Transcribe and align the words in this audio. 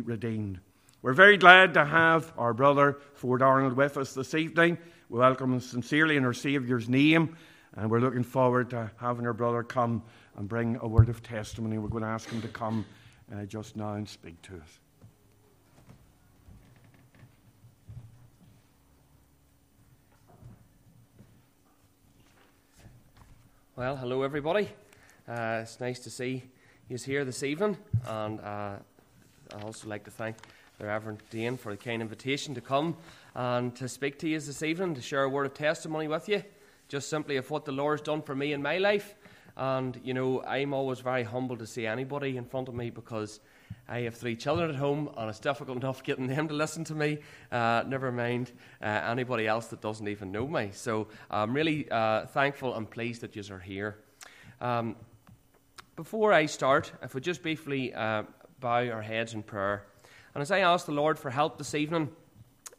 redeemed. 0.00 0.60
We're 1.02 1.14
very 1.14 1.36
glad 1.36 1.74
to 1.74 1.84
have 1.84 2.32
our 2.36 2.52
brother 2.52 2.98
Ford 3.14 3.42
Arnold 3.42 3.74
with 3.74 3.96
us 3.96 4.12
this 4.12 4.34
evening. 4.34 4.76
We 5.08 5.18
welcome 5.18 5.52
him 5.52 5.60
sincerely 5.60 6.16
in 6.16 6.24
our 6.24 6.34
Saviour's 6.34 6.88
name, 6.88 7.36
and 7.74 7.90
we're 7.90 8.00
looking 8.00 8.22
forward 8.22 8.70
to 8.70 8.90
having 8.98 9.26
our 9.26 9.32
brother 9.32 9.62
come 9.62 10.02
and 10.36 10.48
bring 10.48 10.76
a 10.82 10.86
word 10.86 11.08
of 11.08 11.22
testimony. 11.22 11.78
We're 11.78 11.88
going 11.88 12.02
to 12.02 12.08
ask 12.08 12.28
him 12.28 12.42
to 12.42 12.48
come 12.48 12.84
uh, 13.34 13.44
just 13.44 13.76
now 13.76 13.94
and 13.94 14.08
speak 14.08 14.40
to 14.42 14.56
us. 14.56 14.78
Well, 23.76 23.96
hello 23.96 24.22
everybody. 24.22 24.68
Uh, 25.26 25.60
it's 25.62 25.80
nice 25.80 26.00
to 26.00 26.10
see 26.10 26.42
you 26.90 26.98
here 26.98 27.24
this 27.24 27.42
evening, 27.42 27.78
and 28.06 28.40
uh, 28.40 28.76
I'd 29.52 29.64
also 29.64 29.88
like 29.88 30.04
to 30.04 30.10
thank 30.10 30.36
the 30.78 30.86
Reverend 30.86 31.22
Dean 31.30 31.56
for 31.56 31.72
the 31.72 31.76
kind 31.76 32.02
invitation 32.02 32.54
to 32.54 32.60
come 32.60 32.96
and 33.34 33.74
to 33.76 33.88
speak 33.88 34.18
to 34.20 34.28
you 34.28 34.38
this 34.38 34.62
evening, 34.62 34.94
to 34.94 35.02
share 35.02 35.24
a 35.24 35.28
word 35.28 35.46
of 35.46 35.54
testimony 35.54 36.08
with 36.08 36.28
you, 36.28 36.42
just 36.88 37.08
simply 37.08 37.36
of 37.36 37.50
what 37.50 37.64
the 37.64 37.72
Lord's 37.72 38.02
done 38.02 38.22
for 38.22 38.34
me 38.34 38.52
in 38.52 38.62
my 38.62 38.78
life. 38.78 39.14
And, 39.56 40.00
you 40.04 40.14
know, 40.14 40.42
I'm 40.44 40.72
always 40.72 41.00
very 41.00 41.24
humble 41.24 41.56
to 41.56 41.66
see 41.66 41.86
anybody 41.86 42.36
in 42.36 42.44
front 42.44 42.68
of 42.68 42.74
me 42.74 42.90
because 42.90 43.40
I 43.88 44.00
have 44.00 44.14
three 44.14 44.36
children 44.36 44.70
at 44.70 44.76
home, 44.76 45.10
and 45.16 45.28
it's 45.28 45.40
difficult 45.40 45.76
enough 45.82 46.02
getting 46.04 46.28
them 46.28 46.46
to 46.48 46.54
listen 46.54 46.84
to 46.84 46.94
me. 46.94 47.18
Uh, 47.50 47.82
never 47.86 48.12
mind 48.12 48.52
uh, 48.80 48.86
anybody 48.86 49.48
else 49.48 49.66
that 49.66 49.80
doesn't 49.80 50.06
even 50.06 50.30
know 50.30 50.46
me. 50.46 50.70
So 50.72 51.08
I'm 51.30 51.54
really 51.54 51.90
uh, 51.90 52.26
thankful 52.26 52.76
and 52.76 52.88
pleased 52.88 53.22
that 53.22 53.34
you 53.34 53.42
are 53.52 53.58
here. 53.58 53.98
Um, 54.60 54.96
before 55.96 56.32
I 56.32 56.46
start, 56.46 56.92
if 57.02 57.14
we 57.14 57.20
just 57.20 57.42
briefly 57.42 57.92
uh, 57.92 58.22
bow 58.60 58.88
our 58.88 59.02
heads 59.02 59.34
in 59.34 59.42
prayer, 59.42 59.84
and 60.34 60.42
as 60.42 60.50
I 60.50 60.60
ask 60.60 60.86
the 60.86 60.92
Lord 60.92 61.18
for 61.18 61.30
help 61.30 61.58
this 61.58 61.74
evening, 61.74 62.10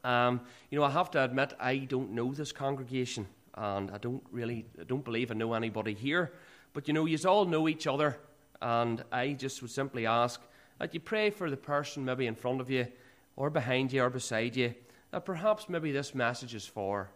um, 0.03 0.41
you 0.69 0.79
know, 0.79 0.85
I 0.85 0.91
have 0.91 1.11
to 1.11 1.23
admit 1.23 1.53
I 1.59 1.77
don't 1.77 2.11
know 2.11 2.33
this 2.33 2.51
congregation, 2.51 3.27
and 3.55 3.91
I 3.91 3.97
don't 3.97 4.23
really, 4.31 4.65
I 4.79 4.83
don't 4.83 5.03
believe 5.03 5.31
I 5.31 5.33
know 5.33 5.53
anybody 5.53 5.93
here. 5.93 6.31
But 6.73 6.87
you 6.87 6.93
know, 6.93 7.05
you 7.05 7.17
all 7.27 7.45
know 7.45 7.67
each 7.67 7.87
other, 7.87 8.17
and 8.61 9.03
I 9.11 9.33
just 9.33 9.61
would 9.61 9.71
simply 9.71 10.05
ask 10.05 10.39
that 10.79 10.93
you 10.93 10.99
pray 10.99 11.29
for 11.29 11.49
the 11.49 11.57
person 11.57 12.05
maybe 12.05 12.25
in 12.25 12.35
front 12.35 12.61
of 12.61 12.69
you, 12.69 12.87
or 13.35 13.49
behind 13.49 13.91
you, 13.91 14.03
or 14.03 14.09
beside 14.09 14.55
you, 14.55 14.73
that 15.11 15.25
perhaps 15.25 15.67
maybe 15.67 15.91
this 15.91 16.15
message 16.15 16.55
is 16.55 16.65
for. 16.65 17.09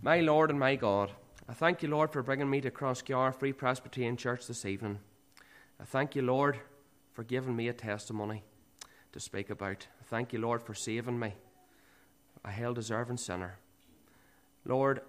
My 0.00 0.20
Lord 0.20 0.50
and 0.50 0.58
my 0.58 0.76
God, 0.76 1.10
I 1.48 1.54
thank 1.54 1.82
you, 1.82 1.88
Lord, 1.88 2.12
for 2.12 2.22
bringing 2.22 2.48
me 2.48 2.60
to 2.60 2.70
Crossgar 2.70 3.34
Free 3.34 3.52
Presbyterian 3.52 4.16
Church 4.16 4.46
this 4.46 4.64
evening. 4.64 4.98
I 5.82 5.84
thank 5.84 6.14
you, 6.14 6.22
Lord, 6.22 6.60
for 7.12 7.24
giving 7.24 7.56
me 7.56 7.66
a 7.66 7.72
testimony 7.72 8.44
to 9.10 9.18
speak 9.18 9.50
about. 9.50 9.88
I 10.00 10.04
thank 10.04 10.32
you, 10.32 10.38
Lord, 10.38 10.62
for 10.62 10.74
saving 10.74 11.18
me, 11.18 11.34
a 12.44 12.52
hell 12.52 12.72
deserving 12.72 13.16
sinner. 13.16 13.58
Lord, 14.64 15.00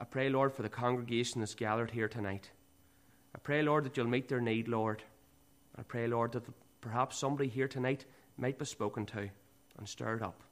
I 0.00 0.04
pray, 0.04 0.28
Lord, 0.28 0.52
for 0.52 0.62
the 0.62 0.68
congregation 0.68 1.40
that's 1.40 1.54
gathered 1.54 1.92
here 1.92 2.08
tonight. 2.08 2.50
I 3.32 3.38
pray, 3.38 3.62
Lord, 3.62 3.84
that 3.84 3.96
you'll 3.96 4.08
meet 4.08 4.28
their 4.28 4.40
need, 4.40 4.66
Lord. 4.66 5.04
I 5.78 5.82
pray, 5.82 6.08
Lord, 6.08 6.32
that 6.32 6.42
perhaps 6.80 7.20
somebody 7.20 7.48
here 7.48 7.68
tonight 7.68 8.04
might 8.36 8.58
be 8.58 8.64
spoken 8.64 9.06
to 9.06 9.30
and 9.78 9.88
stirred 9.88 10.20
up. 10.20 10.42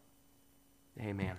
Amen. 1.01 1.35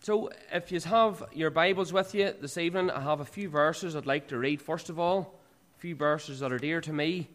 So, 0.00 0.30
if 0.52 0.72
you 0.72 0.80
have 0.80 1.22
your 1.32 1.50
Bibles 1.50 1.92
with 1.92 2.12
you 2.12 2.34
this 2.40 2.58
evening, 2.58 2.90
I 2.90 3.02
have 3.02 3.20
a 3.20 3.24
few 3.24 3.48
verses 3.48 3.94
I'd 3.94 4.06
like 4.06 4.26
to 4.28 4.38
read. 4.38 4.60
First 4.60 4.90
of 4.90 4.98
all, 4.98 5.39
few 5.80 5.94
verses 5.94 6.40
that 6.40 6.52
are 6.52 6.58
dear 6.58 6.78
to 6.82 6.92
me, 6.92 7.26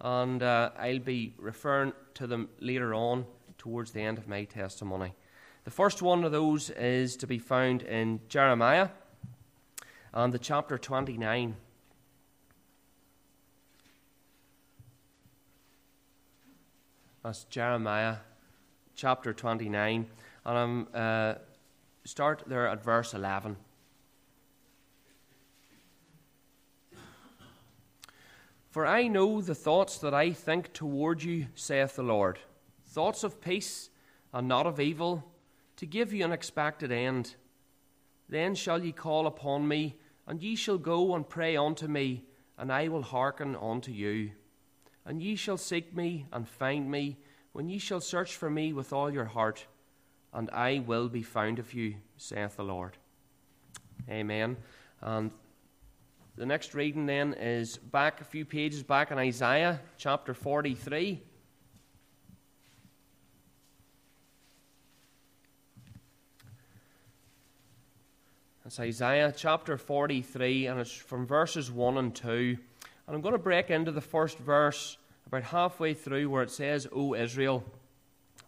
and 0.00 0.40
uh, 0.40 0.70
I'll 0.78 1.00
be 1.00 1.34
referring 1.36 1.92
to 2.14 2.28
them 2.28 2.48
later 2.60 2.94
on 2.94 3.26
towards 3.58 3.90
the 3.90 4.00
end 4.00 4.18
of 4.18 4.28
my 4.28 4.44
testimony. 4.44 5.14
The 5.64 5.72
first 5.72 6.00
one 6.00 6.22
of 6.22 6.30
those 6.30 6.70
is 6.70 7.16
to 7.16 7.26
be 7.26 7.40
found 7.40 7.82
in 7.82 8.20
Jeremiah 8.28 8.90
and 10.14 10.32
the 10.32 10.38
chapter 10.38 10.78
29. 10.78 11.56
That's 17.24 17.42
Jeremiah 17.50 18.18
chapter 18.94 19.32
29. 19.32 20.06
And 20.46 20.58
I'm 20.58 20.86
uh, 20.94 21.34
start 22.04 22.44
there 22.46 22.68
at 22.68 22.84
verse 22.84 23.12
11. 23.12 23.56
For 28.78 28.86
I 28.86 29.08
know 29.08 29.40
the 29.40 29.56
thoughts 29.56 29.98
that 29.98 30.14
I 30.14 30.30
think 30.30 30.72
toward 30.72 31.20
you, 31.24 31.48
saith 31.56 31.96
the 31.96 32.04
Lord 32.04 32.38
thoughts 32.86 33.24
of 33.24 33.40
peace 33.40 33.90
and 34.32 34.46
not 34.46 34.68
of 34.68 34.78
evil, 34.78 35.24
to 35.78 35.84
give 35.84 36.12
you 36.12 36.24
an 36.24 36.30
expected 36.30 36.92
end. 36.92 37.34
Then 38.28 38.54
shall 38.54 38.80
ye 38.80 38.92
call 38.92 39.26
upon 39.26 39.66
me, 39.66 39.96
and 40.28 40.40
ye 40.40 40.54
shall 40.54 40.78
go 40.78 41.16
and 41.16 41.28
pray 41.28 41.56
unto 41.56 41.88
me, 41.88 42.22
and 42.56 42.72
I 42.72 42.86
will 42.86 43.02
hearken 43.02 43.56
unto 43.56 43.90
you. 43.90 44.30
And 45.04 45.20
ye 45.20 45.34
shall 45.34 45.56
seek 45.56 45.96
me 45.96 46.26
and 46.32 46.48
find 46.48 46.88
me, 46.88 47.16
when 47.50 47.68
ye 47.68 47.78
shall 47.78 48.00
search 48.00 48.36
for 48.36 48.48
me 48.48 48.72
with 48.72 48.92
all 48.92 49.12
your 49.12 49.24
heart, 49.24 49.66
and 50.32 50.48
I 50.50 50.84
will 50.86 51.08
be 51.08 51.24
found 51.24 51.58
of 51.58 51.74
you, 51.74 51.96
saith 52.16 52.54
the 52.54 52.62
Lord. 52.62 52.96
Amen. 54.08 54.56
And 55.00 55.32
the 56.38 56.46
next 56.46 56.72
reading 56.72 57.04
then 57.04 57.34
is 57.34 57.78
back 57.78 58.20
a 58.20 58.24
few 58.24 58.44
pages 58.44 58.84
back 58.84 59.10
in 59.10 59.18
Isaiah 59.18 59.80
chapter 59.96 60.32
43. 60.32 61.20
It's 68.64 68.78
Isaiah 68.78 69.34
chapter 69.36 69.76
43, 69.76 70.66
and 70.66 70.78
it's 70.78 70.92
from 70.92 71.26
verses 71.26 71.72
1 71.72 71.98
and 71.98 72.14
2. 72.14 72.56
And 73.08 73.16
I'm 73.16 73.20
going 73.20 73.32
to 73.32 73.38
break 73.38 73.70
into 73.70 73.90
the 73.90 74.00
first 74.00 74.38
verse 74.38 74.96
about 75.26 75.42
halfway 75.42 75.92
through 75.92 76.30
where 76.30 76.44
it 76.44 76.52
says, 76.52 76.86
O 76.92 77.16
Israel. 77.16 77.64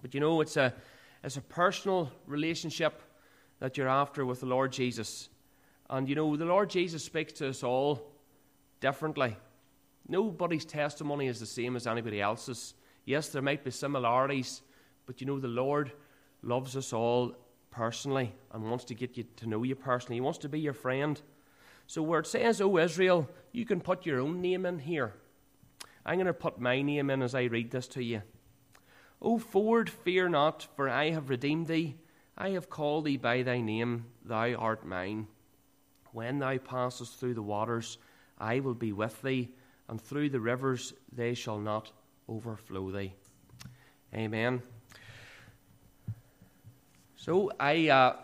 But 0.01 0.15
you 0.15 0.21
know, 0.21 0.41
it's 0.43 0.57
a, 0.57 0.73
it's 1.25 1.39
a 1.39 1.43
personal 1.43 2.13
relationship 2.29 3.03
that 3.59 3.77
you're 3.77 3.89
after 3.89 4.25
with 4.25 4.39
the 4.39 4.47
Lord 4.47 4.71
Jesus. 4.71 5.29
And 5.91 6.09
you 6.09 6.15
know, 6.15 6.37
the 6.37 6.45
Lord 6.45 6.71
Jesus 6.71 7.05
speaks 7.05 7.33
to 7.35 7.49
us 7.49 7.65
all 7.65 8.13
differently. 8.81 9.37
Nobody's 10.09 10.65
testimony 10.65 11.27
is 11.27 11.41
the 11.41 11.47
same 11.47 11.75
as 11.75 11.87
anybody 11.87 12.21
else's. 12.21 12.75
Yes, 13.05 13.29
there 13.29 13.43
might 13.43 13.65
be 13.65 13.73
similarities, 13.73 14.63
but 15.05 15.21
you 15.21 15.27
know, 15.27 15.41
the 15.41 15.49
Lord 15.49 15.91
loves 16.43 16.77
us 16.77 16.93
all 16.93 17.35
personally 17.73 18.33
and 18.53 18.71
wants 18.71 18.85
to 18.85 18.95
get 18.95 19.17
you 19.17 19.25
to 19.37 19.49
know 19.49 19.65
you 19.65 19.75
personally. 19.75 20.17
He 20.17 20.21
wants 20.21 20.39
to 20.39 20.49
be 20.49 20.61
your 20.61 20.73
friend. 20.73 21.21
So, 21.89 22.03
where 22.03 22.21
it 22.21 22.27
says, 22.29 22.61
O 22.61 22.79
Israel, 22.79 23.29
you 23.51 23.67
can 23.67 23.81
put 23.81 24.07
your 24.07 24.21
own 24.21 24.41
name 24.41 24.65
in 24.67 24.79
here. 24.79 25.15
I'm 26.07 26.17
going 26.17 26.27
to 26.27 26.33
put 26.33 26.61
my 26.61 26.83
name 26.83 27.11
in 27.11 27.21
as 27.21 27.35
I 27.35 27.45
read 27.45 27.73
this 27.73 27.89
to 27.89 28.03
you. 28.03 28.23
O 29.21 29.39
Ford, 29.39 29.91
fear 29.91 30.29
not, 30.29 30.69
for 30.77 30.89
I 30.89 31.11
have 31.11 31.31
redeemed 31.31 31.67
thee. 31.67 31.97
I 32.39 32.51
have 32.51 32.71
called 32.71 33.07
thee 33.07 33.17
by 33.17 33.43
thy 33.43 33.61
name, 33.61 34.07
thou 34.25 34.55
art 34.55 34.87
mine. 34.87 35.27
When 36.13 36.39
thou 36.39 36.59
passest 36.59 37.19
through 37.19 37.35
the 37.35 37.43
waters, 37.43 37.99
I 38.39 38.61
will 38.61 38.75
be 38.75 38.93
with 38.93 39.21
thee, 39.23 39.51
and 39.89 40.01
through 40.01 40.31
the 40.31 40.41
rivers 40.41 40.93
they 41.13 41.35
shall 41.35 41.59
not 41.59 41.93
overflow 42.29 42.91
thee. 42.91 43.13
Amen. 44.15 44.63
So 47.17 47.53
I 47.61 47.89
uh, 47.89 48.17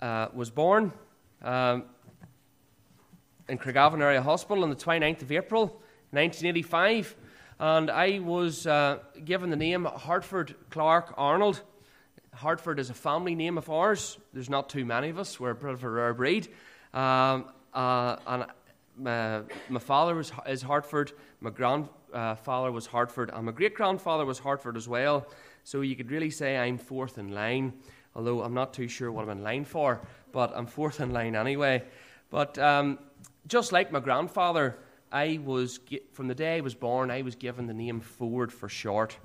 uh, 0.00 0.28
was 0.32 0.50
born 0.50 0.92
um, 1.42 1.84
in 3.48 3.58
Craigavon 3.58 4.00
Area 4.00 4.22
Hospital 4.22 4.62
on 4.62 4.70
the 4.70 4.76
29th 4.76 5.22
of 5.22 5.32
April, 5.32 5.66
1985, 6.10 7.16
and 7.58 7.90
I 7.90 8.20
was 8.20 8.66
uh, 8.66 9.00
given 9.24 9.50
the 9.50 9.56
name 9.56 9.84
Hartford 9.84 10.54
Clark 10.70 11.14
Arnold. 11.16 11.62
Hartford 12.34 12.78
is 12.78 12.90
a 12.90 12.94
family 12.94 13.34
name 13.34 13.58
of 13.58 13.68
ours. 13.68 14.18
There's 14.32 14.48
not 14.48 14.70
too 14.70 14.84
many 14.84 15.10
of 15.10 15.18
us. 15.18 15.38
We're 15.38 15.50
a 15.50 15.54
bit 15.54 15.70
of 15.70 15.84
a 15.84 15.90
rare 15.90 16.14
breed. 16.14 16.48
Um, 16.94 17.46
uh, 17.72 18.16
and 18.26 18.46
my, 18.96 19.40
my, 19.68 19.80
father 19.80 20.14
was, 20.14 20.32
is 20.46 20.62
Hartford, 20.62 21.12
my 21.40 21.50
grandfather 21.50 22.70
was 22.70 22.86
Hartford, 22.86 23.30
and 23.32 23.46
my 23.46 23.52
great 23.52 23.74
grandfather 23.74 24.24
was 24.24 24.38
Hartford 24.38 24.76
as 24.76 24.88
well. 24.88 25.26
So 25.64 25.80
you 25.80 25.96
could 25.96 26.10
really 26.10 26.30
say 26.30 26.58
I'm 26.58 26.76
fourth 26.76 27.18
in 27.18 27.32
line 27.32 27.72
although 28.14 28.42
I'm 28.42 28.54
not 28.54 28.74
too 28.74 28.88
sure 28.88 29.10
what 29.10 29.22
I'm 29.22 29.30
in 29.30 29.42
line 29.42 29.64
for, 29.64 30.00
but 30.32 30.52
I'm 30.54 30.66
fourth 30.66 31.00
in 31.00 31.10
line 31.12 31.34
anyway. 31.34 31.82
But 32.30 32.58
um, 32.58 32.98
just 33.46 33.72
like 33.72 33.92
my 33.92 34.00
grandfather, 34.00 34.78
I 35.10 35.40
was, 35.44 35.80
from 36.12 36.28
the 36.28 36.34
day 36.34 36.56
I 36.56 36.60
was 36.60 36.74
born, 36.74 37.10
I 37.10 37.22
was 37.22 37.34
given 37.34 37.66
the 37.66 37.74
name 37.74 38.00
Ford 38.00 38.52
for 38.52 38.68
short. 38.68 39.16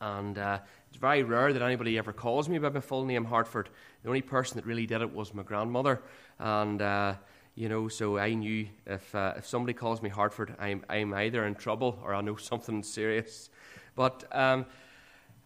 And 0.00 0.38
uh, 0.38 0.60
it's 0.92 0.98
very 0.98 1.22
rare 1.22 1.54
that 1.54 1.62
anybody 1.62 1.96
ever 1.96 2.12
calls 2.12 2.50
me 2.50 2.58
by 2.58 2.68
my 2.68 2.80
full 2.80 3.06
name, 3.06 3.24
Hartford. 3.24 3.70
The 4.02 4.10
only 4.10 4.20
person 4.20 4.56
that 4.56 4.66
really 4.66 4.84
did 4.84 5.00
it 5.00 5.10
was 5.10 5.32
my 5.32 5.42
grandmother. 5.42 6.02
And, 6.38 6.82
uh, 6.82 7.14
you 7.54 7.70
know, 7.70 7.88
so 7.88 8.18
I 8.18 8.34
knew 8.34 8.68
if, 8.86 9.14
uh, 9.14 9.32
if 9.38 9.46
somebody 9.46 9.72
calls 9.72 10.02
me 10.02 10.10
Hartford, 10.10 10.54
I'm, 10.58 10.84
I'm 10.90 11.14
either 11.14 11.46
in 11.46 11.54
trouble 11.54 11.98
or 12.04 12.14
I 12.14 12.20
know 12.20 12.36
something 12.36 12.82
serious. 12.82 13.48
But 13.96 14.24
um, 14.32 14.66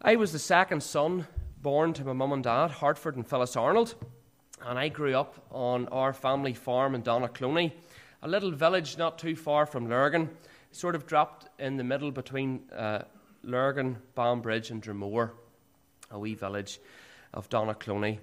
I 0.02 0.16
was 0.16 0.32
the 0.32 0.40
second 0.40 0.82
son 0.82 1.28
born 1.62 1.92
to 1.92 2.04
my 2.04 2.12
mum 2.12 2.32
and 2.32 2.42
dad, 2.42 2.72
Hartford 2.72 3.14
and 3.14 3.24
Phyllis 3.24 3.54
Arnold, 3.54 3.94
and 4.64 4.76
I 4.76 4.88
grew 4.88 5.14
up 5.14 5.46
on 5.52 5.86
our 5.90 6.12
family 6.12 6.54
farm 6.54 6.96
in 6.96 7.02
Donaghcloney, 7.02 7.70
a 8.20 8.26
little 8.26 8.50
village 8.50 8.98
not 8.98 9.16
too 9.16 9.36
far 9.36 9.64
from 9.64 9.88
Lurgan, 9.88 10.28
sort 10.72 10.96
of 10.96 11.06
dropped 11.06 11.46
in 11.60 11.76
the 11.76 11.84
middle 11.84 12.10
between 12.10 12.62
uh, 12.76 13.02
Lurgan, 13.46 13.96
Banbridge, 14.14 14.70
and 14.70 14.82
Dromore, 14.82 15.30
a 16.10 16.18
wee 16.18 16.34
village 16.34 16.80
of 17.32 17.48
Donaghcloney. 17.48 18.18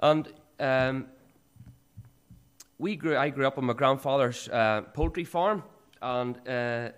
And 0.00 0.28
um, 0.60 1.06
we 2.78 2.94
grew, 2.94 3.16
I 3.16 3.30
grew 3.30 3.46
up 3.46 3.58
on 3.58 3.64
my 3.64 3.72
grandfather's 3.72 4.48
uh, 4.48 4.82
poultry 4.92 5.24
farm, 5.24 5.62
and 6.00 6.38
uh, 6.46 6.50
uh, 6.50 6.90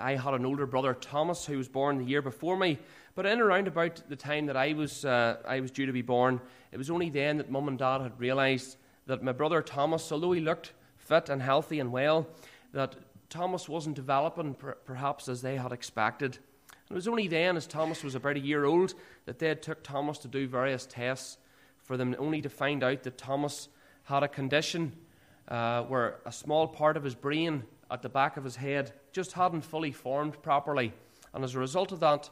I 0.00 0.14
had 0.14 0.34
an 0.34 0.46
older 0.46 0.66
brother, 0.66 0.94
Thomas, 0.94 1.44
who 1.44 1.58
was 1.58 1.68
born 1.68 1.98
the 1.98 2.04
year 2.04 2.22
before 2.22 2.56
me. 2.56 2.78
But 3.14 3.26
in 3.26 3.40
around 3.40 3.66
about 3.66 4.02
the 4.08 4.16
time 4.16 4.46
that 4.46 4.56
I 4.56 4.72
was, 4.72 5.04
uh, 5.04 5.38
I 5.46 5.60
was 5.60 5.70
due 5.70 5.86
to 5.86 5.92
be 5.92 6.02
born, 6.02 6.40
it 6.70 6.76
was 6.78 6.90
only 6.90 7.10
then 7.10 7.38
that 7.38 7.50
mum 7.50 7.68
and 7.68 7.78
dad 7.78 8.00
had 8.00 8.18
realised 8.20 8.76
that 9.06 9.22
my 9.22 9.32
brother 9.32 9.62
Thomas, 9.62 10.12
although 10.12 10.32
he 10.32 10.40
looked 10.40 10.72
fit 10.96 11.28
and 11.28 11.42
healthy 11.42 11.80
and 11.80 11.90
well, 11.90 12.28
that 12.72 12.94
Thomas 13.28 13.68
wasn't 13.68 13.96
developing 13.96 14.54
per- 14.54 14.76
perhaps 14.84 15.28
as 15.28 15.42
they 15.42 15.56
had 15.56 15.72
expected. 15.72 16.38
It 16.90 16.94
was 16.94 17.06
only 17.06 17.28
then, 17.28 17.56
as 17.56 17.68
Thomas 17.68 18.02
was 18.02 18.16
about 18.16 18.34
a 18.34 18.40
year 18.40 18.64
old, 18.64 18.94
that 19.24 19.38
they 19.38 19.46
had 19.46 19.62
took 19.62 19.84
Thomas 19.84 20.18
to 20.18 20.28
do 20.28 20.48
various 20.48 20.86
tests 20.86 21.38
for 21.78 21.96
them 21.96 22.16
only 22.18 22.42
to 22.42 22.48
find 22.48 22.82
out 22.82 23.04
that 23.04 23.16
Thomas 23.16 23.68
had 24.04 24.24
a 24.24 24.28
condition 24.28 24.92
uh, 25.46 25.82
where 25.84 26.18
a 26.26 26.32
small 26.32 26.66
part 26.66 26.96
of 26.96 27.04
his 27.04 27.14
brain 27.14 27.62
at 27.92 28.02
the 28.02 28.08
back 28.08 28.36
of 28.36 28.42
his 28.42 28.56
head 28.56 28.92
just 29.12 29.32
hadn't 29.32 29.60
fully 29.60 29.92
formed 29.92 30.42
properly. 30.42 30.92
And 31.32 31.44
as 31.44 31.54
a 31.54 31.60
result 31.60 31.92
of 31.92 32.00
that, 32.00 32.28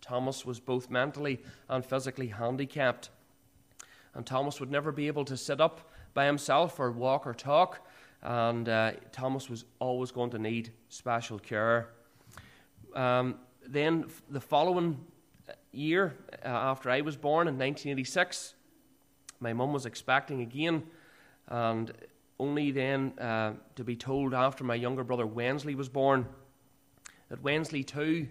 Thomas 0.00 0.46
was 0.46 0.60
both 0.60 0.88
mentally 0.88 1.40
and 1.68 1.84
physically 1.84 2.28
handicapped. 2.28 3.10
And 4.14 4.24
Thomas 4.24 4.60
would 4.60 4.70
never 4.70 4.92
be 4.92 5.08
able 5.08 5.24
to 5.24 5.36
sit 5.36 5.60
up 5.60 5.90
by 6.14 6.26
himself 6.26 6.78
or 6.78 6.92
walk 6.92 7.26
or 7.26 7.34
talk. 7.34 7.84
And 8.22 8.68
uh, 8.68 8.92
Thomas 9.10 9.50
was 9.50 9.64
always 9.80 10.12
going 10.12 10.30
to 10.30 10.38
need 10.38 10.70
special 10.88 11.40
care. 11.40 11.88
Um, 12.94 13.36
then, 13.66 14.06
the 14.28 14.40
following 14.40 14.98
year, 15.72 16.14
uh, 16.44 16.48
after 16.48 16.90
I 16.90 17.00
was 17.00 17.16
born 17.16 17.48
in 17.48 17.54
1986, 17.54 18.54
my 19.40 19.52
mum 19.52 19.72
was 19.72 19.86
expecting 19.86 20.40
again. 20.40 20.82
And 21.48 21.92
only 22.38 22.70
then 22.70 23.12
uh, 23.18 23.54
to 23.76 23.84
be 23.84 23.96
told 23.96 24.34
after 24.34 24.64
my 24.64 24.74
younger 24.74 25.04
brother 25.04 25.26
Wensley 25.26 25.74
was 25.74 25.88
born 25.88 26.26
that 27.28 27.42
Wensley 27.42 27.84
too 27.84 28.28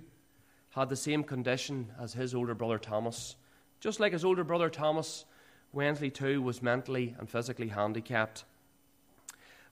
had 0.72 0.89
the 0.89 0.95
same 0.95 1.24
condition 1.24 1.92
as 2.00 2.13
his 2.13 2.36
older 2.36 2.54
brother 2.54 2.77
Thomas. 2.77 3.36
Just 3.80 4.00
like 4.00 4.13
his 4.13 4.24
older 4.24 4.44
brother 4.44 4.69
Thomas, 4.69 5.25
Wensley 5.74 6.10
too 6.10 6.42
was 6.42 6.62
mentally 6.62 7.16
and 7.18 7.30
physically 7.30 7.69
handicapped. 7.69 8.44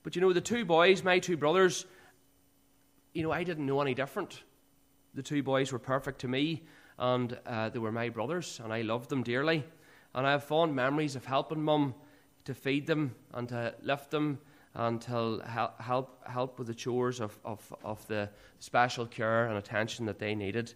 But 0.03 0.15
you 0.15 0.21
know, 0.21 0.33
the 0.33 0.41
two 0.41 0.65
boys, 0.65 1.03
my 1.03 1.19
two 1.19 1.37
brothers, 1.37 1.85
you 3.13 3.23
know, 3.23 3.31
I 3.31 3.43
didn't 3.43 3.65
know 3.65 3.81
any 3.81 3.93
different. 3.93 4.41
The 5.19 5.23
two 5.23 5.43
boys 5.43 5.73
were 5.73 5.79
perfect 5.79 6.21
to 6.21 6.29
me, 6.29 6.63
and 6.97 7.37
uh, 7.45 7.67
they 7.67 7.79
were 7.79 7.91
my 7.91 8.07
brothers, 8.07 8.61
and 8.63 8.71
I 8.71 8.83
loved 8.83 9.09
them 9.09 9.21
dearly. 9.21 9.65
And 10.15 10.25
I 10.25 10.31
have 10.31 10.45
fond 10.45 10.73
memories 10.73 11.17
of 11.17 11.25
helping 11.25 11.61
mum 11.61 11.93
to 12.45 12.53
feed 12.53 12.87
them 12.87 13.13
and 13.33 13.49
to 13.49 13.75
lift 13.81 14.11
them 14.11 14.39
and 14.73 15.01
to 15.01 15.41
help, 15.45 16.25
help 16.25 16.57
with 16.57 16.67
the 16.67 16.73
chores 16.73 17.19
of, 17.19 17.37
of, 17.43 17.75
of 17.83 18.07
the 18.07 18.29
special 18.59 19.05
care 19.05 19.47
and 19.47 19.57
attention 19.57 20.05
that 20.05 20.19
they 20.19 20.35
needed. 20.35 20.73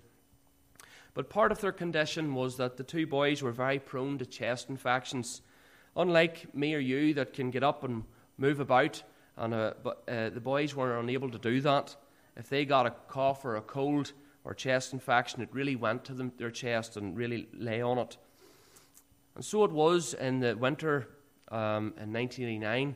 But 1.13 1.29
part 1.29 1.53
of 1.53 1.61
their 1.61 1.71
condition 1.71 2.35
was 2.35 2.57
that 2.57 2.75
the 2.75 2.83
two 2.83 3.07
boys 3.07 3.41
were 3.41 3.53
very 3.53 3.79
prone 3.79 4.17
to 4.17 4.25
chest 4.25 4.69
infections. 4.69 5.41
Unlike 5.95 6.53
me 6.53 6.75
or 6.75 6.79
you 6.79 7.13
that 7.13 7.31
can 7.31 7.49
get 7.49 7.63
up 7.63 7.85
and 7.85 8.03
move 8.37 8.59
about, 8.59 9.03
and 9.37 9.53
uh, 9.53 9.75
but, 9.81 10.03
uh, 10.09 10.31
the 10.31 10.41
boys 10.41 10.75
were 10.75 10.99
unable 10.99 11.31
to 11.31 11.39
do 11.39 11.61
that. 11.61 11.95
If 12.35 12.49
they 12.49 12.65
got 12.65 12.87
a 12.87 12.91
cough 13.07 13.45
or 13.45 13.55
a 13.55 13.61
cold 13.61 14.11
or 14.45 14.53
chest 14.53 14.93
infection, 14.93 15.41
it 15.41 15.49
really 15.51 15.75
went 15.75 16.03
to 16.05 16.13
them, 16.13 16.31
their 16.37 16.51
chest 16.51 16.97
and 16.97 17.15
really 17.15 17.47
lay 17.53 17.81
on 17.81 17.97
it. 17.97 18.17
And 19.35 19.43
so 19.43 19.63
it 19.63 19.71
was 19.71 20.13
in 20.13 20.39
the 20.39 20.55
winter 20.55 21.07
um, 21.49 21.93
in 21.97 22.13
1989 22.13 22.95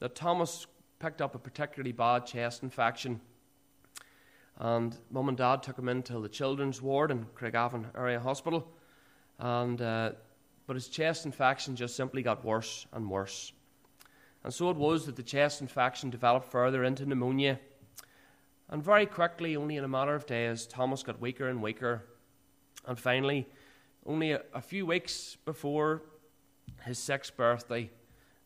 that 0.00 0.14
Thomas 0.14 0.66
picked 0.98 1.20
up 1.20 1.34
a 1.34 1.38
particularly 1.38 1.92
bad 1.92 2.26
chest 2.26 2.62
infection. 2.62 3.20
And 4.58 4.96
mum 5.10 5.28
and 5.28 5.36
dad 5.36 5.62
took 5.62 5.78
him 5.78 5.88
into 5.88 6.18
the 6.20 6.28
children's 6.28 6.80
ward 6.80 7.10
in 7.10 7.26
Craigavon 7.36 7.86
Area 7.96 8.18
Hospital. 8.18 8.66
And, 9.38 9.80
uh, 9.82 10.12
but 10.66 10.74
his 10.74 10.88
chest 10.88 11.26
infection 11.26 11.76
just 11.76 11.94
simply 11.94 12.22
got 12.22 12.44
worse 12.44 12.86
and 12.92 13.10
worse. 13.10 13.52
And 14.44 14.54
so 14.54 14.70
it 14.70 14.76
was 14.76 15.06
that 15.06 15.16
the 15.16 15.22
chest 15.22 15.60
infection 15.60 16.08
developed 16.08 16.50
further 16.50 16.84
into 16.84 17.04
pneumonia. 17.04 17.58
And 18.68 18.82
very 18.82 19.06
quickly, 19.06 19.56
only 19.56 19.76
in 19.76 19.84
a 19.84 19.88
matter 19.88 20.14
of 20.14 20.26
days, 20.26 20.66
Thomas 20.66 21.02
got 21.02 21.20
weaker 21.20 21.48
and 21.48 21.62
weaker. 21.62 22.04
And 22.86 22.98
finally, 22.98 23.46
only 24.04 24.32
a, 24.32 24.42
a 24.52 24.60
few 24.60 24.86
weeks 24.86 25.36
before 25.44 26.02
his 26.84 26.98
sixth 26.98 27.36
birthday, 27.36 27.90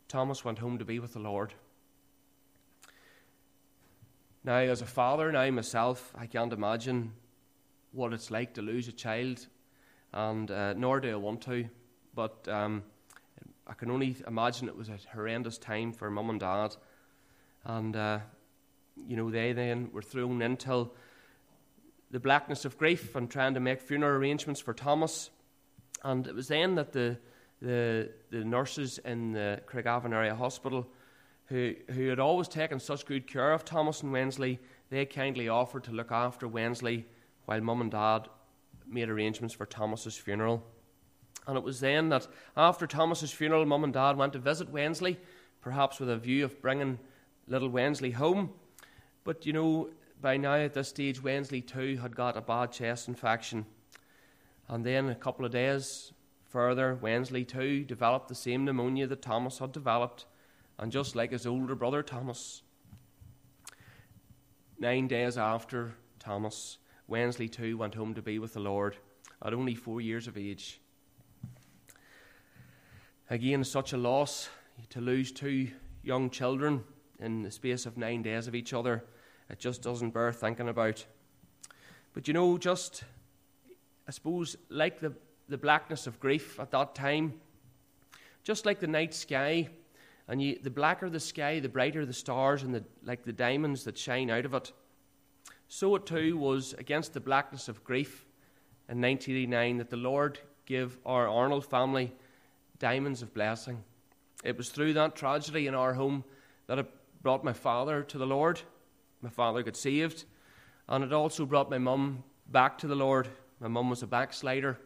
Thomas 0.07 0.45
went 0.45 0.59
home 0.59 0.77
to 0.77 0.85
be 0.85 0.99
with 0.99 1.13
the 1.13 1.19
Lord. 1.19 1.53
Now, 4.43 4.57
as 4.57 4.81
a 4.81 4.85
father, 4.85 5.31
now 5.31 5.49
myself, 5.51 6.13
I 6.17 6.25
can't 6.25 6.53
imagine 6.53 7.13
what 7.91 8.13
it's 8.13 8.31
like 8.31 8.53
to 8.55 8.61
lose 8.61 8.87
a 8.87 8.91
child, 8.91 9.47
and 10.13 10.49
uh, 10.49 10.73
nor 10.73 10.99
do 10.99 11.11
I 11.11 11.15
want 11.15 11.41
to. 11.41 11.67
But 12.15 12.47
um, 12.47 12.83
I 13.67 13.73
can 13.73 13.91
only 13.91 14.15
imagine 14.27 14.67
it 14.67 14.75
was 14.75 14.89
a 14.89 14.97
horrendous 15.13 15.57
time 15.57 15.93
for 15.93 16.09
mum 16.09 16.29
and 16.29 16.39
dad. 16.39 16.75
And, 17.65 17.95
uh, 17.95 18.19
you 18.95 19.15
know, 19.15 19.29
they 19.29 19.53
then 19.53 19.89
were 19.91 20.01
thrown 20.01 20.41
into 20.41 20.89
the 22.11 22.19
blackness 22.19 22.65
of 22.65 22.77
grief 22.77 23.15
and 23.15 23.29
trying 23.29 23.53
to 23.53 23.59
make 23.59 23.81
funeral 23.81 24.17
arrangements 24.17 24.59
for 24.59 24.73
Thomas. 24.73 25.29
And 26.03 26.27
it 26.27 26.35
was 26.35 26.47
then 26.47 26.75
that 26.75 26.91
the 26.91 27.17
the, 27.61 28.09
the 28.31 28.43
nurses 28.43 28.99
in 29.05 29.33
the 29.33 29.61
Craigavon 29.67 30.13
Area 30.13 30.35
Hospital, 30.35 30.87
who, 31.45 31.75
who 31.91 32.07
had 32.07 32.19
always 32.19 32.47
taken 32.47 32.79
such 32.79 33.05
good 33.05 33.27
care 33.27 33.53
of 33.53 33.63
Thomas 33.63 34.01
and 34.01 34.11
Wensley, 34.11 34.59
they 34.89 35.05
kindly 35.05 35.47
offered 35.47 35.83
to 35.85 35.91
look 35.91 36.11
after 36.11 36.47
Wensley 36.47 37.05
while 37.45 37.61
mum 37.61 37.81
and 37.81 37.91
dad 37.91 38.27
made 38.87 39.09
arrangements 39.09 39.53
for 39.53 39.65
Thomas's 39.65 40.17
funeral. 40.17 40.63
And 41.47 41.57
it 41.57 41.63
was 41.63 41.79
then 41.79 42.09
that 42.09 42.27
after 42.57 42.87
Thomas's 42.87 43.31
funeral, 43.31 43.65
mum 43.65 43.83
and 43.83 43.93
dad 43.93 44.17
went 44.17 44.33
to 44.33 44.39
visit 44.39 44.69
Wensley, 44.69 45.17
perhaps 45.61 45.99
with 45.99 46.09
a 46.09 46.17
view 46.17 46.43
of 46.45 46.61
bringing 46.61 46.99
little 47.47 47.69
Wensley 47.69 48.11
home. 48.11 48.51
But 49.23 49.45
you 49.45 49.53
know, 49.53 49.89
by 50.21 50.37
now 50.37 50.55
at 50.55 50.73
this 50.73 50.89
stage, 50.89 51.21
Wensley 51.21 51.61
too 51.61 51.97
had 51.97 52.15
got 52.15 52.37
a 52.37 52.41
bad 52.41 52.71
chest 52.71 53.07
infection. 53.07 53.65
And 54.67 54.85
then 54.85 55.09
a 55.09 55.15
couple 55.15 55.45
of 55.45 55.51
days 55.51 56.13
Further, 56.51 56.95
Wensley 56.95 57.45
too 57.45 57.85
developed 57.85 58.27
the 58.27 58.35
same 58.35 58.65
pneumonia 58.65 59.07
that 59.07 59.21
Thomas 59.21 59.59
had 59.59 59.71
developed, 59.71 60.25
and 60.77 60.91
just 60.91 61.15
like 61.15 61.31
his 61.31 61.47
older 61.47 61.75
brother 61.75 62.03
Thomas, 62.03 62.61
nine 64.77 65.07
days 65.07 65.37
after 65.37 65.95
Thomas, 66.19 66.77
Wensley 67.07 67.47
too 67.47 67.77
went 67.77 67.95
home 67.95 68.13
to 68.15 68.21
be 68.21 68.37
with 68.37 68.53
the 68.53 68.59
Lord 68.59 68.97
at 69.41 69.53
only 69.53 69.75
four 69.75 70.01
years 70.01 70.27
of 70.27 70.37
age. 70.37 70.81
Again, 73.29 73.63
such 73.63 73.93
a 73.93 73.97
loss 73.97 74.49
to 74.89 74.99
lose 74.99 75.31
two 75.31 75.69
young 76.03 76.29
children 76.29 76.83
in 77.21 77.43
the 77.43 77.51
space 77.51 77.85
of 77.85 77.97
nine 77.97 78.21
days 78.21 78.47
of 78.47 78.55
each 78.55 78.73
other, 78.73 79.03
it 79.49 79.59
just 79.59 79.81
doesn't 79.81 80.11
bear 80.11 80.33
thinking 80.33 80.69
about. 80.69 81.05
But 82.13 82.27
you 82.27 82.33
know, 82.33 82.57
just, 82.57 83.03
I 84.07 84.11
suppose, 84.11 84.57
like 84.69 84.99
the 84.99 85.13
the 85.51 85.57
blackness 85.57 86.07
of 86.07 86.19
grief 86.19 86.59
at 86.59 86.71
that 86.71 86.95
time. 86.95 87.33
Just 88.43 88.65
like 88.65 88.79
the 88.79 88.87
night 88.87 89.13
sky, 89.13 89.69
and 90.27 90.41
you, 90.41 90.57
the 90.63 90.69
blacker 90.69 91.09
the 91.09 91.19
sky, 91.19 91.59
the 91.59 91.69
brighter 91.69 92.05
the 92.05 92.13
stars 92.13 92.63
and 92.63 92.73
the, 92.73 92.83
like 93.03 93.23
the 93.23 93.33
diamonds 93.33 93.83
that 93.83 93.97
shine 93.97 94.31
out 94.31 94.45
of 94.45 94.53
it. 94.53 94.71
So 95.67 95.95
it 95.95 96.05
too 96.05 96.37
was 96.37 96.73
against 96.73 97.13
the 97.13 97.19
blackness 97.19 97.67
of 97.67 97.83
grief 97.83 98.25
in 98.89 99.01
1989 99.01 99.77
that 99.77 99.89
the 99.89 99.97
Lord 99.97 100.39
gave 100.65 100.97
our 101.05 101.27
Arnold 101.27 101.65
family 101.65 102.13
diamonds 102.79 103.21
of 103.21 103.33
blessing. 103.33 103.83
It 104.43 104.57
was 104.57 104.69
through 104.69 104.93
that 104.93 105.15
tragedy 105.15 105.67
in 105.67 105.75
our 105.75 105.93
home 105.93 106.23
that 106.67 106.79
it 106.79 106.89
brought 107.21 107.43
my 107.43 107.53
father 107.53 108.03
to 108.03 108.17
the 108.17 108.25
Lord. 108.25 108.61
My 109.21 109.29
father 109.29 109.63
got 109.63 109.75
saved, 109.75 110.25
and 110.87 111.03
it 111.03 111.13
also 111.13 111.45
brought 111.45 111.69
my 111.69 111.77
mum 111.77 112.23
back 112.47 112.77
to 112.79 112.87
the 112.87 112.95
Lord. 112.95 113.27
My 113.59 113.67
mum 113.67 113.89
was 113.89 114.03
a 114.03 114.07
backslider 114.07 114.77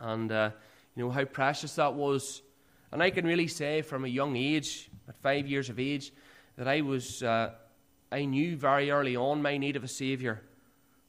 and 0.00 0.32
uh, 0.32 0.50
you 0.96 1.04
know 1.04 1.10
how 1.10 1.24
precious 1.24 1.74
that 1.76 1.94
was 1.94 2.42
And 2.92 3.02
I 3.02 3.10
can 3.10 3.24
really 3.24 3.46
say 3.46 3.82
from 3.82 4.04
a 4.04 4.08
young 4.08 4.36
age, 4.36 4.90
at 5.08 5.16
five 5.16 5.46
years 5.46 5.68
of 5.68 5.78
age, 5.78 6.12
that 6.56 6.66
I 6.66 6.80
was, 6.80 7.22
uh, 7.22 7.50
I 8.10 8.24
knew 8.24 8.56
very 8.56 8.90
early 8.90 9.14
on 9.14 9.42
my 9.42 9.56
need 9.58 9.76
of 9.76 9.84
a 9.84 9.88
Saviour. 9.88 10.40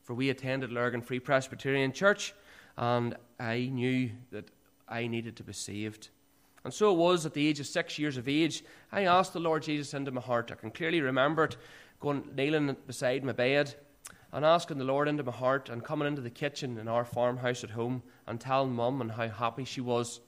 For 0.03 0.13
we 0.13 0.29
attended 0.29 0.71
Lurgan 0.71 1.01
Free 1.01 1.19
Presbyterian 1.19 1.91
Church, 1.91 2.35
and 2.77 3.15
I 3.39 3.69
knew 3.71 4.11
that 4.31 4.49
I 4.87 5.07
needed 5.07 5.35
to 5.37 5.43
be 5.43 5.53
saved. 5.53 6.09
And 6.63 6.73
so 6.73 6.91
it 6.91 6.97
was 6.97 7.25
at 7.25 7.33
the 7.33 7.47
age 7.47 7.59
of 7.59 7.67
six 7.67 7.97
years 7.97 8.17
of 8.17 8.27
age, 8.27 8.63
I 8.91 9.05
asked 9.05 9.33
the 9.33 9.39
Lord 9.39 9.63
Jesus 9.63 9.93
into 9.93 10.11
my 10.11 10.21
heart. 10.21 10.51
I 10.51 10.55
can 10.55 10.71
clearly 10.71 11.01
remember 11.01 11.45
it, 11.45 11.57
going 11.99 12.23
kneeling 12.35 12.75
beside 12.85 13.23
my 13.23 13.31
bed 13.31 13.75
and 14.33 14.45
asking 14.45 14.77
the 14.77 14.85
Lord 14.85 15.07
into 15.07 15.23
my 15.23 15.31
heart 15.31 15.69
and 15.69 15.83
coming 15.83 16.07
into 16.07 16.21
the 16.21 16.29
kitchen 16.29 16.77
in 16.77 16.87
our 16.87 17.03
farmhouse 17.03 17.63
at 17.63 17.71
home 17.71 18.03
and 18.27 18.39
telling 18.39 18.73
Mum 18.73 19.01
and 19.01 19.11
how 19.11 19.27
happy 19.27 19.65
she 19.65 19.81
was. 19.81 20.21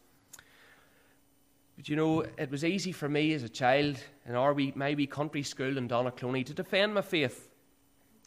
But 1.75 1.89
you 1.89 1.95
know, 1.95 2.21
it 2.37 2.51
was 2.51 2.63
easy 2.63 2.91
for 2.91 3.09
me 3.09 3.33
as 3.33 3.43
a 3.43 3.49
child 3.49 3.97
in 4.27 4.35
our 4.35 4.53
wee, 4.53 4.73
my 4.75 4.93
wee 4.93 5.07
country 5.07 5.43
school 5.43 5.77
in 5.77 5.87
Donaghcloney 5.87 6.45
to 6.45 6.53
defend 6.53 6.93
my 6.93 7.01
faith. 7.01 7.49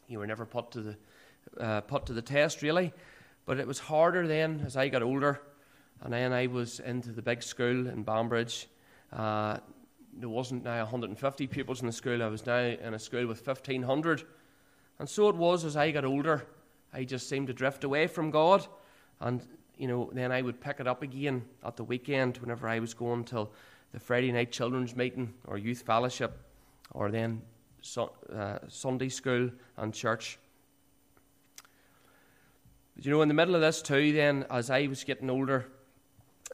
You 0.08 0.18
were 0.18 0.26
never 0.26 0.46
put 0.46 0.70
to 0.72 0.80
the 0.80 0.96
uh, 1.60 1.80
put 1.82 2.06
to 2.06 2.12
the 2.12 2.22
test, 2.22 2.62
really. 2.62 2.92
But 3.44 3.60
it 3.60 3.66
was 3.66 3.78
harder 3.78 4.26
then 4.26 4.62
as 4.66 4.76
I 4.76 4.88
got 4.88 5.02
older, 5.02 5.40
and 6.02 6.12
then 6.12 6.32
I 6.32 6.46
was 6.46 6.80
into 6.80 7.10
the 7.10 7.22
big 7.22 7.42
school 7.42 7.88
in 7.88 8.02
Banbridge. 8.02 8.68
Uh, 9.12 9.58
there 10.18 10.28
wasn't 10.28 10.64
now 10.64 10.78
150 10.78 11.46
pupils 11.46 11.80
in 11.80 11.86
the 11.86 11.92
school. 11.92 12.22
I 12.22 12.28
was 12.28 12.46
now 12.46 12.58
in 12.58 12.94
a 12.94 12.98
school 12.98 13.26
with 13.26 13.46
1,500. 13.46 14.24
And 14.98 15.08
so 15.08 15.28
it 15.28 15.36
was 15.36 15.64
as 15.64 15.76
I 15.76 15.90
got 15.90 16.04
older. 16.04 16.46
I 16.92 17.04
just 17.04 17.28
seemed 17.28 17.48
to 17.48 17.52
drift 17.52 17.84
away 17.84 18.06
from 18.06 18.30
God. 18.30 18.66
And, 19.20 19.46
you 19.76 19.88
know, 19.88 20.10
then 20.12 20.32
I 20.32 20.42
would 20.42 20.60
pick 20.60 20.80
it 20.80 20.86
up 20.86 21.02
again 21.02 21.44
at 21.64 21.76
the 21.76 21.84
weekend 21.84 22.38
whenever 22.38 22.68
I 22.68 22.78
was 22.78 22.94
going 22.94 23.24
to 23.24 23.48
the 23.92 24.00
Friday 24.00 24.32
night 24.32 24.52
children's 24.52 24.96
meeting 24.96 25.34
or 25.46 25.58
youth 25.58 25.82
fellowship 25.82 26.40
or 26.92 27.10
then 27.10 27.42
uh, 27.96 28.58
Sunday 28.68 29.08
school 29.08 29.50
and 29.76 29.92
church. 29.92 30.38
But, 32.94 33.04
you 33.04 33.10
know, 33.10 33.22
in 33.22 33.28
the 33.28 33.34
middle 33.34 33.54
of 33.54 33.60
this 33.60 33.82
too, 33.82 34.12
then, 34.12 34.46
as 34.50 34.70
I 34.70 34.86
was 34.86 35.04
getting 35.04 35.28
older, 35.28 35.66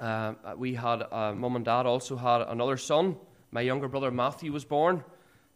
uh, 0.01 0.35
we 0.57 0.75
had, 0.75 1.03
uh, 1.11 1.33
mum 1.35 1.57
and 1.57 1.65
dad 1.65 1.87
also 1.87 2.17
had 2.17 2.43
another 2.43 2.77
son. 2.77 3.17
My 3.51 3.61
younger 3.61 3.89
brother 3.89 4.11
Matthew 4.11 4.53
was 4.53 4.65
born. 4.65 5.05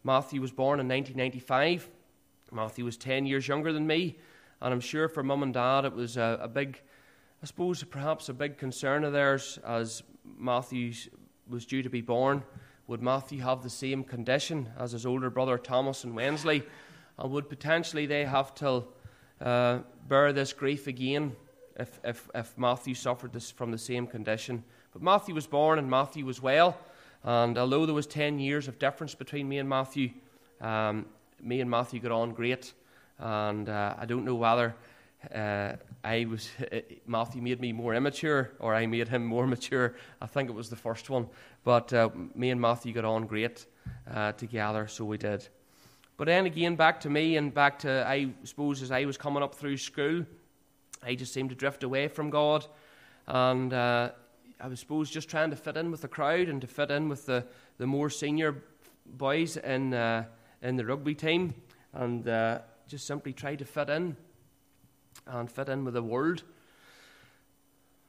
Matthew 0.05 0.41
was 0.41 0.53
born 0.53 0.81
in 0.81 0.89
1995. 0.89 1.89
Matthew 2.53 2.85
was 2.85 2.97
10 2.97 3.27
years 3.27 3.49
younger 3.49 3.73
than 3.73 3.87
me, 3.87 4.19
and 4.61 4.73
I'm 4.73 4.81
sure 4.81 5.09
for 5.09 5.23
mum 5.23 5.43
and 5.43 5.53
dad 5.53 5.85
it 5.85 5.93
was 5.93 6.17
a, 6.17 6.39
a 6.43 6.49
big, 6.49 6.81
I 7.43 7.47
suppose 7.47 7.83
perhaps 7.83 8.29
a 8.29 8.35
big 8.35 8.57
concern 8.57 9.05
of 9.05 9.13
theirs 9.13 9.59
as 9.67 10.03
Matthew 10.39 10.93
was 11.49 11.67
due 11.67 11.83
to 11.83 11.91
be 11.91 12.03
born. 12.03 12.43
Would 12.87 13.03
Matthew 13.03 13.41
have 13.41 13.63
the 13.63 13.71
same 13.71 14.05
condition 14.05 14.69
as 14.79 14.93
his 14.93 15.07
older 15.07 15.29
brother 15.29 15.59
Thomas 15.59 16.05
and 16.05 16.15
Wensley? 16.15 16.63
And 17.19 17.33
would 17.33 17.49
potentially 17.49 18.07
they 18.07 18.25
have 18.25 18.55
to 18.57 18.85
uh, 19.41 19.81
bear 20.07 20.33
this 20.33 20.53
grief 20.53 20.87
again 20.87 21.35
if, 21.79 22.01
if, 22.05 22.29
if 22.35 22.57
Matthew 22.59 22.95
suffered 22.95 23.33
this 23.33 23.51
from 23.51 23.71
the 23.71 23.79
same 23.79 24.07
condition? 24.07 24.65
But 24.93 25.03
Matthew 25.03 25.35
was 25.35 25.47
born 25.47 25.79
and 25.79 25.91
Matthew 25.91 26.25
was 26.25 26.41
well. 26.41 26.79
And 27.25 27.59
although 27.59 27.87
there 27.87 27.95
was 27.95 28.07
10 28.07 28.39
years 28.39 28.69
of 28.69 28.79
difference 28.79 29.15
between 29.15 29.49
me 29.49 29.59
and 29.59 29.69
Matthew, 29.69 30.11
um, 30.61 31.07
me 31.41 31.61
and 31.61 31.71
Matthew 31.71 32.01
got 32.01 32.13
on 32.13 32.33
great, 32.33 32.73
and 33.19 33.69
uh, 33.69 33.95
I 33.99 34.07
don't 34.07 34.25
know 34.25 34.35
whether 34.35 34.75
uh, 35.35 35.73
I 36.05 36.27
was 36.27 36.51
Matthew 37.07 37.43
made 37.43 37.61
me 37.61 37.73
more 37.73 37.95
immature 37.95 38.53
or 38.59 38.75
I 38.75 38.87
made 38.87 39.09
him 39.09 39.25
more 39.25 39.47
mature. 39.57 39.97
I 40.21 40.27
think 40.27 40.49
it 40.49 40.55
was 40.55 40.71
the 40.71 40.77
first 40.77 41.11
one, 41.11 41.29
but 41.65 41.93
uh, 41.93 42.11
me 42.35 42.51
and 42.51 42.61
Matthew 42.61 42.93
got 42.93 43.05
on 43.05 43.27
great 43.27 43.67
uh, 44.13 44.33
together, 44.33 44.87
so 44.89 45.05
we 45.05 45.19
did. 45.19 45.47
But 46.17 46.27
then 46.27 46.47
again, 46.47 46.77
back 46.77 47.01
to 47.01 47.11
me 47.11 47.37
and 47.37 47.53
back 47.53 47.79
to 47.81 48.07
I 48.07 48.29
suppose 48.45 48.83
as 48.83 48.91
I 48.91 49.05
was 49.05 49.17
coming 49.17 49.43
up 49.43 49.55
through 49.55 49.77
school, 49.77 50.25
I 51.07 51.15
just 51.15 51.33
seemed 51.33 51.51
to 51.51 51.57
drift 51.57 51.85
away 51.85 52.09
from 52.09 52.31
God, 52.31 52.67
and 53.29 53.73
uh, 53.73 54.11
I 54.61 54.67
was 54.67 54.81
suppose 54.81 55.09
just 55.09 55.29
trying 55.29 55.51
to 55.51 55.57
fit 55.57 55.77
in 55.77 55.93
with 55.93 56.01
the 56.01 56.09
crowd 56.09 56.49
and 56.49 56.61
to 56.61 56.67
fit 56.67 56.91
in 56.91 57.09
with 57.09 57.27
the 57.27 57.47
the 57.79 57.87
more 57.87 58.11
senior 58.11 58.65
boys 59.07 59.57
in 59.57 59.95
uh, 59.95 60.25
in 60.63 60.75
the 60.75 60.85
rugby 60.85 61.15
team 61.15 61.55
and 61.93 62.29
uh, 62.29 62.59
just 62.89 63.07
simply 63.07 63.33
try 63.33 63.55
to 63.55 63.65
fit 63.65 63.89
in 63.89 64.17
and 65.27 65.51
fit 65.51 65.69
in 65.69 65.85
with 65.85 65.95
the 65.95 66.03
world. 66.03 66.43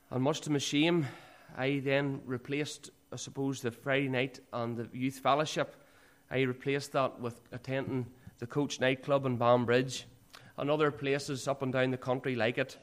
And 0.10 0.24
much 0.24 0.42
to 0.42 0.52
my 0.52 0.58
shame, 0.58 1.06
I 1.56 1.82
then 1.84 2.22
replaced, 2.26 2.90
I 3.12 3.18
suppose, 3.18 3.62
the 3.62 3.72
Friday 3.72 4.10
night 4.10 4.40
and 4.54 4.78
the 4.78 4.90
youth 4.92 5.20
fellowship. 5.20 5.76
I 6.32 6.42
replaced 6.42 6.94
that 6.94 7.20
with 7.20 7.42
attending 7.52 8.08
the 8.40 8.48
Coach 8.48 8.80
nightclub 8.80 9.26
in 9.26 9.38
Banbridge 9.38 10.06
and 10.58 10.70
other 10.70 10.92
places 10.92 11.48
up 11.48 11.62
and 11.62 11.72
down 11.72 11.92
the 11.92 11.98
country 11.98 12.36
like 12.36 12.58
it. 12.58 12.78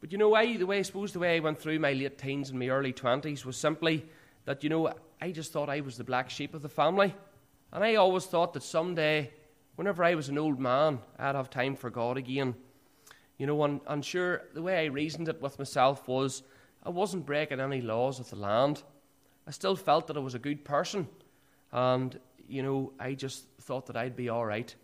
But 0.00 0.12
you 0.12 0.18
know, 0.18 0.34
I, 0.34 0.56
the 0.56 0.66
way 0.66 0.78
I 0.78 0.82
suppose 0.82 1.12
the 1.12 1.18
way 1.18 1.36
I 1.36 1.40
went 1.40 1.58
through 1.58 1.78
my 1.78 1.92
late 1.92 2.18
teens 2.18 2.50
and 2.50 2.58
my 2.58 2.68
early 2.68 2.92
twenties 2.92 3.44
was 3.44 3.56
simply 3.56 4.04
that 4.44 4.62
you 4.62 4.70
know 4.70 4.92
I 5.20 5.30
just 5.32 5.52
thought 5.52 5.68
I 5.68 5.80
was 5.80 5.96
the 5.96 6.04
black 6.04 6.30
sheep 6.30 6.54
of 6.54 6.62
the 6.62 6.68
family. 6.68 7.14
And 7.72 7.82
I 7.82 7.96
always 7.96 8.26
thought 8.26 8.52
that 8.54 8.62
someday, 8.62 9.32
whenever 9.76 10.04
I 10.04 10.14
was 10.14 10.28
an 10.28 10.38
old 10.38 10.60
man, 10.60 11.00
I'd 11.18 11.34
have 11.34 11.50
time 11.50 11.76
for 11.76 11.90
God 11.90 12.16
again. 12.16 12.54
You 13.38 13.46
know, 13.46 13.64
and, 13.64 13.80
and 13.86 14.04
sure, 14.04 14.42
the 14.54 14.62
way 14.62 14.84
I 14.84 14.86
reasoned 14.86 15.28
it 15.28 15.42
with 15.42 15.58
myself 15.58 16.06
was 16.08 16.42
I 16.82 16.90
wasn't 16.90 17.26
breaking 17.26 17.60
any 17.60 17.80
laws 17.80 18.20
of 18.20 18.30
the 18.30 18.36
land. 18.36 18.82
I 19.46 19.50
still 19.50 19.76
felt 19.76 20.06
that 20.06 20.16
I 20.16 20.20
was 20.20 20.34
a 20.34 20.38
good 20.38 20.64
person. 20.64 21.08
And, 21.72 22.18
you 22.48 22.62
know, 22.62 22.92
I 22.98 23.14
just 23.14 23.44
thought 23.60 23.86
that 23.86 23.96
I'd 23.96 24.16
be 24.16 24.28
all 24.28 24.44
right. 24.44 24.74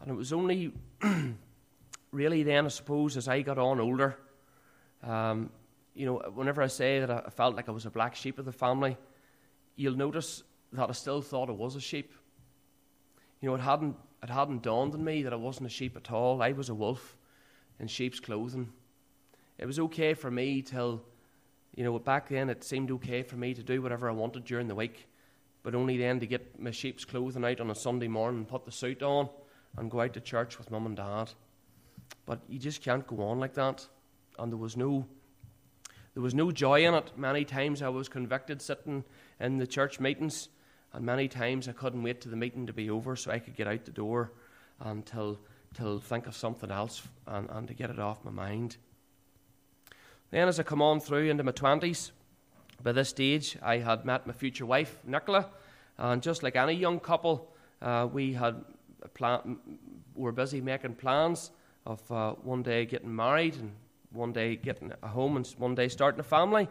And 0.00 0.10
it 0.10 0.14
was 0.14 0.32
only 0.32 0.72
really 2.16 2.42
then, 2.42 2.64
I 2.64 2.68
suppose, 2.68 3.16
as 3.18 3.28
I 3.28 3.42
got 3.42 3.58
on 3.58 3.78
older, 3.78 4.16
um, 5.02 5.50
you 5.94 6.06
know, 6.06 6.16
whenever 6.34 6.62
I 6.62 6.66
say 6.66 7.00
that 7.00 7.10
I 7.10 7.28
felt 7.28 7.54
like 7.54 7.68
I 7.68 7.72
was 7.72 7.84
a 7.84 7.90
black 7.90 8.16
sheep 8.16 8.38
of 8.38 8.46
the 8.46 8.52
family, 8.52 8.96
you'll 9.76 9.96
notice 9.96 10.42
that 10.72 10.88
I 10.88 10.92
still 10.92 11.20
thought 11.20 11.50
I 11.50 11.52
was 11.52 11.76
a 11.76 11.80
sheep. 11.80 12.12
You 13.40 13.50
know, 13.50 13.54
it 13.54 13.60
hadn't, 13.60 13.96
it 14.22 14.30
hadn't 14.30 14.62
dawned 14.62 14.94
on 14.94 15.04
me 15.04 15.22
that 15.24 15.32
I 15.34 15.36
wasn't 15.36 15.66
a 15.66 15.70
sheep 15.70 15.94
at 15.94 16.10
all. 16.10 16.42
I 16.42 16.52
was 16.52 16.70
a 16.70 16.74
wolf 16.74 17.18
in 17.78 17.86
sheep's 17.86 18.18
clothing. 18.18 18.72
It 19.58 19.66
was 19.66 19.78
okay 19.78 20.14
for 20.14 20.30
me 20.30 20.62
till, 20.62 21.02
you 21.74 21.84
know, 21.84 21.98
back 21.98 22.30
then 22.30 22.48
it 22.48 22.64
seemed 22.64 22.90
okay 22.92 23.22
for 23.22 23.36
me 23.36 23.52
to 23.52 23.62
do 23.62 23.82
whatever 23.82 24.08
I 24.08 24.12
wanted 24.12 24.44
during 24.44 24.68
the 24.68 24.74
week, 24.74 25.06
but 25.62 25.74
only 25.74 25.98
then 25.98 26.18
to 26.20 26.26
get 26.26 26.58
my 26.58 26.70
sheep's 26.70 27.04
clothing 27.04 27.44
out 27.44 27.60
on 27.60 27.70
a 27.70 27.74
Sunday 27.74 28.08
morning 28.08 28.46
put 28.46 28.64
the 28.64 28.72
suit 28.72 29.02
on 29.02 29.28
and 29.76 29.90
go 29.90 30.00
out 30.00 30.14
to 30.14 30.20
church 30.20 30.58
with 30.58 30.70
mum 30.70 30.86
and 30.86 30.96
dad. 30.96 31.30
But 32.26 32.40
you 32.48 32.58
just 32.58 32.82
can't 32.82 33.06
go 33.06 33.22
on 33.22 33.40
like 33.40 33.54
that. 33.54 33.86
And 34.38 34.52
there 34.52 34.58
was 34.58 34.76
no 34.76 35.06
there 36.14 36.22
was 36.22 36.34
no 36.34 36.50
joy 36.50 36.86
in 36.86 36.94
it. 36.94 37.12
Many 37.16 37.44
times 37.44 37.82
I 37.82 37.88
was 37.90 38.08
convicted 38.08 38.62
sitting 38.62 39.04
in 39.38 39.58
the 39.58 39.66
church 39.66 40.00
meetings, 40.00 40.48
and 40.94 41.04
many 41.04 41.28
times 41.28 41.68
I 41.68 41.72
couldn't 41.72 42.02
wait 42.02 42.22
to 42.22 42.30
the 42.30 42.36
meeting 42.36 42.66
to 42.66 42.72
be 42.72 42.88
over 42.88 43.16
so 43.16 43.30
I 43.30 43.38
could 43.38 43.54
get 43.54 43.68
out 43.68 43.84
the 43.84 43.90
door 43.90 44.32
until 44.80 45.38
till 45.74 46.00
think 46.00 46.26
of 46.26 46.34
something 46.34 46.70
else 46.70 47.02
and, 47.26 47.50
and 47.50 47.68
to 47.68 47.74
get 47.74 47.90
it 47.90 47.98
off 47.98 48.24
my 48.24 48.30
mind. 48.30 48.78
Then, 50.30 50.48
as 50.48 50.58
I 50.58 50.62
come 50.62 50.80
on 50.80 51.00
through 51.00 51.28
into 51.28 51.44
my 51.44 51.52
twenties, 51.52 52.12
by 52.82 52.92
this 52.92 53.10
stage 53.10 53.58
I 53.62 53.76
had 53.76 54.06
met 54.06 54.26
my 54.26 54.32
future 54.32 54.64
wife, 54.64 54.98
Nicola, 55.04 55.50
and 55.98 56.22
just 56.22 56.42
like 56.42 56.56
any 56.56 56.72
young 56.72 56.98
couple, 56.98 57.52
uh, 57.82 58.08
we 58.10 58.32
had 58.32 58.64
plan- 59.12 59.58
were 60.14 60.32
busy 60.32 60.62
making 60.62 60.94
plans 60.94 61.50
of 61.86 62.12
uh, 62.12 62.32
one 62.42 62.62
day 62.62 62.84
getting 62.84 63.14
married 63.14 63.54
and 63.56 63.72
one 64.10 64.32
day 64.32 64.56
getting 64.56 64.92
a 65.02 65.08
home 65.08 65.36
and 65.36 65.46
one 65.58 65.74
day 65.74 65.88
starting 65.88 66.20
a 66.20 66.24
family. 66.24 66.68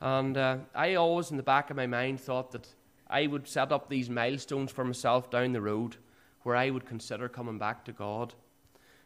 And 0.00 0.36
uh, 0.36 0.58
I 0.74 0.94
always, 0.94 1.30
in 1.30 1.36
the 1.36 1.42
back 1.42 1.70
of 1.70 1.76
my 1.76 1.86
mind, 1.86 2.20
thought 2.20 2.50
that 2.52 2.66
I 3.08 3.26
would 3.26 3.46
set 3.46 3.70
up 3.70 3.88
these 3.88 4.10
milestones 4.10 4.72
for 4.72 4.84
myself 4.84 5.30
down 5.30 5.52
the 5.52 5.60
road 5.60 5.96
where 6.42 6.56
I 6.56 6.70
would 6.70 6.86
consider 6.86 7.28
coming 7.28 7.58
back 7.58 7.84
to 7.84 7.92
God. 7.92 8.34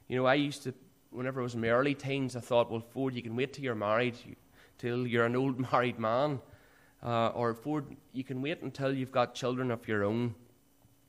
You 0.09 0.17
know, 0.17 0.27
I 0.27 0.35
used 0.35 0.63
to, 0.65 0.75
whenever 1.11 1.41
I 1.41 1.45
was 1.45 1.55
in 1.55 1.61
my 1.61 1.69
early 1.69 1.95
teens, 1.95 2.37
I 2.37 2.41
thought, 2.41 2.71
well, 2.71 2.81
Ford, 2.81 3.15
you 3.15 3.23
can 3.23 3.37
wait 3.37 3.53
till 3.53 3.65
you're 3.65 3.75
married, 3.75 4.17
till 4.79 5.07
you're 5.07 5.27
an 5.27 5.37
old 5.37 5.59
married 5.73 5.99
man. 5.99 6.41
Uh, 7.03 7.29
or 7.29 7.55
Ford, 7.55 7.87
you 8.13 8.25
can 8.25 8.43
wait 8.43 8.63
until 8.63 8.93
you've 8.93 9.13
got 9.13 9.35
children 9.35 9.71
of 9.71 9.87
your 9.89 10.05
own. 10.05 10.35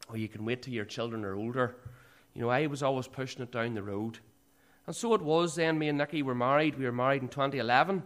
Or 0.10 0.17
you 0.17 0.27
can 0.27 0.45
wait 0.45 0.62
till 0.62 0.74
your 0.74 0.86
children 0.86 1.25
are 1.25 1.36
older. 1.36 1.75
You 2.33 2.41
know, 2.41 2.50
I 2.50 2.67
was 2.67 2.81
always 2.81 3.07
pushing 3.07 3.41
it 3.41 3.51
down 3.51 3.74
the 3.74 3.83
road. 3.83 4.19
And 4.88 4.95
so 4.95 5.13
it 5.13 5.21
was 5.21 5.55
then, 5.55 5.77
me 5.77 5.89
and 5.89 5.97
Nikki 5.97 6.23
were 6.23 6.35
married. 6.35 6.77
We 6.77 6.85
were 6.85 6.91
married 6.91 7.21
in 7.21 7.27
2011. 7.27 8.03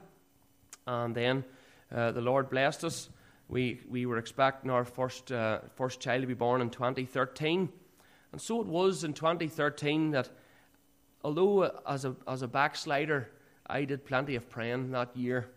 And 0.88 1.15
then 1.15 1.44
uh, 1.94 2.12
the 2.12 2.22
Lord 2.22 2.50
blessed 2.50 2.84
us. 2.84 3.10
We, 3.48 3.79
we 3.89 4.05
were 4.05 4.17
expecting 4.17 4.72
our 4.72 4.86
first, 4.86 5.32
uh, 5.32 5.60
first 5.75 6.00
child 6.00 6.22
to 6.22 6.27
be 6.27 6.34
born 6.34 6.62
in 6.62 6.70
2013. 6.70 7.70
And 8.32 8.41
so 8.41 8.60
it 8.60 8.67
was 8.67 9.03
in 9.03 9.13
2013 9.13 10.12
that, 10.12 10.29
although 11.24 11.63
uh, 11.63 11.79
as 11.88 12.05
a, 12.05 12.15
as 12.27 12.41
a 12.41 12.48
backslider, 12.48 13.29
I 13.67 13.86
did 13.86 14.05
plenty 14.05 14.36
of 14.36 14.50
praying 14.50 14.91
that 14.91 15.15
year, 15.15 15.48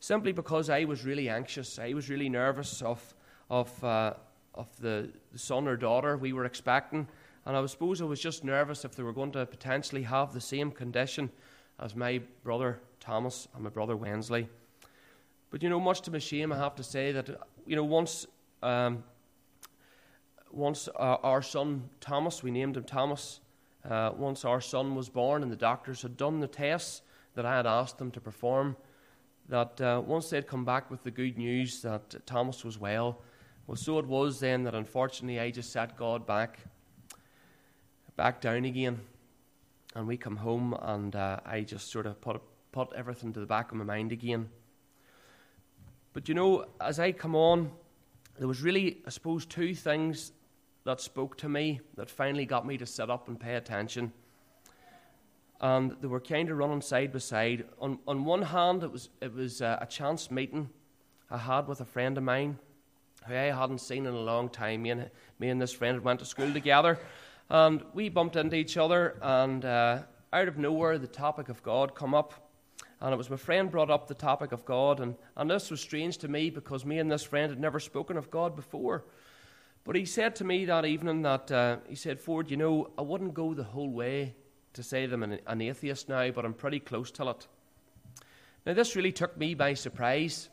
simply 0.00 0.32
because 0.32 0.70
I 0.70 0.84
was 0.84 1.04
really 1.04 1.28
anxious. 1.28 1.78
I 1.78 1.94
was 1.94 2.10
really 2.10 2.28
nervous 2.28 2.82
of, 2.82 3.14
of, 3.48 3.82
uh, 3.82 4.14
of 4.54 4.68
the 4.80 5.10
son 5.34 5.66
or 5.66 5.76
daughter 5.76 6.16
we 6.16 6.32
were 6.32 6.44
expecting. 6.44 7.08
And 7.46 7.56
I 7.56 7.66
suppose 7.66 8.00
I 8.00 8.04
was 8.04 8.20
just 8.20 8.44
nervous 8.44 8.84
if 8.84 8.94
they 8.94 9.02
were 9.02 9.12
going 9.12 9.32
to 9.32 9.44
potentially 9.44 10.02
have 10.02 10.32
the 10.32 10.40
same 10.40 10.70
condition 10.70 11.30
as 11.78 11.94
my 11.94 12.20
brother 12.42 12.80
Thomas 13.00 13.48
and 13.54 13.64
my 13.64 13.70
brother 13.70 13.96
Wensley. 13.96 14.48
But 15.50 15.62
you 15.62 15.68
know, 15.68 15.78
much 15.78 16.00
to 16.02 16.10
my 16.10 16.18
shame, 16.18 16.52
I 16.52 16.56
have 16.56 16.74
to 16.76 16.82
say 16.82 17.12
that 17.12 17.28
you 17.66 17.76
know 17.76 17.84
once 17.84 18.26
um, 18.62 19.04
once 20.50 20.88
our, 20.96 21.18
our, 21.22 21.42
son 21.42 21.90
Thomas, 22.00 22.42
we 22.42 22.50
named 22.50 22.76
him 22.76 22.84
Thomas. 22.84 23.40
Uh, 23.88 24.12
once 24.16 24.44
our 24.44 24.60
son 24.60 24.94
was 24.94 25.10
born, 25.10 25.42
and 25.42 25.52
the 25.52 25.56
doctors 25.56 26.00
had 26.00 26.16
done 26.16 26.40
the 26.40 26.46
tests 26.46 27.02
that 27.34 27.44
I 27.44 27.56
had 27.56 27.66
asked 27.66 27.98
them 27.98 28.10
to 28.12 28.20
perform, 28.20 28.76
that 29.48 29.78
uh, 29.80 30.02
once 30.04 30.30
they'd 30.30 30.46
come 30.46 30.64
back 30.64 30.90
with 30.90 31.02
the 31.02 31.10
good 31.10 31.36
news 31.36 31.82
that 31.82 32.26
Thomas 32.26 32.64
was 32.64 32.78
well, 32.78 33.20
well, 33.66 33.76
so 33.76 33.98
it 33.98 34.06
was 34.06 34.40
then 34.40 34.64
that 34.64 34.74
unfortunately 34.74 35.40
I 35.40 35.50
just 35.50 35.72
set 35.72 35.96
God 35.96 36.26
back, 36.26 36.58
back 38.16 38.40
down 38.40 38.64
again, 38.64 39.00
and 39.94 40.06
we 40.06 40.16
come 40.16 40.36
home, 40.36 40.76
and 40.80 41.14
uh, 41.14 41.40
I 41.44 41.62
just 41.62 41.90
sort 41.90 42.06
of 42.06 42.20
put 42.20 42.40
put 42.72 42.92
everything 42.94 43.32
to 43.32 43.38
the 43.38 43.46
back 43.46 43.70
of 43.70 43.78
my 43.78 43.84
mind 43.84 44.10
again. 44.10 44.48
But 46.12 46.28
you 46.28 46.34
know, 46.34 46.66
as 46.80 46.98
I 46.98 47.12
come 47.12 47.36
on, 47.36 47.70
there 48.38 48.48
was 48.48 48.62
really, 48.62 48.98
I 49.06 49.10
suppose, 49.10 49.46
two 49.46 49.74
things 49.74 50.32
that 50.84 51.00
spoke 51.00 51.36
to 51.38 51.48
me 51.48 51.80
that 51.96 52.10
finally 52.10 52.46
got 52.46 52.66
me 52.66 52.76
to 52.78 52.86
sit 52.86 53.10
up 53.10 53.28
and 53.28 53.38
pay 53.38 53.54
attention. 53.54 54.12
And 55.60 55.96
they 56.00 56.08
were 56.08 56.20
kind 56.20 56.50
of 56.50 56.58
running 56.58 56.82
side 56.82 57.12
by 57.12 57.20
side. 57.20 57.64
On, 57.80 57.98
on 58.06 58.24
one 58.24 58.42
hand, 58.42 58.82
it 58.82 58.90
was, 58.90 59.08
it 59.20 59.32
was 59.32 59.62
uh, 59.62 59.78
a 59.80 59.86
chance 59.86 60.30
meeting 60.30 60.68
I 61.30 61.38
had 61.38 61.68
with 61.68 61.80
a 61.80 61.84
friend 61.84 62.18
of 62.18 62.24
mine 62.24 62.58
who 63.26 63.34
I 63.34 63.52
hadn't 63.52 63.80
seen 63.80 64.04
in 64.04 64.14
a 64.14 64.18
long 64.18 64.48
time. 64.48 64.82
Me 64.82 64.90
and, 64.90 65.10
me 65.38 65.48
and 65.48 65.62
this 65.62 65.72
friend 65.72 65.94
had 65.94 66.04
went 66.04 66.18
to 66.20 66.26
school 66.26 66.52
together. 66.52 66.98
And 67.50 67.82
we 67.92 68.08
bumped 68.08 68.36
into 68.36 68.56
each 68.56 68.76
other, 68.76 69.16
and 69.20 69.64
uh, 69.64 70.02
out 70.32 70.48
of 70.48 70.58
nowhere, 70.58 70.98
the 70.98 71.06
topic 71.06 71.48
of 71.48 71.62
God 71.62 71.94
come 71.94 72.14
up. 72.14 72.32
And 73.00 73.12
it 73.12 73.16
was 73.16 73.28
my 73.28 73.36
friend 73.36 73.70
brought 73.70 73.90
up 73.90 74.08
the 74.08 74.14
topic 74.14 74.52
of 74.52 74.64
God, 74.64 75.00
and, 75.00 75.14
and 75.36 75.50
this 75.50 75.70
was 75.70 75.80
strange 75.80 76.18
to 76.18 76.28
me 76.28 76.48
because 76.50 76.84
me 76.84 76.98
and 76.98 77.10
this 77.10 77.22
friend 77.22 77.50
had 77.50 77.60
never 77.60 77.78
spoken 77.78 78.16
of 78.16 78.30
God 78.30 78.56
before. 78.56 79.04
But 79.84 79.96
he 79.96 80.06
said 80.06 80.36
to 80.36 80.44
me 80.44 80.64
that 80.64 80.86
evening 80.86 81.22
that, 81.22 81.52
uh, 81.52 81.76
he 81.86 81.94
said, 81.94 82.18
Ford, 82.18 82.50
you 82.50 82.56
know, 82.56 82.90
I 82.96 83.02
wouldn't 83.02 83.34
go 83.34 83.52
the 83.52 83.64
whole 83.64 83.90
way 83.90 84.34
to 84.72 84.82
say 84.82 85.04
them 85.04 85.22
an, 85.22 85.38
an 85.46 85.60
atheist 85.60 86.08
now, 86.08 86.30
but 86.30 86.46
I'm 86.46 86.54
pretty 86.54 86.80
close 86.80 87.10
to 87.12 87.28
it. 87.28 87.46
Now, 88.64 88.72
this 88.72 88.96
really 88.96 89.12
took 89.12 89.36
me 89.36 89.54
by 89.54 89.74
surprise, 89.74 90.48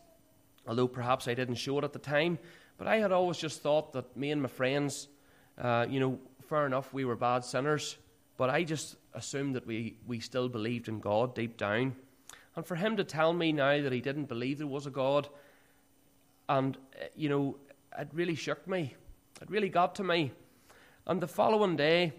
although 0.68 0.88
perhaps 0.88 1.30
I 1.30 1.34
didn't 1.34 1.56
show 1.56 1.78
it 1.78 1.86
at 1.86 1.94
the 1.94 2.00
time. 2.00 2.38
But 2.78 2.88
I 2.88 2.98
had 2.98 3.14
always 3.14 3.38
just 3.38 3.62
thought 3.62 3.94
that 3.94 4.18
me 4.18 4.32
and 4.32 4.42
my 4.42 4.50
friends, 4.50 5.08
uh, 5.58 5.86
you 5.90 6.02
know, 6.02 6.20
fair 6.52 6.66
enough, 6.66 6.94
we 6.94 7.06
were 7.06 7.16
bad 7.16 7.46
sinners, 7.46 7.96
but 8.36 8.50
I 8.50 8.66
just 8.66 8.98
assumed 9.14 9.56
that 9.56 9.66
we, 9.66 9.96
we 10.06 10.20
still 10.20 10.50
believed 10.50 10.90
in 10.90 11.00
God 11.00 11.34
deep 11.34 11.56
down. 11.56 11.96
And 12.58 12.66
for 12.66 12.76
him 12.76 12.98
to 12.98 13.06
tell 13.06 13.32
me 13.32 13.54
now 13.54 13.82
that 13.82 13.94
he 13.94 14.02
didn't 14.02 14.26
believe 14.26 14.58
there 14.58 14.68
was 14.68 14.86
a 14.86 14.90
God, 14.90 15.30
and, 16.50 16.76
uh, 17.02 17.06
you 17.16 17.30
know, 17.30 17.56
it 17.98 18.10
really 18.12 18.36
shook 18.36 18.68
me. 18.68 18.94
It 19.42 19.50
really 19.50 19.70
got 19.70 19.96
to 19.96 20.04
me. 20.04 20.34
And 21.08 21.22
the 21.22 21.28
following 21.28 21.78
day, 21.78 22.12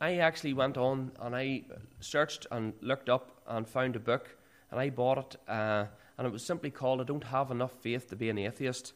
I 0.00 0.16
actually 0.16 0.54
went 0.54 0.76
on 0.76 1.12
and 1.20 1.36
I 1.36 1.62
searched 2.00 2.48
and 2.50 2.72
looked 2.80 3.08
up 3.08 3.42
and 3.46 3.68
found 3.68 3.94
a 3.94 4.00
book, 4.00 4.36
and 4.72 4.80
I 4.80 4.90
bought 4.90 5.18
it, 5.18 5.36
uh, 5.48 5.84
and 6.18 6.26
it 6.26 6.32
was 6.32 6.44
simply 6.44 6.72
called 6.72 7.00
I 7.00 7.04
Don't 7.04 7.22
Have 7.22 7.52
Enough 7.52 7.74
Faith 7.74 8.10
to 8.10 8.16
Be 8.16 8.28
an 8.28 8.38
Atheist. 8.38 8.92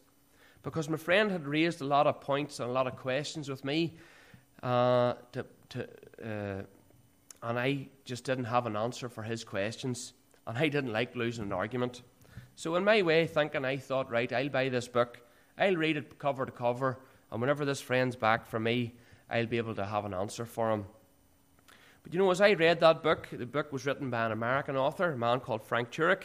Because 0.61 0.89
my 0.89 0.97
friend 0.97 1.31
had 1.31 1.47
raised 1.47 1.79
a 1.79 1.85
lot 1.85 2.05
of 2.05 2.19
points 2.19 2.59
and 2.59 2.69
a 2.69 2.73
lot 2.73 2.85
of 2.85 2.97
questions 2.97 3.47
with 3.47 3.63
me, 3.63 3.93
uh, 4.63 5.13
to, 5.31 5.45
to, 5.69 5.87
uh, 6.23 6.61
and 7.43 7.59
I 7.59 7.87
just 8.05 8.23
didn't 8.23 8.45
have 8.45 8.65
an 8.65 8.75
answer 8.75 9.09
for 9.09 9.23
his 9.23 9.43
questions, 9.43 10.13
and 10.45 10.57
I 10.57 10.67
didn't 10.67 10.93
like 10.93 11.15
losing 11.15 11.45
an 11.45 11.53
argument. 11.53 12.01
So, 12.55 12.75
in 12.75 12.83
my 12.83 13.01
way 13.01 13.27
thinking, 13.27 13.65
I 13.65 13.77
thought, 13.77 14.11
right, 14.11 14.31
I'll 14.31 14.49
buy 14.49 14.69
this 14.69 14.87
book, 14.87 15.19
I'll 15.57 15.75
read 15.75 15.97
it 15.97 16.19
cover 16.19 16.45
to 16.45 16.51
cover, 16.51 16.99
and 17.31 17.41
whenever 17.41 17.65
this 17.65 17.81
friend's 17.81 18.15
back 18.15 18.45
from 18.45 18.63
me, 18.63 18.93
I'll 19.29 19.47
be 19.47 19.57
able 19.57 19.75
to 19.75 19.85
have 19.85 20.05
an 20.05 20.13
answer 20.13 20.45
for 20.45 20.71
him. 20.71 20.85
But 22.03 22.13
you 22.13 22.19
know, 22.19 22.31
as 22.31 22.41
I 22.41 22.53
read 22.53 22.79
that 22.79 23.03
book, 23.03 23.27
the 23.31 23.45
book 23.45 23.71
was 23.71 23.85
written 23.85 24.09
by 24.09 24.25
an 24.25 24.31
American 24.31 24.75
author, 24.75 25.11
a 25.11 25.17
man 25.17 25.39
called 25.39 25.63
Frank 25.63 25.91
Turek. 25.91 26.23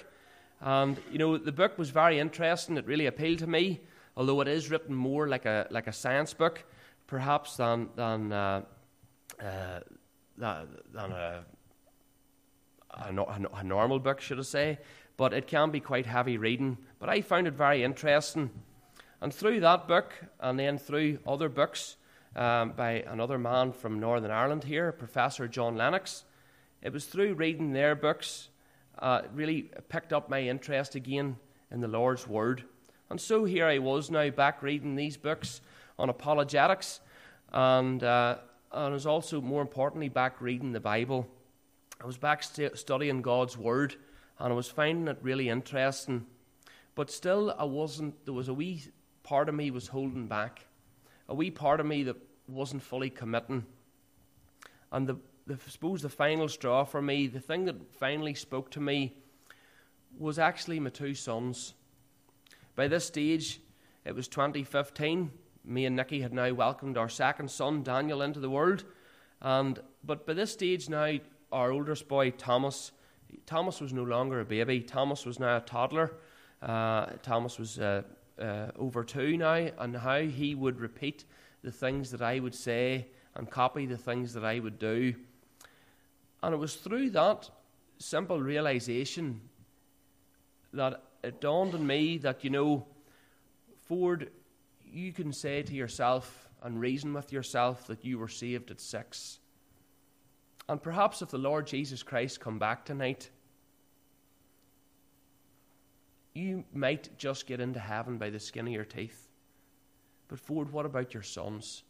And, 0.60 0.96
you 1.12 1.18
know, 1.18 1.36
the 1.36 1.52
book 1.52 1.76
was 1.78 1.90
very 1.90 2.18
interesting. 2.18 2.76
It 2.76 2.86
really 2.86 3.06
appealed 3.06 3.40
to 3.40 3.46
me, 3.46 3.80
although 4.16 4.40
it 4.40 4.48
is 4.48 4.70
written 4.70 4.94
more 4.94 5.28
like 5.28 5.44
a, 5.44 5.66
like 5.70 5.86
a 5.86 5.92
science 5.92 6.32
book, 6.32 6.64
perhaps, 7.06 7.56
than, 7.56 7.88
than, 7.96 8.32
uh, 8.32 8.62
uh, 9.40 9.80
than 10.36 11.12
a, 11.12 11.44
a, 12.90 13.40
a, 13.54 13.64
normal 13.64 13.98
book, 13.98 14.20
should 14.20 14.38
I 14.38 14.42
say. 14.42 14.78
But 15.16 15.32
it 15.32 15.46
can 15.46 15.70
be 15.70 15.80
quite 15.80 16.06
heavy 16.06 16.38
reading. 16.38 16.78
But 16.98 17.08
I 17.08 17.20
found 17.20 17.46
it 17.46 17.54
very 17.54 17.82
interesting. 17.82 18.50
And 19.20 19.32
through 19.32 19.60
that 19.60 19.88
book, 19.88 20.12
and 20.40 20.58
then 20.58 20.78
through 20.78 21.18
other 21.26 21.48
books 21.48 21.96
um, 22.34 22.72
by 22.72 23.04
another 23.06 23.38
man 23.38 23.72
from 23.72 23.98
Northern 23.98 24.30
Ireland 24.30 24.64
here, 24.64 24.92
Professor 24.92 25.48
John 25.48 25.76
Lennox, 25.76 26.24
it 26.82 26.92
was 26.92 27.06
through 27.06 27.34
reading 27.34 27.72
their 27.72 27.94
books 27.94 28.48
uh, 28.98 29.22
really 29.34 29.70
picked 29.88 30.12
up 30.12 30.28
my 30.28 30.40
interest 30.42 30.94
again 30.94 31.36
in 31.70 31.80
the 31.80 31.88
Lord's 31.88 32.26
Word. 32.26 32.64
And 33.10 33.20
so 33.20 33.44
here 33.44 33.66
I 33.66 33.78
was 33.78 34.10
now 34.10 34.30
back 34.30 34.62
reading 34.62 34.96
these 34.96 35.16
books 35.16 35.60
on 35.98 36.08
apologetics, 36.08 37.00
and, 37.52 38.02
uh, 38.02 38.36
and 38.72 38.92
was 38.92 39.06
also, 39.06 39.40
more 39.40 39.62
importantly, 39.62 40.08
back 40.08 40.40
reading 40.40 40.72
the 40.72 40.80
Bible. 40.80 41.26
I 42.02 42.06
was 42.06 42.18
back 42.18 42.42
st- 42.42 42.78
studying 42.78 43.22
God's 43.22 43.56
Word, 43.56 43.96
and 44.38 44.52
I 44.52 44.56
was 44.56 44.68
finding 44.68 45.08
it 45.08 45.18
really 45.22 45.48
interesting. 45.48 46.26
But 46.94 47.10
still, 47.10 47.54
I 47.58 47.64
wasn't, 47.64 48.24
there 48.24 48.34
was 48.34 48.48
a 48.48 48.54
wee 48.54 48.82
part 49.22 49.48
of 49.48 49.54
me 49.54 49.70
was 49.70 49.88
holding 49.88 50.28
back, 50.28 50.66
a 51.28 51.34
wee 51.34 51.50
part 51.50 51.80
of 51.80 51.86
me 51.86 52.04
that 52.04 52.16
wasn't 52.48 52.82
fully 52.82 53.10
committing. 53.10 53.66
And 54.92 55.06
the, 55.06 55.16
the, 55.46 55.54
I 55.54 55.68
suppose 55.68 56.02
the 56.02 56.08
final 56.08 56.48
straw 56.48 56.84
for 56.84 57.02
me, 57.02 57.26
the 57.26 57.40
thing 57.40 57.64
that 57.64 57.94
finally 57.94 58.34
spoke 58.34 58.70
to 58.72 58.80
me, 58.80 59.14
was 60.18 60.38
actually 60.38 60.80
my 60.80 60.90
two 60.90 61.14
sons. 61.14 61.74
By 62.74 62.88
this 62.88 63.04
stage, 63.04 63.60
it 64.04 64.14
was 64.14 64.28
2015. 64.28 65.30
Me 65.66 65.84
and 65.84 65.96
Nikki 65.96 66.20
had 66.20 66.32
now 66.32 66.52
welcomed 66.52 66.96
our 66.96 67.08
second 67.08 67.50
son, 67.50 67.82
Daniel, 67.82 68.22
into 68.22 68.40
the 68.40 68.48
world. 68.50 68.84
And, 69.42 69.80
but 70.04 70.26
by 70.26 70.34
this 70.34 70.52
stage 70.52 70.88
now, 70.88 71.18
our 71.50 71.72
oldest 71.72 72.08
boy, 72.08 72.30
Thomas, 72.30 72.92
Thomas 73.46 73.80
was 73.80 73.92
no 73.92 74.04
longer 74.04 74.40
a 74.40 74.44
baby. 74.44 74.80
Thomas 74.80 75.26
was 75.26 75.40
now 75.40 75.56
a 75.56 75.60
toddler. 75.60 76.14
Uh, 76.62 77.06
Thomas 77.22 77.58
was 77.58 77.78
uh, 77.78 78.02
uh, 78.40 78.68
over 78.78 79.02
two 79.04 79.36
now, 79.36 79.68
and 79.78 79.96
how 79.96 80.20
he 80.20 80.54
would 80.54 80.80
repeat 80.80 81.24
the 81.62 81.72
things 81.72 82.10
that 82.12 82.22
I 82.22 82.38
would 82.38 82.54
say 82.54 83.08
and 83.34 83.50
copy 83.50 83.86
the 83.86 83.98
things 83.98 84.32
that 84.34 84.44
I 84.44 84.60
would 84.60 84.78
do. 84.78 85.14
And 86.42 86.54
it 86.54 86.58
was 86.58 86.76
through 86.76 87.10
that 87.10 87.50
simple 87.98 88.40
realization 88.40 89.40
that 90.72 91.02
it 91.24 91.40
dawned 91.40 91.74
on 91.74 91.86
me 91.86 92.18
that, 92.18 92.44
you 92.44 92.50
know, 92.50 92.86
Ford, 93.88 94.30
you 94.96 95.12
can 95.12 95.32
say 95.32 95.62
to 95.62 95.74
yourself 95.74 96.48
and 96.62 96.80
reason 96.80 97.12
with 97.12 97.32
yourself 97.32 97.86
that 97.86 98.04
you 98.04 98.18
were 98.18 98.28
saved 98.28 98.70
at 98.70 98.80
six. 98.80 99.38
And 100.68 100.82
perhaps 100.82 101.22
if 101.22 101.28
the 101.28 101.38
Lord 101.38 101.66
Jesus 101.66 102.02
Christ 102.02 102.40
come 102.40 102.58
back 102.58 102.84
tonight, 102.84 103.28
you 106.34 106.64
might 106.72 107.10
just 107.18 107.46
get 107.46 107.60
into 107.60 107.78
heaven 107.78 108.18
by 108.18 108.30
the 108.30 108.40
skin 108.40 108.66
of 108.66 108.72
your 108.72 108.84
teeth. 108.84 109.28
But, 110.28 110.40
Ford, 110.40 110.72
what 110.72 110.86
about 110.86 111.14
your 111.14 111.22
sons? 111.22 111.82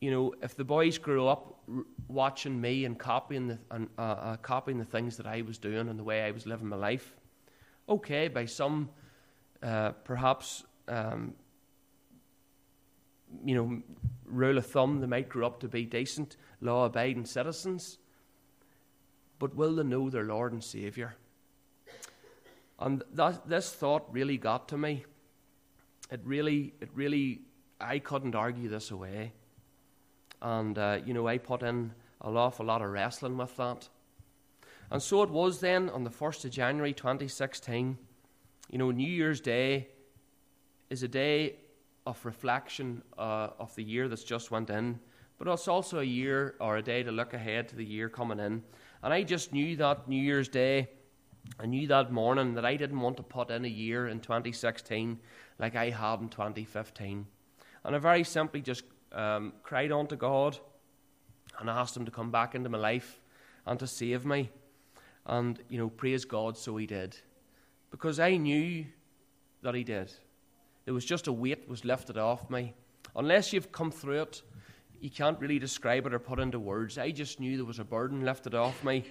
You 0.00 0.10
know, 0.10 0.34
if 0.42 0.56
the 0.56 0.64
boys 0.64 0.98
grew 0.98 1.28
up 1.28 1.62
watching 2.08 2.60
me 2.60 2.84
and 2.86 2.98
copying 2.98 3.48
the, 3.48 3.58
and, 3.70 3.88
uh, 3.98 4.02
uh, 4.02 4.36
copying 4.38 4.78
the 4.78 4.84
things 4.84 5.16
that 5.18 5.26
I 5.26 5.42
was 5.42 5.58
doing 5.58 5.88
and 5.88 5.98
the 5.98 6.04
way 6.04 6.22
I 6.22 6.30
was 6.30 6.46
living 6.46 6.68
my 6.68 6.76
life, 6.76 7.14
okay, 7.88 8.28
by 8.28 8.46
some 8.46 8.90
uh, 9.64 9.92
perhaps, 10.04 10.62
um, 10.88 11.34
you 13.44 13.54
know, 13.54 13.82
rule 14.26 14.58
of 14.58 14.66
thumb, 14.66 15.00
they 15.00 15.06
might 15.06 15.28
grow 15.28 15.46
up 15.46 15.60
to 15.60 15.68
be 15.68 15.84
decent, 15.86 16.36
law 16.60 16.84
abiding 16.84 17.24
citizens. 17.24 17.98
But 19.38 19.56
will 19.56 19.74
they 19.74 19.82
know 19.82 20.10
their 20.10 20.24
Lord 20.24 20.52
and 20.52 20.62
Saviour? 20.62 21.16
And 22.78 23.02
that, 23.14 23.48
this 23.48 23.72
thought 23.72 24.12
really 24.12 24.36
got 24.36 24.68
to 24.68 24.78
me. 24.78 25.04
It 26.10 26.20
really, 26.24 26.74
it 26.80 26.90
really, 26.94 27.40
I 27.80 27.98
couldn't 27.98 28.34
argue 28.34 28.68
this 28.68 28.90
away. 28.90 29.32
And, 30.42 30.76
uh, 30.76 30.98
you 31.04 31.14
know, 31.14 31.26
I 31.26 31.38
put 31.38 31.62
in 31.62 31.92
an 32.22 32.36
awful 32.36 32.66
lot 32.66 32.82
of 32.82 32.90
wrestling 32.90 33.38
with 33.38 33.56
that. 33.56 33.88
And 34.90 35.02
so 35.02 35.22
it 35.22 35.30
was 35.30 35.60
then 35.60 35.88
on 35.88 36.04
the 36.04 36.10
1st 36.10 36.44
of 36.44 36.50
January 36.50 36.92
2016. 36.92 37.96
You 38.70 38.78
know, 38.78 38.90
New 38.90 39.10
Year's 39.10 39.40
Day 39.40 39.88
is 40.90 41.02
a 41.02 41.08
day 41.08 41.56
of 42.06 42.24
reflection 42.24 43.02
uh, 43.18 43.48
of 43.58 43.74
the 43.74 43.82
year 43.82 44.08
that's 44.08 44.24
just 44.24 44.50
went 44.50 44.70
in, 44.70 44.98
but 45.38 45.48
it's 45.48 45.68
also 45.68 46.00
a 46.00 46.04
year 46.04 46.54
or 46.60 46.76
a 46.76 46.82
day 46.82 47.02
to 47.02 47.12
look 47.12 47.34
ahead 47.34 47.68
to 47.68 47.76
the 47.76 47.84
year 47.84 48.08
coming 48.08 48.38
in. 48.38 48.62
And 49.02 49.12
I 49.12 49.22
just 49.22 49.52
knew 49.52 49.76
that 49.76 50.08
New 50.08 50.22
Year's 50.22 50.48
Day, 50.48 50.88
I 51.60 51.66
knew 51.66 51.86
that 51.88 52.10
morning 52.10 52.54
that 52.54 52.64
I 52.64 52.76
didn't 52.76 53.00
want 53.00 53.16
to 53.18 53.22
put 53.22 53.50
in 53.50 53.64
a 53.64 53.68
year 53.68 54.08
in 54.08 54.20
2016 54.20 55.18
like 55.58 55.76
I 55.76 55.90
had 55.90 56.20
in 56.20 56.28
2015. 56.28 57.26
And 57.84 57.96
I 57.96 57.98
very 57.98 58.24
simply 58.24 58.62
just 58.62 58.84
um, 59.12 59.52
cried 59.62 59.92
on 59.92 60.06
to 60.08 60.16
God 60.16 60.58
and 61.60 61.68
asked 61.68 61.96
Him 61.96 62.06
to 62.06 62.10
come 62.10 62.30
back 62.30 62.54
into 62.54 62.70
my 62.70 62.78
life 62.78 63.20
and 63.66 63.78
to 63.78 63.86
save 63.86 64.24
me. 64.24 64.50
And, 65.26 65.58
you 65.68 65.78
know, 65.78 65.90
praise 65.90 66.24
God, 66.24 66.56
so 66.56 66.76
He 66.76 66.86
did. 66.86 67.16
Because 67.94 68.18
I 68.18 68.36
knew 68.38 68.86
that 69.62 69.76
He 69.76 69.84
did. 69.84 70.12
There 70.84 70.92
was 70.92 71.04
just 71.04 71.28
a 71.28 71.32
weight 71.32 71.68
was 71.68 71.84
lifted 71.84 72.18
off 72.18 72.50
me. 72.50 72.74
Unless 73.14 73.52
you've 73.52 73.70
come 73.70 73.92
through 73.92 74.22
it, 74.22 74.42
you 75.00 75.10
can't 75.10 75.38
really 75.38 75.60
describe 75.60 76.04
it 76.04 76.12
or 76.12 76.18
put 76.18 76.40
into 76.40 76.58
words. 76.58 76.98
I 76.98 77.12
just 77.12 77.38
knew 77.38 77.56
there 77.56 77.64
was 77.64 77.78
a 77.78 77.84
burden 77.84 78.24
lifted 78.24 78.52
off 78.52 78.82
me. 78.82 79.04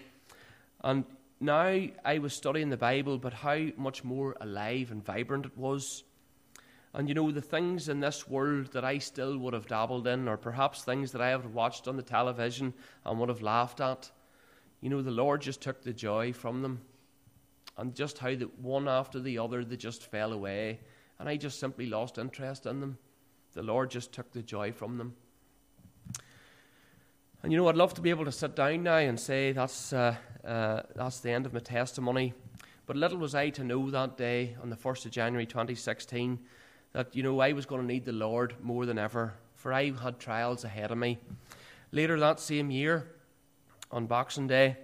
And 0.83 1.05
now 1.39 1.79
I 2.03 2.17
was 2.19 2.33
studying 2.33 2.69
the 2.69 2.75
Bible, 2.75 3.17
but 3.17 3.31
how 3.31 3.67
much 3.77 4.03
more 4.03 4.35
alive 4.41 4.91
and 4.91 5.01
vibrant 5.01 5.45
it 5.45 5.57
was. 5.57 6.03
And 6.93 7.07
you 7.07 7.15
know, 7.15 7.31
the 7.31 7.39
things 7.39 7.87
in 7.87 8.01
this 8.01 8.27
world 8.27 8.73
that 8.73 8.83
I 8.83 8.97
still 8.97 9.37
would 9.37 9.53
have 9.53 9.67
dabbled 9.67 10.07
in, 10.07 10.27
or 10.27 10.35
perhaps 10.35 10.83
things 10.83 11.13
that 11.13 11.21
I 11.21 11.29
have 11.29 11.45
watched 11.45 11.87
on 11.87 11.95
the 11.95 12.03
television 12.03 12.73
and 13.05 13.17
would 13.17 13.29
have 13.29 13.41
laughed 13.41 13.79
at, 13.79 14.11
you 14.81 14.89
know, 14.89 15.01
the 15.01 15.09
Lord 15.09 15.41
just 15.41 15.61
took 15.61 15.83
the 15.83 15.93
joy 15.93 16.33
from 16.33 16.61
them. 16.61 16.81
And 17.77 17.95
just 17.95 18.19
how 18.19 18.35
that 18.35 18.59
one 18.59 18.87
after 18.87 19.19
the 19.19 19.39
other 19.39 19.63
they 19.63 19.77
just 19.77 20.03
fell 20.03 20.33
away. 20.33 20.79
And 21.19 21.27
I 21.27 21.37
just 21.37 21.59
simply 21.59 21.87
lost 21.87 22.17
interest 22.17 22.65
in 22.65 22.79
them. 22.79 22.97
The 23.53 23.63
Lord 23.63 23.91
just 23.91 24.11
took 24.11 24.31
the 24.31 24.41
joy 24.41 24.71
from 24.71 24.97
them. 24.97 25.15
And 27.41 27.51
you 27.51 27.57
know, 27.57 27.67
I'd 27.67 27.75
love 27.75 27.93
to 27.95 28.01
be 28.01 28.09
able 28.09 28.25
to 28.25 28.31
sit 28.31 28.55
down 28.55 28.83
now 28.83 28.97
and 28.97 29.19
say 29.19 29.51
that's, 29.51 29.91
uh, 29.91 30.15
uh, 30.45 30.83
that's 30.95 31.19
the 31.19 31.31
end 31.31 31.45
of 31.45 31.53
my 31.53 31.59
testimony. 31.59 32.33
But 32.85 32.95
little 32.95 33.17
was 33.17 33.35
I 33.35 33.49
to 33.51 33.63
know 33.63 33.89
that 33.91 34.17
day, 34.17 34.55
on 34.61 34.69
the 34.69 34.75
1st 34.75 35.05
of 35.05 35.11
January 35.11 35.45
2016, 35.45 36.39
that, 36.93 37.15
you 37.15 37.23
know, 37.23 37.39
I 37.39 37.53
was 37.53 37.65
going 37.65 37.81
to 37.81 37.87
need 37.87 38.05
the 38.05 38.11
Lord 38.11 38.55
more 38.61 38.85
than 38.85 38.97
ever, 38.97 39.33
for 39.55 39.73
I 39.73 39.91
had 39.91 40.19
trials 40.19 40.63
ahead 40.63 40.91
of 40.91 40.97
me. 40.97 41.17
Later 41.91 42.19
that 42.19 42.39
same 42.39 42.71
year, 42.71 43.07
on 43.91 44.07
Boxing 44.07 44.47
Day 44.47 44.77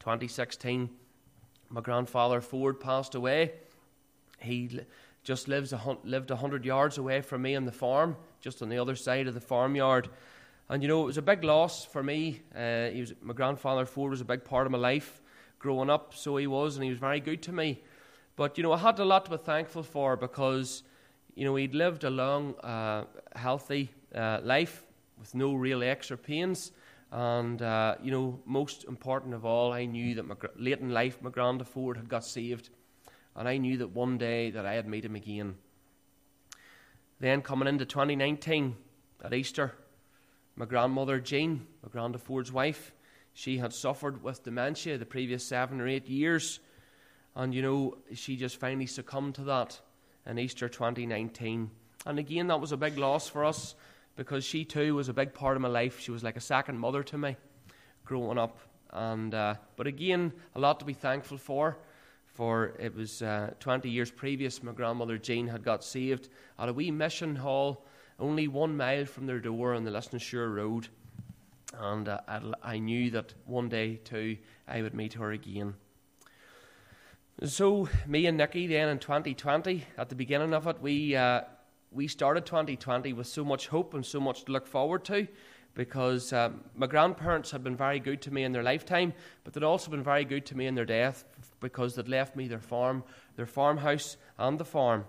2016, 0.00 0.90
my 1.70 1.80
grandfather 1.80 2.40
Ford 2.40 2.80
passed 2.80 3.14
away. 3.14 3.52
He 4.40 4.80
just 5.24 5.48
lives 5.48 5.72
a, 5.72 5.98
lived 6.04 6.30
100 6.30 6.64
yards 6.64 6.98
away 6.98 7.20
from 7.20 7.42
me 7.42 7.54
on 7.54 7.64
the 7.64 7.72
farm, 7.72 8.16
just 8.40 8.62
on 8.62 8.68
the 8.68 8.78
other 8.78 8.96
side 8.96 9.26
of 9.26 9.34
the 9.34 9.40
farmyard. 9.40 10.08
And 10.68 10.82
you 10.82 10.88
know, 10.88 11.02
it 11.02 11.06
was 11.06 11.18
a 11.18 11.22
big 11.22 11.44
loss 11.44 11.84
for 11.84 12.02
me. 12.02 12.42
Uh, 12.54 12.88
was, 12.94 13.14
my 13.20 13.34
grandfather 13.34 13.86
Ford 13.86 14.10
was 14.10 14.20
a 14.20 14.24
big 14.24 14.44
part 14.44 14.66
of 14.66 14.72
my 14.72 14.78
life 14.78 15.20
growing 15.58 15.90
up, 15.90 16.14
so 16.14 16.36
he 16.36 16.46
was, 16.46 16.76
and 16.76 16.84
he 16.84 16.90
was 16.90 16.98
very 16.98 17.20
good 17.20 17.42
to 17.42 17.52
me. 17.52 17.82
But 18.36 18.56
you 18.56 18.62
know, 18.62 18.72
I 18.72 18.78
had 18.78 18.98
a 18.98 19.04
lot 19.04 19.24
to 19.24 19.32
be 19.32 19.36
thankful 19.36 19.82
for 19.82 20.16
because 20.16 20.82
you 21.38 21.44
know, 21.44 21.54
he'd 21.54 21.74
lived 21.74 22.02
a 22.02 22.10
long, 22.10 22.56
uh, 22.64 23.04
healthy 23.36 23.90
uh, 24.12 24.40
life 24.42 24.84
with 25.20 25.36
no 25.36 25.54
real 25.54 25.84
extra 25.84 26.16
pains. 26.18 26.72
And, 27.10 27.62
uh, 27.62 27.96
you 28.02 28.10
know, 28.10 28.40
most 28.44 28.84
important 28.84 29.34
of 29.34 29.44
all, 29.44 29.72
I 29.72 29.86
knew 29.86 30.14
that 30.16 30.26
my, 30.26 30.34
late 30.56 30.80
in 30.80 30.90
life, 30.90 31.22
my 31.22 31.30
granda 31.30 31.66
Ford 31.66 31.96
had 31.96 32.08
got 32.08 32.24
saved. 32.24 32.70
And 33.34 33.48
I 33.48 33.56
knew 33.56 33.78
that 33.78 33.88
one 33.88 34.18
day 34.18 34.50
that 34.50 34.66
I 34.66 34.74
had 34.74 34.86
made 34.86 35.04
him 35.04 35.16
again. 35.16 35.56
Then 37.20 37.40
coming 37.40 37.68
into 37.68 37.84
2019, 37.84 38.76
at 39.24 39.34
Easter, 39.34 39.74
my 40.54 40.64
grandmother 40.64 41.18
Jean, 41.18 41.66
my 41.82 41.88
granda 41.88 42.20
Ford's 42.20 42.52
wife, 42.52 42.92
she 43.32 43.58
had 43.58 43.72
suffered 43.72 44.22
with 44.22 44.42
dementia 44.42 44.98
the 44.98 45.06
previous 45.06 45.44
seven 45.44 45.80
or 45.80 45.88
eight 45.88 46.08
years. 46.08 46.60
And, 47.34 47.54
you 47.54 47.62
know, 47.62 47.98
she 48.14 48.36
just 48.36 48.58
finally 48.58 48.86
succumbed 48.86 49.36
to 49.36 49.44
that 49.44 49.80
in 50.26 50.38
Easter 50.38 50.68
2019. 50.68 51.70
And 52.06 52.18
again, 52.18 52.48
that 52.48 52.60
was 52.60 52.72
a 52.72 52.76
big 52.76 52.98
loss 52.98 53.28
for 53.28 53.44
us 53.44 53.74
because 54.18 54.44
she 54.44 54.64
too 54.64 54.96
was 54.96 55.08
a 55.08 55.14
big 55.14 55.32
part 55.32 55.56
of 55.56 55.62
my 55.62 55.68
life. 55.68 56.00
She 56.00 56.10
was 56.10 56.24
like 56.24 56.36
a 56.36 56.40
second 56.40 56.76
mother 56.76 57.04
to 57.04 57.16
me 57.16 57.36
growing 58.04 58.36
up. 58.36 58.58
And 58.90 59.32
uh, 59.32 59.54
but 59.76 59.86
again, 59.86 60.32
a 60.56 60.60
lot 60.60 60.80
to 60.80 60.84
be 60.84 60.92
thankful 60.92 61.38
for. 61.38 61.78
For 62.26 62.74
it 62.80 62.94
was 62.94 63.22
uh, 63.22 63.52
20 63.60 63.88
years 63.88 64.10
previous, 64.10 64.62
my 64.62 64.72
grandmother 64.72 65.18
Jean 65.18 65.46
had 65.46 65.62
got 65.62 65.84
saved 65.84 66.28
at 66.58 66.68
a 66.68 66.72
wee 66.72 66.90
mission 66.90 67.36
hall, 67.36 67.86
only 68.18 68.48
one 68.48 68.76
mile 68.76 69.04
from 69.04 69.26
their 69.26 69.38
door 69.38 69.74
on 69.74 69.84
the 69.84 69.90
Listonshire 69.90 70.52
Road. 70.52 70.88
And 71.78 72.08
uh, 72.08 72.20
I 72.62 72.78
knew 72.78 73.10
that 73.12 73.34
one 73.46 73.68
day 73.68 73.96
too 73.96 74.36
I 74.66 74.82
would 74.82 74.94
meet 74.94 75.14
her 75.14 75.30
again. 75.30 75.74
So, 77.44 77.88
me 78.04 78.26
and 78.26 78.36
Nikki 78.36 78.66
then 78.66 78.88
in 78.88 78.98
2020, 78.98 79.84
at 79.96 80.08
the 80.08 80.16
beginning 80.16 80.54
of 80.54 80.66
it, 80.66 80.80
we, 80.80 81.14
uh, 81.14 81.42
we 81.90 82.06
started 82.06 82.44
2020 82.44 83.12
with 83.12 83.26
so 83.26 83.44
much 83.44 83.68
hope 83.68 83.94
and 83.94 84.04
so 84.04 84.20
much 84.20 84.44
to 84.44 84.52
look 84.52 84.66
forward 84.66 85.04
to 85.06 85.26
because 85.74 86.32
um, 86.32 86.64
my 86.74 86.86
grandparents 86.86 87.50
had 87.50 87.62
been 87.62 87.76
very 87.76 88.00
good 88.00 88.20
to 88.20 88.32
me 88.32 88.42
in 88.42 88.52
their 88.52 88.64
lifetime, 88.64 89.12
but 89.44 89.52
they'd 89.52 89.62
also 89.62 89.90
been 89.90 90.02
very 90.02 90.24
good 90.24 90.44
to 90.44 90.56
me 90.56 90.66
in 90.66 90.74
their 90.74 90.84
death 90.84 91.24
because 91.60 91.94
they'd 91.94 92.08
left 92.08 92.34
me 92.34 92.48
their 92.48 92.58
farm, 92.58 93.04
their 93.36 93.46
farmhouse, 93.46 94.16
and 94.38 94.58
the 94.58 94.64
farm. 94.64 95.04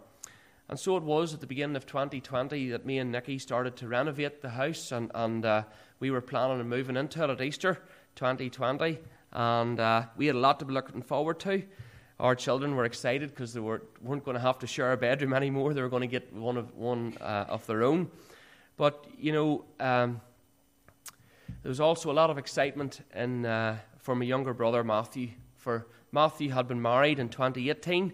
And 0.69 0.79
so 0.79 0.95
it 0.95 1.03
was 1.03 1.33
at 1.33 1.39
the 1.39 1.47
beginning 1.47 1.75
of 1.75 1.87
2020 1.87 2.69
that 2.69 2.85
me 2.85 2.99
and 2.99 3.11
Nikki 3.11 3.39
started 3.39 3.75
to 3.77 3.87
renovate 3.87 4.41
the 4.41 4.49
house, 4.49 4.91
and, 4.91 5.09
and 5.15 5.43
uh, 5.43 5.63
we 5.99 6.11
were 6.11 6.21
planning 6.21 6.59
on 6.59 6.69
moving 6.69 6.95
into 6.95 7.23
it 7.23 7.31
at 7.31 7.41
Easter 7.41 7.79
2020. 8.15 8.99
And 9.31 9.79
uh, 9.79 10.03
we 10.17 10.27
had 10.27 10.35
a 10.35 10.39
lot 10.39 10.59
to 10.59 10.65
be 10.65 10.73
looking 10.73 11.01
forward 11.01 11.39
to 11.39 11.63
our 12.19 12.35
children 12.35 12.75
were 12.75 12.85
excited 12.85 13.29
because 13.29 13.53
they 13.53 13.59
were, 13.59 13.81
weren't 14.01 14.25
going 14.25 14.35
to 14.35 14.41
have 14.41 14.59
to 14.59 14.67
share 14.67 14.91
a 14.91 14.97
bedroom 14.97 15.33
anymore. 15.33 15.73
They 15.73 15.81
were 15.81 15.89
going 15.89 16.01
to 16.01 16.07
get 16.07 16.33
one 16.33 16.57
of, 16.57 16.75
one, 16.75 17.17
uh, 17.21 17.45
of 17.47 17.65
their 17.65 17.83
own. 17.83 18.11
But, 18.75 19.05
you 19.17 19.31
know, 19.31 19.65
um, 19.79 20.19
there 21.63 21.69
was 21.69 21.79
also 21.79 22.11
a 22.11 22.13
lot 22.13 22.29
of 22.29 22.37
excitement 22.37 23.01
in, 23.15 23.45
uh, 23.45 23.77
for 23.97 24.15
my 24.15 24.25
younger 24.25 24.53
brother, 24.53 24.83
Matthew. 24.83 25.29
For 25.55 25.87
Matthew 26.11 26.49
had 26.49 26.67
been 26.67 26.81
married 26.81 27.19
in 27.19 27.29
2018. 27.29 28.13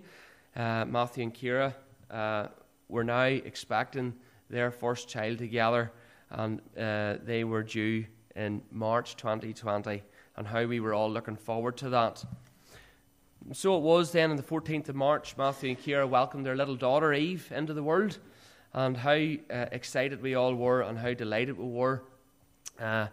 Uh, 0.56 0.86
Matthew 0.86 1.24
and 1.24 1.34
Kira 1.34 1.74
uh, 2.12 2.48
were 2.90 3.04
now 3.04 3.24
expecting 3.24 4.14
their 4.50 4.70
first 4.72 5.10
child 5.10 5.40
together, 5.40 5.92
and 6.30 6.62
uh, 6.78 7.16
they 7.24 7.44
were 7.44 7.64
due 7.64 8.06
in 8.36 8.62
March 8.72 9.16
2020, 9.18 10.04
and 10.38 10.48
how 10.48 10.66
we 10.66 10.80
were 10.80 10.94
all 10.94 11.12
looking 11.12 11.36
forward 11.36 11.78
to 11.78 11.90
that. 11.90 12.24
So 13.54 13.78
it 13.78 13.84
was 13.84 14.12
then 14.12 14.32
on 14.32 14.38
the 14.38 14.44
14th 14.44 14.90
of 14.90 14.96
March, 14.96 15.38
Matthew 15.38 15.70
and 15.70 15.80
Kira 15.80 16.10
welcomed 16.10 16.48
their 16.48 16.56
little 16.56 16.76
daughter 16.76 17.14
Eve 17.14 17.52
into 17.56 17.76
the 17.76 17.84
world, 17.84 18.18
and 18.74 18.98
how 18.98 19.12
uh, 19.12 19.68
excited 19.72 20.20
we 20.20 20.34
all 20.34 20.56
were 20.56 20.82
and 20.82 20.98
how 20.98 21.14
delighted 21.14 21.56
we 21.56 21.68
were. 21.68 22.02
Uh, 22.82 23.06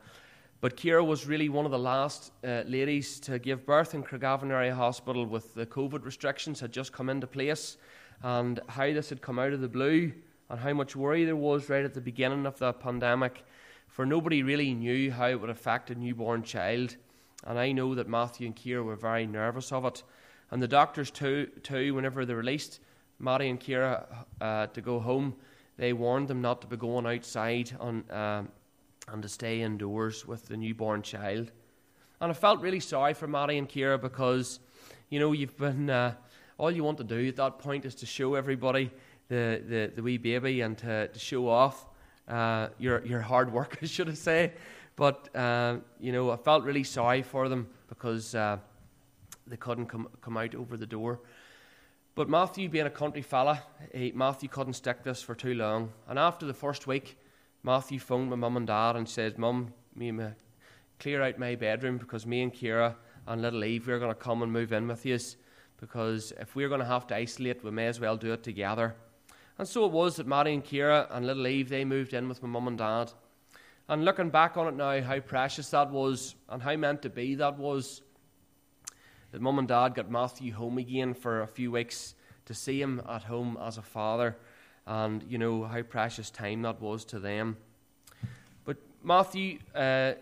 but 0.62 0.78
Kira 0.78 1.06
was 1.06 1.26
really 1.26 1.50
one 1.50 1.66
of 1.66 1.70
the 1.70 1.78
last 1.78 2.32
uh, 2.44 2.62
ladies 2.66 3.20
to 3.20 3.38
give 3.38 3.66
birth 3.66 3.94
in 3.94 4.02
Craigavon 4.02 4.50
Area 4.50 4.74
Hospital 4.74 5.26
with 5.26 5.52
the 5.52 5.66
COVID 5.66 6.02
restrictions 6.02 6.60
had 6.60 6.72
just 6.72 6.94
come 6.94 7.10
into 7.10 7.26
place, 7.26 7.76
and 8.22 8.58
how 8.68 8.86
this 8.86 9.10
had 9.10 9.20
come 9.20 9.38
out 9.38 9.52
of 9.52 9.60
the 9.60 9.68
blue, 9.68 10.12
and 10.48 10.58
how 10.58 10.72
much 10.72 10.96
worry 10.96 11.26
there 11.26 11.36
was 11.36 11.68
right 11.68 11.84
at 11.84 11.92
the 11.92 12.00
beginning 12.00 12.46
of 12.46 12.58
the 12.58 12.72
pandemic, 12.72 13.44
for 13.86 14.06
nobody 14.06 14.42
really 14.42 14.72
knew 14.72 15.12
how 15.12 15.28
it 15.28 15.38
would 15.38 15.50
affect 15.50 15.90
a 15.90 15.94
newborn 15.94 16.42
child. 16.42 16.96
And 17.44 17.58
I 17.58 17.72
know 17.72 17.94
that 17.94 18.08
Matthew 18.08 18.46
and 18.46 18.56
Kira 18.56 18.82
were 18.82 18.96
very 18.96 19.26
nervous 19.26 19.72
of 19.72 19.84
it. 19.84 20.02
And 20.52 20.62
the 20.62 20.68
doctors, 20.68 21.10
too, 21.10 21.48
too 21.62 21.94
whenever 21.94 22.26
they 22.26 22.34
released 22.34 22.80
Matty 23.18 23.48
and 23.48 23.58
Kira 23.58 24.04
uh, 24.38 24.66
to 24.66 24.80
go 24.82 25.00
home, 25.00 25.34
they 25.78 25.94
warned 25.94 26.28
them 26.28 26.42
not 26.42 26.60
to 26.60 26.66
be 26.66 26.76
going 26.76 27.06
outside 27.06 27.72
on, 27.80 28.04
uh, 28.10 28.42
and 29.08 29.22
to 29.22 29.28
stay 29.30 29.62
indoors 29.62 30.26
with 30.26 30.46
the 30.48 30.56
newborn 30.58 31.00
child. 31.00 31.50
And 32.20 32.30
I 32.30 32.34
felt 32.34 32.60
really 32.60 32.80
sorry 32.80 33.14
for 33.14 33.26
Matty 33.26 33.56
and 33.56 33.66
Kira 33.66 33.98
because, 33.98 34.60
you 35.08 35.18
know, 35.18 35.32
you've 35.32 35.56
been, 35.56 35.88
uh, 35.88 36.14
all 36.58 36.70
you 36.70 36.84
want 36.84 36.98
to 36.98 37.04
do 37.04 37.26
at 37.28 37.36
that 37.36 37.58
point 37.58 37.86
is 37.86 37.94
to 37.96 38.06
show 38.06 38.34
everybody 38.34 38.90
the, 39.28 39.62
the, 39.66 39.92
the 39.96 40.02
wee 40.02 40.18
baby 40.18 40.60
and 40.60 40.76
to, 40.78 41.08
to 41.08 41.18
show 41.18 41.48
off 41.48 41.86
uh, 42.28 42.68
your, 42.78 43.02
your 43.06 43.22
hard 43.22 43.50
work, 43.50 43.78
I 43.82 43.86
should 43.86 44.10
I 44.10 44.14
say. 44.14 44.52
But, 44.96 45.34
uh, 45.34 45.78
you 45.98 46.12
know, 46.12 46.30
I 46.30 46.36
felt 46.36 46.62
really 46.64 46.84
sorry 46.84 47.22
for 47.22 47.48
them 47.48 47.68
because 47.88 48.34
uh, 48.34 48.58
they 49.46 49.56
couldn't 49.56 49.86
come, 49.86 50.08
come 50.20 50.36
out 50.36 50.54
over 50.54 50.76
the 50.76 50.86
door. 50.86 51.20
But 52.14 52.28
Matthew, 52.28 52.68
being 52.68 52.86
a 52.86 52.90
country 52.90 53.22
fella, 53.22 53.62
he, 53.94 54.12
Matthew 54.12 54.48
couldn't 54.48 54.74
stick 54.74 55.02
this 55.02 55.22
for 55.22 55.34
too 55.34 55.54
long. 55.54 55.92
And 56.08 56.18
after 56.18 56.46
the 56.46 56.54
first 56.54 56.86
week, 56.86 57.18
Matthew 57.62 57.98
phoned 57.98 58.30
my 58.30 58.36
mum 58.36 58.56
and 58.56 58.66
dad 58.66 58.96
and 58.96 59.08
said, 59.08 59.38
Mum, 59.38 59.72
me 59.94 60.08
and 60.08 60.18
my 60.18 60.32
clear 60.98 61.22
out 61.22 61.38
my 61.38 61.56
bedroom 61.56 61.98
because 61.98 62.26
me 62.26 62.42
and 62.42 62.54
Kira 62.54 62.94
and 63.26 63.42
little 63.42 63.64
Eve, 63.64 63.88
we're 63.88 63.98
going 63.98 64.14
to 64.14 64.20
come 64.20 64.42
and 64.42 64.52
move 64.52 64.72
in 64.72 64.86
with 64.86 65.04
you 65.04 65.18
because 65.80 66.32
if 66.38 66.54
we're 66.54 66.68
going 66.68 66.80
to 66.80 66.86
have 66.86 67.08
to 67.08 67.16
isolate, 67.16 67.64
we 67.64 67.72
may 67.72 67.88
as 67.88 67.98
well 67.98 68.16
do 68.16 68.32
it 68.32 68.44
together. 68.44 68.94
And 69.58 69.66
so 69.66 69.84
it 69.84 69.90
was 69.90 70.16
that 70.16 70.28
Matty 70.28 70.54
and 70.54 70.64
Kira 70.64 71.08
and 71.10 71.26
little 71.26 71.46
Eve, 71.46 71.68
they 71.68 71.84
moved 71.84 72.14
in 72.14 72.28
with 72.28 72.40
my 72.40 72.48
mum 72.48 72.68
and 72.68 72.78
dad. 72.78 73.12
And 73.88 74.04
looking 74.04 74.30
back 74.30 74.56
on 74.56 74.68
it 74.68 74.76
now, 74.76 75.02
how 75.02 75.18
precious 75.18 75.70
that 75.70 75.90
was 75.90 76.36
and 76.48 76.62
how 76.62 76.76
meant 76.76 77.02
to 77.02 77.10
be 77.10 77.34
that 77.34 77.58
was. 77.58 78.02
Mum 79.40 79.58
and 79.58 79.68
dad 79.68 79.94
got 79.94 80.10
Matthew 80.10 80.52
home 80.52 80.78
again 80.78 81.14
for 81.14 81.40
a 81.40 81.46
few 81.46 81.70
weeks 81.70 82.14
to 82.44 82.54
see 82.54 82.82
him 82.82 83.00
at 83.08 83.22
home 83.22 83.58
as 83.62 83.78
a 83.78 83.82
father. 83.82 84.36
And 84.86 85.22
you 85.28 85.38
know 85.38 85.64
how 85.64 85.82
precious 85.82 86.30
time 86.30 86.62
that 86.62 86.80
was 86.80 87.04
to 87.06 87.18
them. 87.18 87.56
But 88.64 88.76
Matthew, 89.02 89.58
uh, 89.74 90.12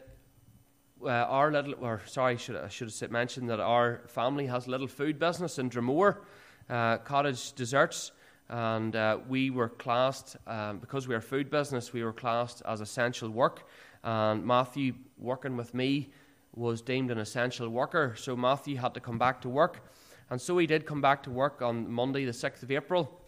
uh, 1.03 1.09
our 1.09 1.51
little, 1.51 1.75
or 1.81 2.03
sorry, 2.07 2.37
should, 2.37 2.57
I 2.57 2.69
should 2.69 2.93
have 3.01 3.11
mentioned 3.11 3.49
that 3.51 3.59
our 3.59 4.03
family 4.07 4.47
has 4.47 4.67
a 4.67 4.71
little 4.71 4.87
food 4.87 5.19
business 5.19 5.59
in 5.59 5.71
Dromore, 5.71 6.19
uh, 6.69 6.99
cottage 6.99 7.53
desserts. 7.55 8.13
And 8.49 8.95
uh, 8.97 9.19
we 9.29 9.51
were 9.51 9.69
classed, 9.69 10.37
um, 10.47 10.79
because 10.79 11.09
we 11.09 11.15
are 11.15 11.21
food 11.21 11.51
business, 11.51 11.93
we 11.93 12.05
were 12.05 12.13
classed 12.13 12.63
as 12.67 12.81
essential 12.81 13.31
work. 13.31 13.67
And 14.03 14.45
Matthew, 14.45 14.95
working 15.19 15.57
with 15.57 15.73
me, 15.73 16.11
was 16.55 16.83
deemed 16.83 17.11
an 17.11 17.19
essential 17.19 17.69
worker. 17.69 18.15
So 18.17 18.37
Matthew 18.37 18.77
had 18.77 18.95
to 18.95 19.01
come 19.01 19.19
back 19.19 19.41
to 19.43 19.49
work. 19.49 19.85
And 20.31 20.41
so 20.41 20.59
he 20.59 20.67
did 20.67 20.87
come 20.87 21.01
back 21.01 21.23
to 21.25 21.31
work 21.31 21.63
on 21.63 21.91
Monday, 21.91 22.25
the 22.25 22.33
6th 22.33 22.63
of 22.63 22.71
April. 22.71 23.21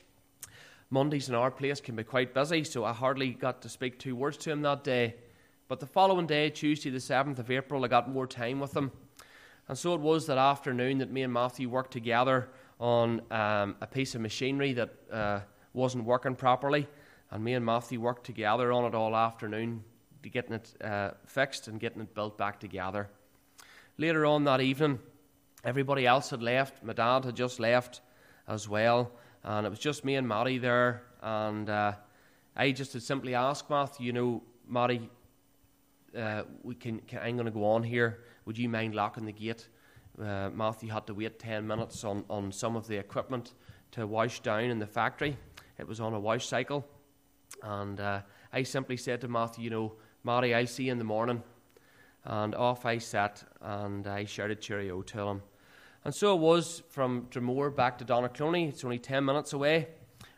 Mondays 0.90 1.28
in 1.28 1.34
our 1.34 1.50
place 1.50 1.80
can 1.80 1.96
be 1.96 2.04
quite 2.04 2.34
busy, 2.34 2.64
so 2.64 2.84
I 2.84 2.92
hardly 2.92 3.30
got 3.30 3.62
to 3.62 3.68
speak 3.68 3.98
two 3.98 4.14
words 4.14 4.36
to 4.38 4.50
him 4.50 4.60
that 4.62 4.84
day. 4.84 5.14
But 5.66 5.80
the 5.80 5.86
following 5.86 6.26
day, 6.26 6.50
Tuesday, 6.50 6.90
the 6.90 6.98
7th 6.98 7.38
of 7.38 7.50
April, 7.50 7.84
I 7.84 7.88
got 7.88 8.10
more 8.10 8.26
time 8.26 8.60
with 8.60 8.76
him. 8.76 8.92
And 9.68 9.78
so 9.78 9.94
it 9.94 10.00
was 10.00 10.26
that 10.26 10.38
afternoon 10.38 10.98
that 10.98 11.10
me 11.10 11.22
and 11.22 11.32
Matthew 11.32 11.68
worked 11.68 11.92
together 11.92 12.50
on 12.78 13.22
um, 13.30 13.76
a 13.80 13.86
piece 13.90 14.14
of 14.14 14.20
machinery 14.20 14.74
that 14.74 14.90
uh, 15.10 15.40
wasn't 15.72 16.04
working 16.04 16.34
properly. 16.34 16.86
And 17.30 17.42
me 17.42 17.54
and 17.54 17.64
Matthew 17.64 18.00
worked 18.00 18.26
together 18.26 18.70
on 18.72 18.84
it 18.84 18.94
all 18.94 19.16
afternoon 19.16 19.82
getting 20.30 20.54
it 20.54 20.74
uh, 20.82 21.10
fixed 21.26 21.68
and 21.68 21.80
getting 21.80 22.02
it 22.02 22.14
built 22.14 22.38
back 22.38 22.60
together. 22.60 23.08
Later 23.98 24.26
on 24.26 24.44
that 24.44 24.60
evening, 24.60 24.98
everybody 25.64 26.06
else 26.06 26.30
had 26.30 26.42
left. 26.42 26.82
My 26.82 26.92
dad 26.92 27.24
had 27.24 27.36
just 27.36 27.60
left 27.60 28.00
as 28.48 28.68
well. 28.68 29.12
And 29.44 29.66
it 29.66 29.70
was 29.70 29.78
just 29.78 30.04
me 30.04 30.16
and 30.16 30.26
Matty 30.26 30.58
there. 30.58 31.02
And 31.20 31.68
uh, 31.68 31.92
I 32.56 32.72
just 32.72 32.92
had 32.92 33.02
simply 33.02 33.34
asked 33.34 33.68
Matthew, 33.68 34.06
you 34.06 34.12
know, 34.12 34.42
Matty, 34.68 35.10
uh, 36.16 36.42
we 36.62 36.74
can, 36.74 37.00
can 37.00 37.20
I'm 37.20 37.36
going 37.36 37.46
to 37.46 37.52
go 37.52 37.64
on 37.64 37.82
here. 37.82 38.24
Would 38.44 38.58
you 38.58 38.68
mind 38.68 38.94
locking 38.94 39.24
the 39.24 39.32
gate? 39.32 39.68
uh, 40.20 40.50
Matthew 40.50 40.90
had 40.90 41.06
to 41.06 41.14
wait 41.14 41.38
10 41.38 41.66
minutes 41.66 42.04
on, 42.04 42.24
on 42.28 42.52
some 42.52 42.76
of 42.76 42.86
the 42.86 42.96
equipment 42.96 43.54
to 43.92 44.06
wash 44.06 44.40
down 44.40 44.64
in 44.64 44.78
the 44.78 44.86
factory. 44.86 45.36
It 45.78 45.86
was 45.86 46.00
on 46.00 46.14
a 46.14 46.20
wash 46.20 46.46
cycle. 46.46 46.86
And 47.62 48.00
uh, 48.00 48.20
I 48.52 48.62
simply 48.62 48.96
said 48.96 49.20
to 49.22 49.28
Matthew, 49.28 49.64
you 49.64 49.70
know, 49.70 49.92
Matty, 50.24 50.54
I'll 50.54 50.68
see 50.68 50.84
you 50.84 50.92
in 50.92 50.98
the 50.98 51.04
morning. 51.04 51.42
And 52.24 52.54
off 52.54 52.86
I 52.86 52.98
set, 52.98 53.42
and 53.60 54.06
I 54.06 54.24
shouted 54.24 54.60
cheerio 54.60 55.02
to 55.02 55.20
him. 55.20 55.42
And 56.04 56.14
so 56.14 56.36
it 56.36 56.40
was 56.40 56.84
from 56.90 57.26
Dromore 57.30 57.74
back 57.74 57.98
to 57.98 58.04
Donaghcloney. 58.04 58.68
It's 58.68 58.84
only 58.84 59.00
10 59.00 59.24
minutes 59.24 59.52
away. 59.52 59.88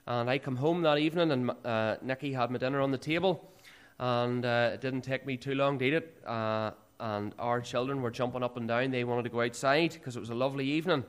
And 0.07 0.31
I 0.31 0.38
come 0.38 0.57
home 0.57 0.81
that 0.83 0.99
evening 0.99 1.31
and 1.33 1.51
uh, 1.66 1.97
Nikki 2.03 2.33
had 2.33 2.51
my 2.51 2.57
dinner 2.57 2.81
on 2.81 2.92
the 2.92 2.99
table. 2.99 3.51
And 3.99 4.47
uh, 4.47 4.70
it 4.73 4.81
didn't 4.81 5.03
take 5.03 5.27
me 5.27 5.37
too 5.37 5.55
long 5.55 5.79
to 5.79 5.85
eat 5.85 5.94
it. 5.94 6.16
Uh, 6.27 6.70
and 7.01 7.35
our 7.38 7.61
children 7.61 8.01
were 8.01 8.11
jumping 8.11 8.42
up 8.42 8.57
and 8.57 8.66
down. 8.66 8.90
They 8.90 9.05
wanted 9.05 9.25
to 9.25 9.31
go 9.31 9.42
outside 9.42 9.92
because 9.92 10.16
it 10.16 10.20
was 10.20 10.31
a 10.31 10.35
lovely 10.35 10.66
evening. 10.66 11.05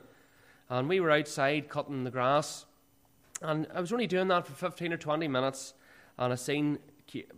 And 0.68 0.86
we 0.86 1.00
were 1.00 1.10
outside 1.10 1.70
cutting 1.70 2.04
the 2.04 2.10
grass. 2.10 2.66
And 3.40 3.66
I 3.74 3.80
was 3.80 3.92
only 3.92 4.06
doing 4.06 4.28
that 4.28 4.46
for 4.46 4.52
15 4.52 4.92
or 4.92 4.98
20 4.98 5.28
minutes. 5.28 5.72
And 6.18 6.32
I 6.32 6.36
seen 6.36 6.78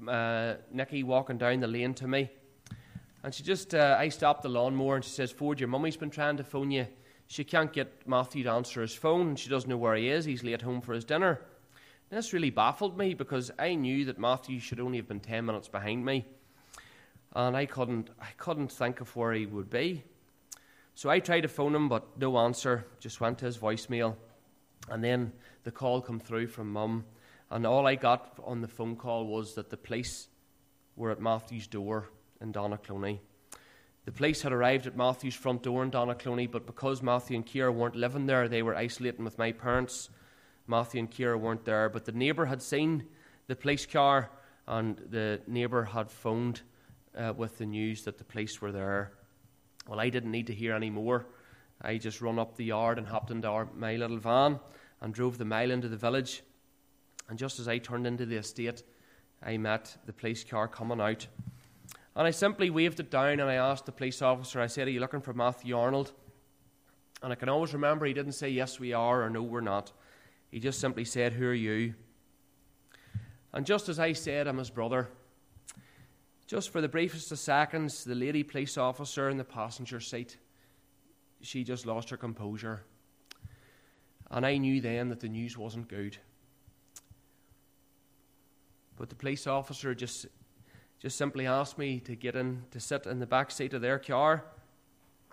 uh, 0.06 0.54
Nikki 0.72 1.02
walking 1.02 1.38
down 1.38 1.60
the 1.60 1.66
lane 1.66 1.94
to 1.94 2.08
me. 2.08 2.30
And 3.22 3.34
she 3.34 3.42
just, 3.42 3.74
uh, 3.74 3.96
I 3.98 4.08
stopped 4.08 4.42
the 4.42 4.48
lawnmower 4.48 4.96
and 4.96 5.04
she 5.04 5.10
says, 5.10 5.30
Ford, 5.30 5.60
your 5.60 5.68
mummy's 5.68 5.96
been 5.96 6.10
trying 6.10 6.36
to 6.36 6.44
phone 6.44 6.70
you. 6.70 6.86
She 7.26 7.44
can't 7.44 7.72
get 7.72 8.06
Matthew 8.06 8.44
to 8.44 8.50
answer 8.50 8.80
his 8.80 8.94
phone. 8.94 9.28
And 9.28 9.38
she 9.38 9.50
doesn't 9.50 9.68
know 9.68 9.76
where 9.76 9.96
he 9.96 10.08
is. 10.08 10.24
He's 10.24 10.44
late 10.44 10.62
home 10.62 10.80
for 10.80 10.94
his 10.94 11.04
dinner. 11.04 11.40
And 12.10 12.18
this 12.18 12.32
really 12.32 12.50
baffled 12.50 12.96
me 12.96 13.14
because 13.14 13.50
I 13.58 13.74
knew 13.74 14.04
that 14.06 14.18
Matthew 14.18 14.60
should 14.60 14.80
only 14.80 14.98
have 14.98 15.08
been 15.08 15.20
10 15.20 15.44
minutes 15.44 15.68
behind 15.68 16.04
me 16.04 16.24
and 17.34 17.56
I 17.56 17.66
couldn't, 17.66 18.10
I 18.20 18.30
couldn't 18.36 18.72
think 18.72 19.00
of 19.00 19.14
where 19.14 19.32
he 19.32 19.46
would 19.46 19.70
be. 19.70 20.02
So 20.94 21.10
I 21.10 21.20
tried 21.20 21.42
to 21.42 21.48
phone 21.48 21.74
him, 21.74 21.88
but 21.88 22.18
no 22.18 22.36
answer. 22.38 22.86
Just 22.98 23.20
went 23.20 23.38
to 23.38 23.44
his 23.46 23.58
voicemail, 23.58 24.16
and 24.90 25.02
then 25.04 25.32
the 25.62 25.70
call 25.70 26.00
come 26.00 26.18
through 26.18 26.48
from 26.48 26.72
mum, 26.72 27.04
and 27.50 27.66
all 27.66 27.86
I 27.86 27.94
got 27.94 28.38
on 28.44 28.60
the 28.60 28.68
phone 28.68 28.96
call 28.96 29.26
was 29.26 29.54
that 29.54 29.70
the 29.70 29.76
police 29.76 30.28
were 30.96 31.10
at 31.10 31.20
Matthew's 31.20 31.66
door 31.66 32.10
in 32.40 32.52
Donaghcloney. 32.52 33.20
The 34.04 34.12
police 34.12 34.42
had 34.42 34.52
arrived 34.52 34.86
at 34.86 34.96
Matthew's 34.96 35.34
front 35.34 35.62
door 35.62 35.82
in 35.82 35.90
Donaghcloney, 35.90 36.50
but 36.50 36.66
because 36.66 37.02
Matthew 37.02 37.36
and 37.36 37.46
Kira 37.46 37.72
weren't 37.72 37.94
living 37.94 38.26
there, 38.26 38.48
they 38.48 38.62
were 38.62 38.74
isolating 38.74 39.24
with 39.24 39.38
my 39.38 39.52
parents. 39.52 40.08
Matthew 40.66 41.00
and 41.00 41.10
Kira 41.10 41.38
weren't 41.38 41.64
there, 41.64 41.88
but 41.88 42.04
the 42.04 42.12
neighbour 42.12 42.46
had 42.46 42.62
seen 42.62 43.04
the 43.48 43.56
police 43.56 43.86
car, 43.86 44.30
and 44.66 44.96
the 45.10 45.40
neighbour 45.46 45.84
had 45.84 46.10
phoned 46.10 46.62
uh, 47.16 47.32
with 47.36 47.58
the 47.58 47.66
news 47.66 48.04
that 48.04 48.18
the 48.18 48.24
police 48.24 48.60
were 48.60 48.72
there. 48.72 49.12
Well, 49.86 50.00
I 50.00 50.10
didn't 50.10 50.30
need 50.30 50.46
to 50.48 50.54
hear 50.54 50.74
any 50.74 50.90
more. 50.90 51.26
I 51.80 51.96
just 51.96 52.20
run 52.20 52.38
up 52.38 52.56
the 52.56 52.64
yard 52.64 52.98
and 52.98 53.06
hopped 53.06 53.30
into 53.30 53.48
our, 53.48 53.68
my 53.74 53.96
little 53.96 54.18
van 54.18 54.58
and 55.00 55.14
drove 55.14 55.38
the 55.38 55.44
mile 55.44 55.70
into 55.70 55.88
the 55.88 55.96
village. 55.96 56.42
And 57.28 57.38
just 57.38 57.60
as 57.60 57.68
I 57.68 57.78
turned 57.78 58.06
into 58.06 58.26
the 58.26 58.36
estate, 58.36 58.82
I 59.42 59.56
met 59.56 59.96
the 60.06 60.12
police 60.12 60.44
car 60.44 60.66
coming 60.68 61.00
out. 61.00 61.26
And 62.16 62.26
I 62.26 62.30
simply 62.30 62.70
waved 62.70 63.00
it 63.00 63.10
down 63.10 63.40
and 63.40 63.50
I 63.50 63.54
asked 63.54 63.86
the 63.86 63.92
police 63.92 64.22
officer, 64.22 64.60
I 64.60 64.66
said, 64.66 64.88
Are 64.88 64.90
you 64.90 65.00
looking 65.00 65.20
for 65.20 65.34
Matthew 65.34 65.78
Arnold? 65.78 66.12
And 67.22 67.32
I 67.32 67.36
can 67.36 67.48
always 67.48 67.74
remember 67.74 68.06
he 68.06 68.12
didn't 68.12 68.32
say, 68.32 68.48
Yes, 68.48 68.80
we 68.80 68.92
are, 68.92 69.22
or 69.22 69.30
No, 69.30 69.42
we're 69.42 69.60
not. 69.60 69.92
He 70.50 70.58
just 70.58 70.80
simply 70.80 71.04
said, 71.04 71.32
Who 71.34 71.46
are 71.46 71.54
you? 71.54 71.94
And 73.52 73.64
just 73.64 73.88
as 73.88 73.98
I 73.98 74.12
said, 74.12 74.46
I'm 74.46 74.58
his 74.58 74.70
brother, 74.70 75.08
just 76.46 76.70
for 76.70 76.80
the 76.80 76.88
briefest 76.88 77.30
of 77.30 77.38
seconds, 77.38 78.04
the 78.04 78.14
lady 78.14 78.42
police 78.42 78.78
officer 78.78 79.28
in 79.28 79.36
the 79.36 79.44
passenger 79.44 80.00
seat, 80.00 80.38
she 81.40 81.62
just 81.62 81.86
lost 81.86 82.10
her 82.10 82.16
composure. 82.16 82.84
And 84.30 84.44
I 84.44 84.56
knew 84.56 84.80
then 84.80 85.08
that 85.10 85.20
the 85.20 85.28
news 85.28 85.56
wasn't 85.56 85.88
good. 85.88 86.18
But 88.98 89.08
the 89.08 89.14
police 89.14 89.46
officer 89.46 89.94
just, 89.94 90.26
just 90.98 91.16
simply 91.16 91.46
asked 91.46 91.78
me 91.78 92.00
to 92.00 92.16
get 92.16 92.34
in, 92.34 92.64
to 92.72 92.80
sit 92.80 93.06
in 93.06 93.20
the 93.20 93.26
back 93.26 93.50
seat 93.52 93.72
of 93.72 93.80
their 93.80 93.98
car. 93.98 94.44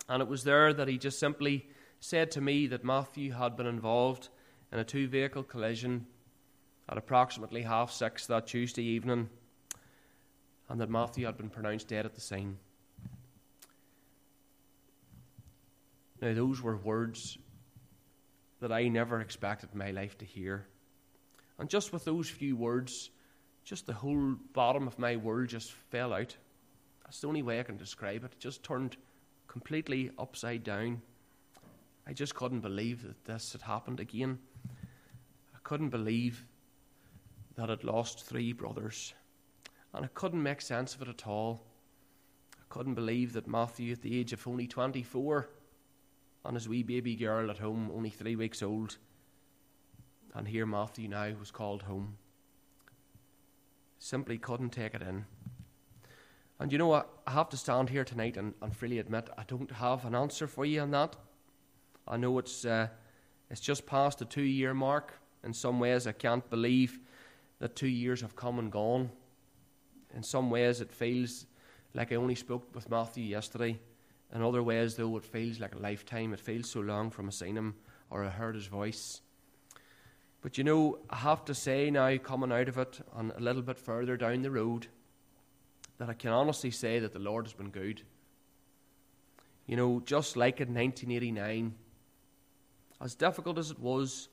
And 0.07 0.21
it 0.21 0.27
was 0.27 0.43
there 0.43 0.71
that 0.73 0.87
he 0.87 0.99
just 0.99 1.17
simply 1.17 1.67
said 1.99 2.29
to 2.31 2.41
me 2.41 2.67
that 2.67 2.83
Matthew 2.83 3.31
had 3.31 3.57
been 3.57 3.65
involved 3.65 4.29
in 4.71 4.77
a 4.77 4.83
two 4.83 5.07
vehicle 5.07 5.43
collision 5.43 6.05
at 6.87 6.97
approximately 6.97 7.63
half 7.63 7.91
six 7.91 8.27
that 8.27 8.45
Tuesday 8.45 8.83
evening 8.83 9.29
and 10.69 10.79
that 10.79 10.89
Matthew 10.89 11.25
had 11.25 11.37
been 11.37 11.49
pronounced 11.49 11.87
dead 11.87 12.05
at 12.05 12.13
the 12.13 12.21
scene. 12.21 12.57
Now, 16.21 16.33
those 16.33 16.61
were 16.61 16.77
words 16.77 17.37
that 18.59 18.71
I 18.71 18.87
never 18.87 19.21
expected 19.21 19.73
my 19.73 19.91
life 19.91 20.17
to 20.19 20.25
hear. 20.25 20.67
And 21.57 21.69
just 21.69 21.91
with 21.91 22.05
those 22.05 22.29
few 22.29 22.55
words, 22.55 23.09
just 23.65 23.87
the 23.87 23.93
whole 23.93 24.35
bottom 24.53 24.87
of 24.87 24.99
my 24.99 25.17
world 25.17 25.49
just 25.49 25.71
fell 25.71 26.13
out. 26.13 26.37
That's 27.03 27.19
the 27.19 27.27
only 27.27 27.41
way 27.41 27.59
I 27.59 27.63
can 27.63 27.77
describe 27.77 28.23
it. 28.23 28.33
It 28.33 28.39
just 28.39 28.63
turned 28.63 28.95
completely 29.47 30.11
upside 30.19 30.63
down. 30.63 31.01
I 32.07 32.13
just 32.13 32.35
couldn't 32.35 32.59
believe 32.59 33.01
that 33.03 33.25
this 33.25 33.53
had 33.53 33.63
happened 33.63 33.99
again. 33.99 34.37
I 35.55 35.57
couldn't 35.63 35.89
believe 35.89 36.45
that 37.55 37.71
I'd 37.71 37.83
lost 37.83 38.25
three 38.25 38.53
brothers. 38.53 39.15
And 39.93 40.05
I 40.05 40.09
couldn't 40.13 40.43
make 40.43 40.61
sense 40.61 40.93
of 40.93 41.01
it 41.01 41.09
at 41.09 41.27
all. 41.27 41.63
I 42.53 42.63
couldn't 42.69 42.93
believe 42.93 43.33
that 43.33 43.47
Matthew, 43.47 43.93
at 43.93 44.01
the 44.01 44.19
age 44.19 44.31
of 44.31 44.47
only 44.47 44.67
24, 44.67 45.49
and 46.43 46.55
his 46.55 46.69
wee 46.69 46.83
baby 46.83 47.15
girl 47.15 47.49
at 47.49 47.57
home, 47.57 47.89
only 47.95 48.11
three 48.11 48.35
weeks 48.35 48.61
old, 48.61 48.97
and 50.35 50.47
here 50.47 50.67
Matthew 50.67 51.07
now 51.07 51.31
was 51.39 51.49
called 51.49 51.81
home. 51.81 52.17
Simply 54.05 54.37
couldn't 54.37 54.69
take 54.69 54.93
it 54.93 55.01
in. 55.01 55.25
And 56.59 56.71
you 56.71 56.77
know 56.77 56.87
what? 56.87 57.09
I 57.25 57.31
have 57.31 57.49
to 57.49 57.57
stand 57.57 57.89
here 57.89 58.03
tonight 58.03 58.37
and, 58.37 58.53
and 58.61 58.75
freely 58.75 58.99
admit 58.99 59.29
I 59.37 59.43
don't 59.47 59.71
have 59.71 60.05
an 60.05 60.15
answer 60.15 60.47
for 60.47 60.65
you 60.65 60.81
on 60.81 60.91
that. 60.91 61.15
I 62.07 62.17
know 62.17 62.37
it's, 62.37 62.65
uh, 62.65 62.87
it's 63.49 63.61
just 63.61 63.85
past 63.85 64.19
the 64.19 64.25
two 64.25 64.43
year 64.43 64.73
mark. 64.73 65.13
In 65.43 65.53
some 65.53 65.79
ways, 65.79 66.07
I 66.07 66.11
can't 66.11 66.47
believe 66.49 66.99
that 67.59 67.75
two 67.75 67.87
years 67.87 68.21
have 68.21 68.35
come 68.35 68.59
and 68.59 68.71
gone 68.71 69.09
in 70.15 70.23
some 70.23 70.49
ways, 70.49 70.79
it 70.79 70.91
feels 70.91 71.45
like 71.93 72.11
I 72.11 72.15
only 72.15 72.35
spoke 72.35 72.73
with 72.73 72.89
Matthew 72.89 73.25
yesterday. 73.25 73.77
In 74.33 74.41
other 74.41 74.63
ways, 74.63 74.95
though, 74.95 75.17
it 75.17 75.25
feels 75.25 75.59
like 75.59 75.75
a 75.75 75.79
lifetime. 75.79 76.33
It 76.33 76.39
feels 76.39 76.69
so 76.69 76.79
long 76.79 77.11
from 77.11 77.27
I 77.27 77.31
seen 77.31 77.57
him 77.57 77.75
or 78.09 78.23
I 78.23 78.29
heard 78.29 78.55
his 78.55 78.67
voice. 78.67 79.21
But 80.45 80.59
you 80.59 80.63
know, 80.63 80.99
I 81.09 81.15
have 81.15 81.43
to 81.45 81.55
say 81.55 81.89
now, 81.89 82.15
coming 82.17 82.51
out 82.51 82.69
of 82.69 82.77
it 82.77 83.01
and 83.15 83.31
a 83.31 83.39
little 83.39 83.63
bit 83.63 83.79
further 83.79 84.15
down 84.15 84.43
the 84.43 84.51
road, 84.51 84.85
that 85.97 86.07
I 86.07 86.13
can 86.13 86.29
honestly 86.29 86.69
say 86.69 86.99
that 86.99 87.13
the 87.13 87.17
Lord 87.17 87.47
has 87.47 87.53
been 87.53 87.71
good. 87.71 88.03
You 89.65 89.75
know, 89.75 90.03
just 90.05 90.37
like 90.37 90.61
in 90.61 90.67
1989, 90.67 91.73
as 93.01 93.15
difficult 93.15 93.57
as 93.57 93.71
it 93.71 93.79
was, 93.79 94.29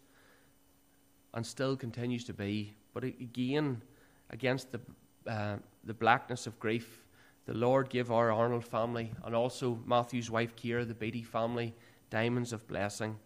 and 1.33 1.47
still 1.47 1.79
continues 1.79 2.25
to 2.25 2.35
be, 2.35 2.75
but 2.93 3.05
again, 3.05 3.81
against 4.29 4.71
the, 4.71 4.81
uh, 5.27 5.57
the 5.85 5.95
blackness 5.95 6.47
of 6.47 6.61
grief, 6.61 7.07
the 7.47 7.55
Lord 7.55 7.89
gave 7.89 8.13
our 8.13 8.31
Arnold 8.31 8.67
family 8.67 9.15
and 9.25 9.35
also 9.35 9.79
Matthew's 9.87 10.31
wife 10.31 10.55
Kira, 10.57 10.87
the 10.87 10.93
Beatty 10.93 11.23
family, 11.23 11.75
diamonds 12.11 12.53
of 12.53 12.69
blessing. 12.69 13.17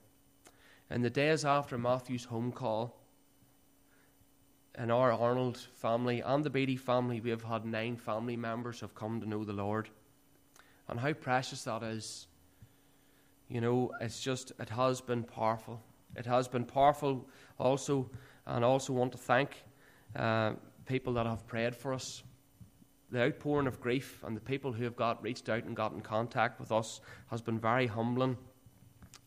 In 0.90 1.02
the 1.02 1.10
days 1.10 1.44
after 1.44 1.76
Matthew's 1.76 2.24
home 2.24 2.52
call, 2.52 2.96
in 4.78 4.90
our 4.90 5.12
Arnold 5.12 5.58
family 5.74 6.20
and 6.20 6.44
the 6.44 6.50
Beatty 6.50 6.76
family, 6.76 7.20
we 7.20 7.30
have 7.30 7.42
had 7.42 7.64
nine 7.64 7.96
family 7.96 8.36
members 8.36 8.80
have 8.80 8.94
come 8.94 9.20
to 9.20 9.28
know 9.28 9.44
the 9.44 9.52
Lord. 9.52 9.88
And 10.88 11.00
how 11.00 11.12
precious 11.12 11.64
that 11.64 11.82
is. 11.82 12.26
You 13.48 13.60
know, 13.60 13.90
it's 14.00 14.20
just, 14.20 14.52
it 14.60 14.68
has 14.68 15.00
been 15.00 15.24
powerful. 15.24 15.82
It 16.14 16.26
has 16.26 16.46
been 16.46 16.64
powerful 16.64 17.28
also, 17.58 18.10
and 18.46 18.64
also 18.64 18.92
want 18.92 19.12
to 19.12 19.18
thank 19.18 19.64
uh, 20.14 20.52
people 20.86 21.14
that 21.14 21.26
have 21.26 21.46
prayed 21.46 21.74
for 21.74 21.92
us. 21.92 22.22
The 23.10 23.22
outpouring 23.22 23.66
of 23.66 23.80
grief 23.80 24.22
and 24.24 24.36
the 24.36 24.40
people 24.40 24.72
who 24.72 24.84
have 24.84 24.96
got 24.96 25.22
reached 25.22 25.48
out 25.48 25.64
and 25.64 25.74
got 25.74 25.92
in 25.92 26.00
contact 26.00 26.60
with 26.60 26.70
us 26.70 27.00
has 27.30 27.40
been 27.40 27.58
very 27.58 27.86
humbling. 27.86 28.36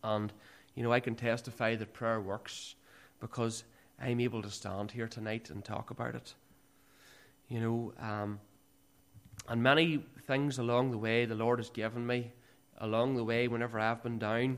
And, 0.03 0.31
you 0.79 0.85
know, 0.85 0.93
I 0.93 1.01
can 1.01 1.15
testify 1.15 1.75
that 1.75 1.91
prayer 1.91 2.21
works 2.21 2.75
because 3.19 3.65
I'm 4.01 4.21
able 4.21 4.41
to 4.41 4.49
stand 4.49 4.91
here 4.91 5.09
tonight 5.09 5.49
and 5.49 5.61
talk 5.61 5.89
about 5.89 6.15
it. 6.15 6.33
You 7.49 7.59
know, 7.59 7.93
um, 7.99 8.39
and 9.49 9.61
many 9.61 10.05
things 10.21 10.57
along 10.57 10.91
the 10.91 10.97
way 10.97 11.25
the 11.25 11.35
Lord 11.35 11.59
has 11.59 11.69
given 11.69 12.07
me, 12.07 12.31
along 12.77 13.17
the 13.17 13.25
way, 13.25 13.49
whenever 13.49 13.77
I've 13.77 14.01
been 14.01 14.19
down. 14.19 14.57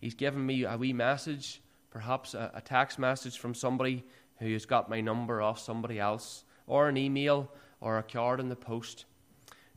He's 0.00 0.14
given 0.14 0.44
me 0.44 0.64
a 0.64 0.76
wee 0.76 0.92
message, 0.92 1.62
perhaps 1.92 2.34
a, 2.34 2.50
a 2.52 2.60
text 2.60 2.98
message 2.98 3.38
from 3.38 3.54
somebody 3.54 4.02
who 4.40 4.52
has 4.52 4.66
got 4.66 4.90
my 4.90 5.00
number 5.00 5.40
off 5.40 5.60
somebody 5.60 6.00
else, 6.00 6.42
or 6.66 6.88
an 6.88 6.96
email, 6.96 7.48
or 7.80 7.96
a 7.96 8.02
card 8.02 8.40
in 8.40 8.48
the 8.48 8.56
post. 8.56 9.04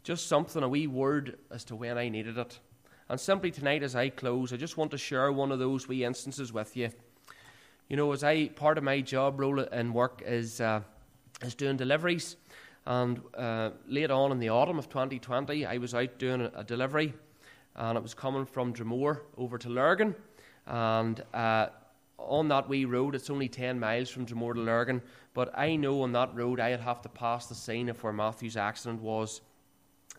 Just 0.02 0.26
something, 0.26 0.64
a 0.64 0.68
wee 0.68 0.88
word 0.88 1.38
as 1.52 1.64
to 1.66 1.76
when 1.76 2.00
I 2.00 2.10
needed 2.10 2.40
it. 2.40 2.58
And 3.13 3.19
simply 3.19 3.52
tonight, 3.52 3.84
as 3.84 3.95
I 3.95 4.10
close, 4.10 4.54
I 4.54 4.58
just 4.58 4.76
want 4.76 4.89
to 4.89 4.97
share 4.97 5.32
one 5.32 5.52
of 5.52 5.60
those 5.60 5.88
wee 5.88 6.04
instances 6.04 6.52
with 6.52 6.76
you. 6.76 6.89
You 7.88 7.95
know, 7.95 8.12
as 8.12 8.23
I 8.23 8.47
part 8.47 8.80
of 8.80 8.84
my 8.84 9.02
job 9.02 9.39
role 9.39 9.60
in 9.60 9.93
work 9.93 10.23
is 10.26 10.60
uh, 10.60 10.82
is 11.43 11.54
doing 11.54 11.78
deliveries, 11.78 12.38
and 12.88 13.21
uh, 13.38 13.69
late 13.88 14.10
on 14.10 14.32
in 14.32 14.39
the 14.39 14.49
autumn 14.49 14.80
of 14.80 14.89
2020, 14.89 15.63
I 15.63 15.78
was 15.78 15.93
out 15.93 16.17
doing 16.17 16.49
a, 16.56 16.63
delivery, 16.63 17.13
and 17.76 17.99
it 17.99 18.02
was 18.02 18.15
coming 18.15 18.47
from 18.47 18.73
Dromore 18.73 19.19
over 19.38 19.60
to 19.60 19.69
Lurgan, 19.69 20.15
and 20.65 21.23
uh, 21.36 21.67
on 22.17 22.47
that 22.47 22.67
wee 22.67 22.86
road, 22.86 23.13
it's 23.13 23.30
only 23.30 23.47
10 23.47 23.80
miles 23.80 24.10
from 24.10 24.26
Dromore 24.26 24.56
to 24.56 24.62
Lurgan, 24.62 25.04
but 25.36 25.56
I 25.56 25.76
know 25.76 26.02
on 26.02 26.13
that 26.13 26.34
road 26.34 26.60
I'd 26.60 26.80
have 26.80 27.04
to 27.04 27.10
pass 27.10 27.45
the 27.45 27.54
scene 27.54 27.89
of 27.89 28.04
where 28.04 28.12
Matthew's 28.12 28.58
accident 28.58 29.04
was. 29.04 29.41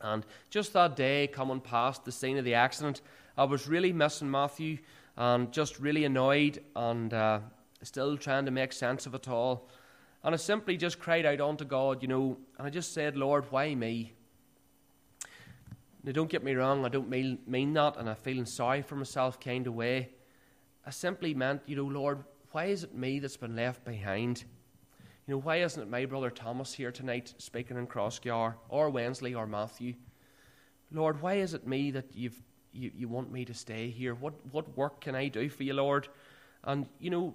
And 0.04 0.24
just 0.50 0.74
that 0.74 0.96
day, 0.96 1.26
coming 1.26 1.60
past 1.60 2.04
the 2.04 2.12
scene 2.12 2.36
of 2.36 2.44
the 2.44 2.54
accident, 2.54 3.00
I 3.38 3.44
was 3.44 3.66
really 3.66 3.92
missing 3.92 4.30
Matthew 4.30 4.78
and 5.16 5.50
just 5.50 5.80
really 5.80 6.04
annoyed 6.04 6.62
and 6.76 7.12
uh, 7.12 7.40
still 7.82 8.18
trying 8.18 8.44
to 8.44 8.50
make 8.50 8.74
sense 8.74 9.06
of 9.06 9.14
it 9.14 9.28
all. 9.28 9.68
And 10.22 10.34
I 10.34 10.36
simply 10.36 10.76
just 10.76 10.98
cried 10.98 11.24
out 11.24 11.40
unto 11.40 11.64
God, 11.64 12.02
you 12.02 12.08
know, 12.08 12.36
and 12.58 12.66
I 12.66 12.70
just 12.70 12.92
said, 12.92 13.16
Lord, 13.16 13.46
why 13.50 13.74
me? 13.74 14.12
Now, 16.02 16.12
don't 16.12 16.30
get 16.30 16.44
me 16.44 16.54
wrong, 16.54 16.84
I 16.84 16.90
don't 16.90 17.08
mean, 17.08 17.38
mean 17.46 17.72
that, 17.72 17.96
and 17.96 18.10
I'm 18.10 18.16
feeling 18.16 18.44
sorry 18.44 18.82
for 18.82 18.96
myself 18.96 19.40
kind 19.40 19.66
of 19.66 19.74
way. 19.74 20.10
I 20.86 20.90
simply 20.90 21.32
meant, 21.32 21.62
you 21.64 21.76
know, 21.76 21.86
Lord, 21.86 22.24
why 22.52 22.66
is 22.66 22.84
it 22.84 22.94
me 22.94 23.20
that's 23.20 23.38
been 23.38 23.56
left 23.56 23.86
behind? 23.86 24.44
You 25.26 25.32
know, 25.32 25.40
why 25.40 25.56
isn't 25.56 25.80
it 25.82 25.88
my 25.88 26.04
brother 26.04 26.28
Thomas 26.28 26.74
here 26.74 26.92
tonight 26.92 27.32
speaking 27.38 27.78
in 27.78 27.86
Crossgar, 27.86 28.56
or 28.68 28.90
Wensley, 28.90 29.34
or 29.34 29.46
Matthew? 29.46 29.94
Lord, 30.92 31.22
why 31.22 31.36
is 31.36 31.54
it 31.54 31.66
me 31.66 31.92
that 31.92 32.14
you've, 32.14 32.38
you, 32.74 32.90
you 32.94 33.08
want 33.08 33.32
me 33.32 33.46
to 33.46 33.54
stay 33.54 33.88
here? 33.88 34.14
What, 34.14 34.34
what 34.52 34.76
work 34.76 35.00
can 35.00 35.14
I 35.14 35.28
do 35.28 35.48
for 35.48 35.62
you, 35.62 35.72
Lord? 35.72 36.08
And, 36.62 36.86
you 36.98 37.08
know, 37.08 37.34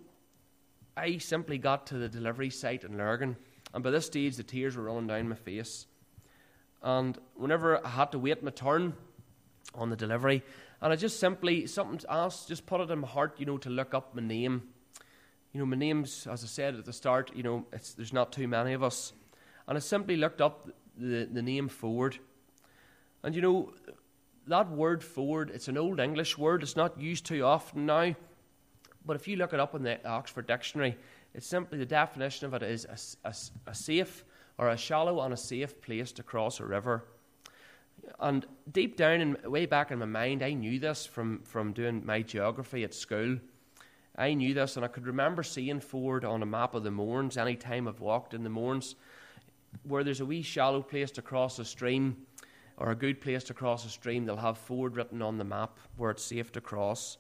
I 0.96 1.18
simply 1.18 1.58
got 1.58 1.88
to 1.88 1.98
the 1.98 2.08
delivery 2.08 2.52
site 2.52 2.84
in 2.84 2.96
Lurgan, 2.96 3.36
and 3.74 3.84
by 3.84 3.90
this 3.90 4.06
stage 4.06 4.38
the 4.38 4.44
tears 4.44 4.78
were 4.78 4.84
running 4.84 5.08
down 5.08 5.28
my 5.28 5.36
face. 5.36 5.88
And 6.84 7.18
whenever 7.34 7.84
I 7.84 7.90
had 7.90 8.12
to 8.12 8.20
wait 8.20 8.44
my 8.44 8.52
turn 8.52 8.94
on 9.74 9.90
the 9.90 9.96
delivery, 9.96 10.44
and 10.80 10.94
I 10.94 10.96
just 10.96 11.20
simply, 11.20 11.66
something 11.66 12.08
asked, 12.08 12.50
just 12.50 12.68
put 12.68 12.82
it 12.82 12.92
in 12.92 13.00
my 13.00 13.08
heart, 13.08 13.40
you 13.40 13.48
know, 13.48 13.58
to 13.58 13.70
look 13.72 13.96
up 13.96 14.14
my 14.14 14.22
name. 14.22 14.62
You 15.54 15.60
know, 15.60 15.66
my 15.66 15.78
name's, 15.78 16.28
as 16.28 16.44
I 16.44 16.48
said 16.48 16.76
at 16.76 16.86
the 16.86 16.94
start, 16.94 17.32
you 17.36 17.42
know, 17.42 17.66
there's 17.96 18.14
not 18.14 18.32
too 18.32 18.48
many 18.48 18.74
of 18.74 18.84
us. 18.84 19.14
And 19.68 19.78
I 19.78 19.80
simply 19.80 20.16
looked 20.16 20.42
up 20.42 20.70
the, 20.96 21.28
the 21.32 21.42
name 21.42 21.70
Ford. 21.70 22.20
And 23.24 23.36
you 23.36 23.42
know, 23.42 23.74
that 24.48 24.70
word 24.70 25.04
Ford, 25.04 25.52
it's 25.54 25.68
an 25.68 25.78
old 25.78 26.00
English 26.00 26.38
word, 26.38 26.62
it's 26.62 26.76
not 26.76 27.00
used 27.00 27.26
too 27.26 27.44
often 27.44 27.86
now. 27.86 28.16
But 29.06 29.16
if 29.16 29.28
you 29.28 29.38
look 29.38 29.54
it 29.54 29.60
up 29.60 29.74
in 29.74 29.84
the 29.84 30.06
Oxford 30.08 30.46
Dictionary, 30.46 30.96
it's 31.34 31.48
simply 31.48 31.80
the 31.80 31.86
definition 31.86 32.46
of 32.46 32.54
it 32.54 32.64
is 32.64 32.86
a, 32.86 33.30
a, 33.30 33.34
a 33.68 33.74
safe 33.74 34.24
or 34.58 34.70
a 34.70 34.78
shallow 34.78 35.22
and 35.22 35.34
a 35.34 35.38
safe 35.38 35.82
place 35.82 36.12
to 36.12 36.24
cross 36.24 36.60
a 36.60 36.66
river. 36.66 37.06
And 38.20 38.46
deep 38.72 38.98
down, 38.98 39.22
and 39.22 39.44
way 39.46 39.66
back 39.66 39.92
in 39.92 40.00
my 40.00 40.06
mind, 40.06 40.44
I 40.44 40.54
knew 40.54 40.80
this 40.80 41.06
from, 41.06 41.42
from 41.44 41.74
doing 41.74 42.06
my 42.06 42.22
geography 42.22 42.84
at 42.84 42.94
school. 42.94 43.38
I 44.20 44.34
knew 44.34 44.54
this, 44.54 44.76
and 44.76 44.84
I 44.84 44.90
could 44.90 45.08
remember 45.08 45.42
seeing 45.44 45.80
Ford 45.80 46.26
on 46.26 46.44
a 46.44 46.46
map 46.46 46.76
of 46.76 46.84
the 46.84 46.92
Mournes 46.92 47.38
any 47.38 47.56
time 47.56 47.88
I've 47.88 48.02
walked 48.02 48.34
in 48.34 48.44
the 48.44 48.50
Mournes, 48.50 48.96
where 49.84 50.04
there's 50.04 50.20
a 50.20 50.26
wee 50.26 50.42
shallow 50.42 50.82
place 50.82 51.10
to 51.12 51.22
cross 51.22 51.58
a 51.58 51.66
stream, 51.66 52.18
or 52.76 52.92
a 52.92 52.96
good 52.96 53.22
place 53.22 53.44
to 53.46 53.54
cross 53.54 53.86
a 53.86 53.90
stream, 53.90 54.26
they'll 54.26 54.38
have 54.38 54.58
Ford 54.58 54.96
written 54.96 55.22
on 55.22 55.38
the 55.38 55.44
map 55.44 55.78
where 55.98 56.12
it's 56.12 56.24
safe 56.24 56.52
to 56.54 56.62
cross. 56.62 57.18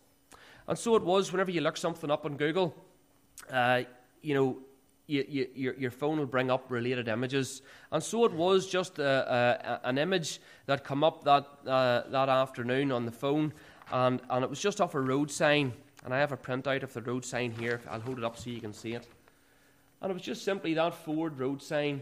And 0.68 0.78
so 0.78 0.96
it 0.96 1.04
was 1.04 1.32
whenever 1.32 1.52
you 1.52 1.62
look 1.62 1.78
something 1.78 2.12
up 2.12 2.26
on 2.26 2.38
Google, 2.38 2.76
uh, 3.52 3.84
you 4.22 4.34
know, 4.34 4.58
you, 5.08 5.26
you, 5.28 5.48
your, 5.56 5.74
your 5.76 5.92
phone 5.92 6.20
will 6.20 6.28
bring 6.28 6.52
up 6.52 6.70
related 6.70 7.08
images. 7.08 7.62
And 7.92 8.02
so 8.02 8.26
it 8.26 8.32
was 8.32 8.68
just 8.68 9.00
a, 9.00 9.82
a, 9.84 9.88
an 9.88 9.98
image 9.98 10.40
that 10.66 10.84
come 10.84 11.04
up 11.04 11.24
that, 11.24 11.46
uh, 11.66 12.04
that 12.10 12.30
afternoon 12.30 12.92
on 12.92 13.06
the 13.06 13.12
phone, 13.12 13.54
and, 13.92 14.22
and 14.30 14.44
it 14.44 14.50
was 14.50 14.62
just 14.62 14.80
off 14.80 14.96
a 14.96 15.02
road 15.02 15.32
sign. 15.32 15.74
And 16.04 16.14
I 16.14 16.20
have 16.20 16.32
a 16.32 16.38
printout 16.38 16.84
of 16.84 16.94
the 16.94 17.02
road 17.02 17.26
sign 17.26 17.52
here. 17.52 17.82
I'll 17.90 18.00
hold 18.00 18.18
it 18.18 18.24
up 18.24 18.38
so 18.38 18.50
you 18.50 18.62
can 18.62 18.74
see 18.74 18.94
it. 18.94 19.08
And 20.02 20.12
it 20.12 20.14
was 20.14 20.24
just 20.24 20.46
simply 20.46 20.74
that 20.76 20.94
Ford 20.94 21.38
road 21.38 21.62
sign. 21.62 22.02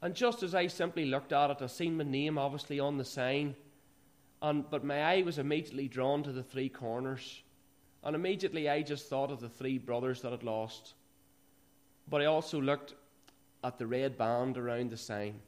And 0.00 0.14
just 0.14 0.42
as 0.42 0.54
I 0.54 0.66
simply 0.68 1.06
looked 1.06 1.32
at 1.32 1.50
it, 1.50 1.62
I 1.62 1.66
seen 1.66 1.96
my 1.96 2.04
name 2.04 2.38
obviously 2.38 2.78
on 2.78 2.98
the 2.98 3.04
sign. 3.04 3.56
And, 4.42 4.68
but 4.70 4.84
my 4.84 5.02
eye 5.02 5.22
was 5.22 5.38
immediately 5.38 5.88
drawn 5.88 6.22
to 6.22 6.32
the 6.32 6.42
three 6.42 6.68
corners. 6.68 7.42
And 8.04 8.14
immediately 8.14 8.68
I 8.68 8.82
just 8.82 9.08
thought 9.08 9.30
of 9.30 9.40
the 9.40 9.48
three 9.48 9.78
brothers 9.78 10.20
that 10.22 10.30
had 10.30 10.42
lost. 10.42 10.94
But 12.08 12.20
I 12.20 12.26
also 12.26 12.60
looked 12.60 12.94
at 13.64 13.78
the 13.78 13.86
red 13.86 14.18
band 14.18 14.58
around 14.58 14.90
the 14.90 14.96
sign. 14.96 15.40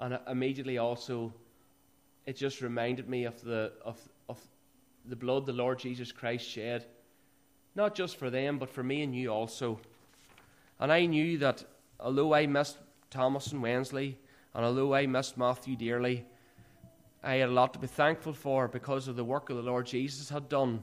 And 0.00 0.18
immediately 0.28 0.78
also, 0.78 1.32
it 2.24 2.36
just 2.36 2.62
reminded 2.62 3.08
me 3.08 3.24
of 3.24 3.40
the, 3.42 3.72
of, 3.84 4.00
the 5.08 5.16
blood 5.16 5.46
the 5.46 5.52
Lord 5.52 5.78
Jesus 5.78 6.12
Christ 6.12 6.48
shed. 6.48 6.86
Not 7.74 7.94
just 7.94 8.16
for 8.16 8.30
them, 8.30 8.58
but 8.58 8.70
for 8.70 8.82
me 8.82 9.02
and 9.02 9.14
you 9.14 9.30
also. 9.30 9.80
And 10.80 10.92
I 10.92 11.06
knew 11.06 11.38
that 11.38 11.64
although 12.00 12.34
I 12.34 12.46
missed 12.46 12.78
Thomas 13.10 13.52
and 13.52 13.62
Wensley, 13.62 14.18
and 14.54 14.64
although 14.64 14.94
I 14.94 15.06
missed 15.06 15.36
Matthew 15.36 15.76
dearly, 15.76 16.24
I 17.22 17.34
had 17.34 17.48
a 17.48 17.52
lot 17.52 17.72
to 17.72 17.78
be 17.78 17.86
thankful 17.86 18.32
for 18.32 18.68
because 18.68 19.08
of 19.08 19.16
the 19.16 19.24
work 19.24 19.50
of 19.50 19.56
the 19.56 19.62
Lord 19.62 19.86
Jesus 19.86 20.28
had 20.28 20.48
done 20.48 20.82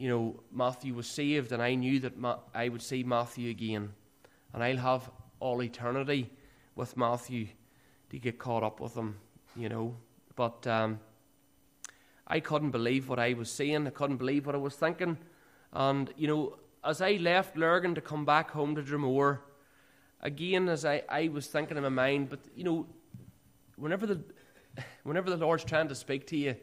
you 0.00 0.08
know, 0.08 0.40
Matthew 0.50 0.94
was 0.94 1.06
saved, 1.06 1.52
and 1.52 1.62
I 1.62 1.74
knew 1.74 2.00
that 2.00 2.16
Ma- 2.16 2.38
I 2.54 2.70
would 2.70 2.80
see 2.80 3.02
Matthew 3.02 3.50
again. 3.50 3.92
And 4.54 4.64
I'll 4.64 4.78
have 4.78 5.10
all 5.40 5.62
eternity 5.62 6.30
with 6.74 6.96
Matthew 6.96 7.48
to 8.08 8.18
get 8.18 8.38
caught 8.38 8.62
up 8.62 8.80
with 8.80 8.94
him, 8.94 9.16
you 9.54 9.68
know. 9.68 9.94
But 10.36 10.66
um, 10.66 11.00
I 12.30 12.38
couldn't 12.38 12.70
believe 12.70 13.08
what 13.08 13.18
I 13.18 13.32
was 13.32 13.50
seeing, 13.50 13.88
I 13.88 13.90
couldn't 13.90 14.18
believe 14.18 14.46
what 14.46 14.54
I 14.54 14.58
was 14.58 14.76
thinking. 14.76 15.18
And, 15.72 16.14
you 16.16 16.28
know, 16.28 16.58
as 16.84 17.02
I 17.02 17.14
left 17.14 17.56
Lurgan 17.56 17.96
to 17.96 18.00
come 18.00 18.24
back 18.24 18.52
home 18.52 18.76
to 18.76 18.82
Dromore, 18.82 19.40
again, 20.20 20.68
as 20.68 20.84
I, 20.84 21.02
I 21.08 21.26
was 21.26 21.48
thinking 21.48 21.76
in 21.76 21.82
my 21.82 21.88
mind, 21.88 22.30
but, 22.30 22.38
you 22.54 22.62
know, 22.62 22.86
whenever 23.74 24.06
the, 24.06 24.20
whenever 25.02 25.28
the 25.28 25.36
Lord's 25.36 25.64
trying 25.64 25.88
to 25.88 25.94
speak 25.96 26.28
to 26.28 26.36
you, 26.36 26.54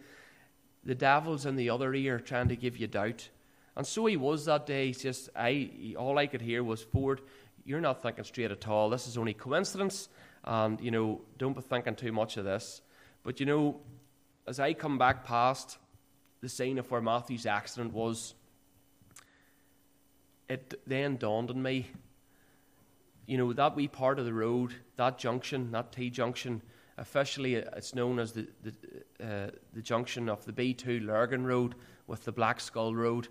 the 0.86 0.96
devil's 0.96 1.46
in 1.46 1.58
the 1.58 1.70
other 1.70 1.94
ear 1.94 2.18
trying 2.18 2.48
to 2.48 2.56
give 2.56 2.78
you 2.78 2.88
doubt. 2.88 3.28
And 3.76 3.86
so 3.86 4.06
he 4.06 4.16
was 4.16 4.46
that 4.46 4.66
day. 4.66 4.88
He's 4.88 5.02
just, 5.02 5.30
I, 5.36 5.96
all 6.00 6.18
I 6.18 6.28
could 6.28 6.42
hear 6.42 6.64
was, 6.64 6.82
Ford, 6.82 7.20
you're 7.66 7.82
not 7.82 8.02
thinking 8.02 8.24
straight 8.24 8.52
at 8.52 8.70
all. 8.70 8.90
This 8.90 9.06
is 9.06 9.18
only 9.18 9.34
coincidence. 9.34 10.08
And, 10.46 10.80
you 10.80 10.92
know, 10.92 11.20
don't 11.38 11.58
be 11.58 11.62
thinking 11.62 11.96
too 11.96 12.14
much 12.14 12.38
of 12.38 12.46
this. 12.46 12.82
But, 13.24 13.42
you 13.42 13.46
know, 13.46 13.82
as 14.48 14.60
I 14.60 14.74
come 14.74 14.98
back 14.98 15.26
past 15.26 15.78
the 16.42 16.50
scene 16.50 16.78
of 16.78 16.90
where 16.90 17.02
Matthew's 17.02 17.46
accident 17.46 17.94
was, 17.94 18.34
it 20.48 20.80
then 20.88 21.18
dawned 21.18 21.50
on 21.50 21.62
me, 21.62 21.88
you 23.26 23.38
know, 23.38 23.52
that 23.52 23.76
wee 23.76 23.90
part 23.90 24.20
of 24.20 24.26
the 24.26 24.34
road, 24.34 24.74
that 24.96 25.18
junction, 25.18 25.72
that 25.72 25.92
T 25.92 26.10
junction, 26.10 26.62
officially 26.98 27.56
it's 27.56 27.94
known 27.94 28.20
as 28.20 28.32
the, 28.32 28.48
the, 28.64 28.74
uh, 29.26 29.50
the 29.74 29.82
junction 29.82 30.30
of 30.30 30.46
the 30.46 30.54
B2 30.54 31.06
Lurgan 31.06 31.46
Road 31.46 31.76
with 32.08 32.24
the 32.24 32.32
Black 32.32 32.62
Skull 32.62 32.96
Road. 32.96 33.28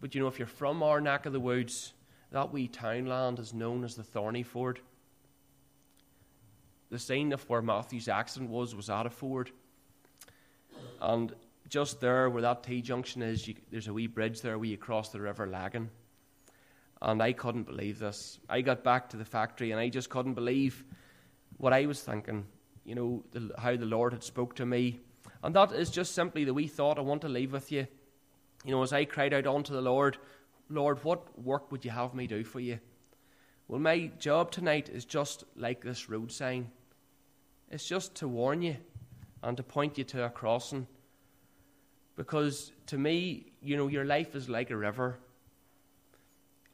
But 0.00 0.14
you 0.14 0.20
know, 0.20 0.28
if 0.28 0.38
you're 0.38 0.46
from 0.46 0.82
our 0.82 1.00
neck 1.00 1.24
of 1.24 1.32
the 1.32 1.40
woods, 1.40 1.94
that 2.30 2.52
wee 2.52 2.68
townland 2.68 3.38
is 3.38 3.54
known 3.54 3.84
as 3.84 3.94
the 3.94 4.02
Thorny 4.02 4.42
Ford. 4.42 4.80
The 6.90 6.98
scene 6.98 7.32
of 7.32 7.48
where 7.48 7.62
Matthew's 7.62 8.08
accident 8.08 8.50
was 8.50 8.74
was 8.74 8.90
at 8.90 9.06
a 9.06 9.10
ford. 9.10 9.50
And 11.00 11.34
just 11.68 12.00
there 12.00 12.30
where 12.30 12.42
that 12.42 12.62
T 12.62 12.82
junction 12.82 13.22
is, 13.22 13.46
you, 13.46 13.54
there's 13.70 13.88
a 13.88 13.92
wee 13.92 14.06
bridge 14.06 14.40
there 14.40 14.58
where 14.58 14.68
you 14.68 14.76
cross 14.76 15.10
the 15.10 15.20
River 15.20 15.46
Lagan. 15.46 15.90
And 17.00 17.22
I 17.22 17.32
couldn't 17.32 17.64
believe 17.64 17.98
this. 17.98 18.38
I 18.48 18.60
got 18.60 18.82
back 18.82 19.10
to 19.10 19.16
the 19.16 19.24
factory 19.24 19.70
and 19.70 19.80
I 19.80 19.88
just 19.88 20.10
couldn't 20.10 20.34
believe 20.34 20.84
what 21.56 21.72
I 21.72 21.86
was 21.86 22.00
thinking. 22.00 22.46
You 22.84 22.94
know, 22.94 23.24
the, 23.32 23.52
how 23.58 23.76
the 23.76 23.86
Lord 23.86 24.12
had 24.12 24.24
spoke 24.24 24.56
to 24.56 24.66
me. 24.66 24.98
And 25.42 25.54
that 25.54 25.72
is 25.72 25.90
just 25.90 26.14
simply 26.14 26.44
the 26.44 26.54
wee 26.54 26.66
thought 26.66 26.98
I 26.98 27.02
want 27.02 27.22
to 27.22 27.28
leave 27.28 27.52
with 27.52 27.70
you. 27.70 27.86
You 28.64 28.72
know, 28.72 28.82
as 28.82 28.92
I 28.92 29.04
cried 29.04 29.34
out 29.34 29.46
unto 29.46 29.72
the 29.72 29.80
Lord, 29.80 30.18
Lord, 30.68 31.04
what 31.04 31.38
work 31.38 31.70
would 31.70 31.84
you 31.84 31.90
have 31.92 32.14
me 32.14 32.26
do 32.26 32.42
for 32.42 32.60
you? 32.60 32.80
Well, 33.68 33.78
my 33.78 34.10
job 34.18 34.50
tonight 34.50 34.88
is 34.88 35.04
just 35.04 35.44
like 35.54 35.82
this 35.82 36.08
road 36.08 36.32
sign. 36.32 36.70
It's 37.70 37.86
just 37.86 38.16
to 38.16 38.28
warn 38.28 38.62
you 38.62 38.76
and 39.42 39.56
to 39.56 39.62
point 39.62 39.98
you 39.98 40.04
to 40.04 40.24
a 40.24 40.30
crossing 40.30 40.86
because 42.18 42.72
to 42.86 42.98
me, 42.98 43.52
you 43.62 43.76
know, 43.76 43.86
your 43.86 44.04
life 44.04 44.34
is 44.34 44.48
like 44.48 44.70
a 44.70 44.76
river. 44.76 45.20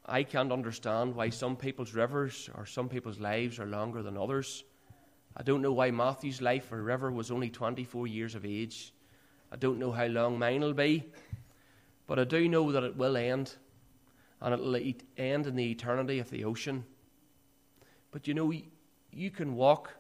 I 0.07 0.23
can't 0.23 0.51
understand 0.51 1.15
why 1.15 1.29
some 1.29 1.55
people's 1.55 1.93
rivers 1.93 2.49
or 2.57 2.65
some 2.65 2.89
people's 2.89 3.21
lives 3.21 3.59
are 3.61 3.67
longer 3.67 4.03
than 4.03 4.17
others. 4.17 4.65
I 5.37 5.43
don't 5.43 5.61
know 5.61 5.73
why 5.73 5.91
Matthew's 5.91 6.41
life 6.41 6.73
or 6.73 6.83
river 6.83 7.13
was 7.13 7.31
only 7.31 7.51
24 7.51 8.07
years 8.07 8.35
of 8.35 8.47
age. 8.47 8.95
I 9.53 9.57
don't 9.57 9.79
know 9.79 9.93
how 9.93 10.07
long 10.07 10.39
mine 10.39 10.63
will 10.63 10.73
be. 10.73 11.05
But 12.07 12.19
I 12.19 12.25
do 12.25 12.49
know 12.49 12.73
that 12.73 12.83
it 12.83 12.97
will 12.97 13.19
end. 13.19 13.55
And 14.41 14.55
it 14.55 14.61
will 14.61 14.81
end 15.19 15.47
in 15.47 15.57
the 15.57 15.71
eternity 15.71 16.21
of 16.21 16.31
the 16.31 16.45
ocean. 16.45 16.87
But 18.13 18.27
you 18.27 18.33
know, 18.33 18.51
you 19.13 19.31
can 19.31 19.57
walk 19.57 19.91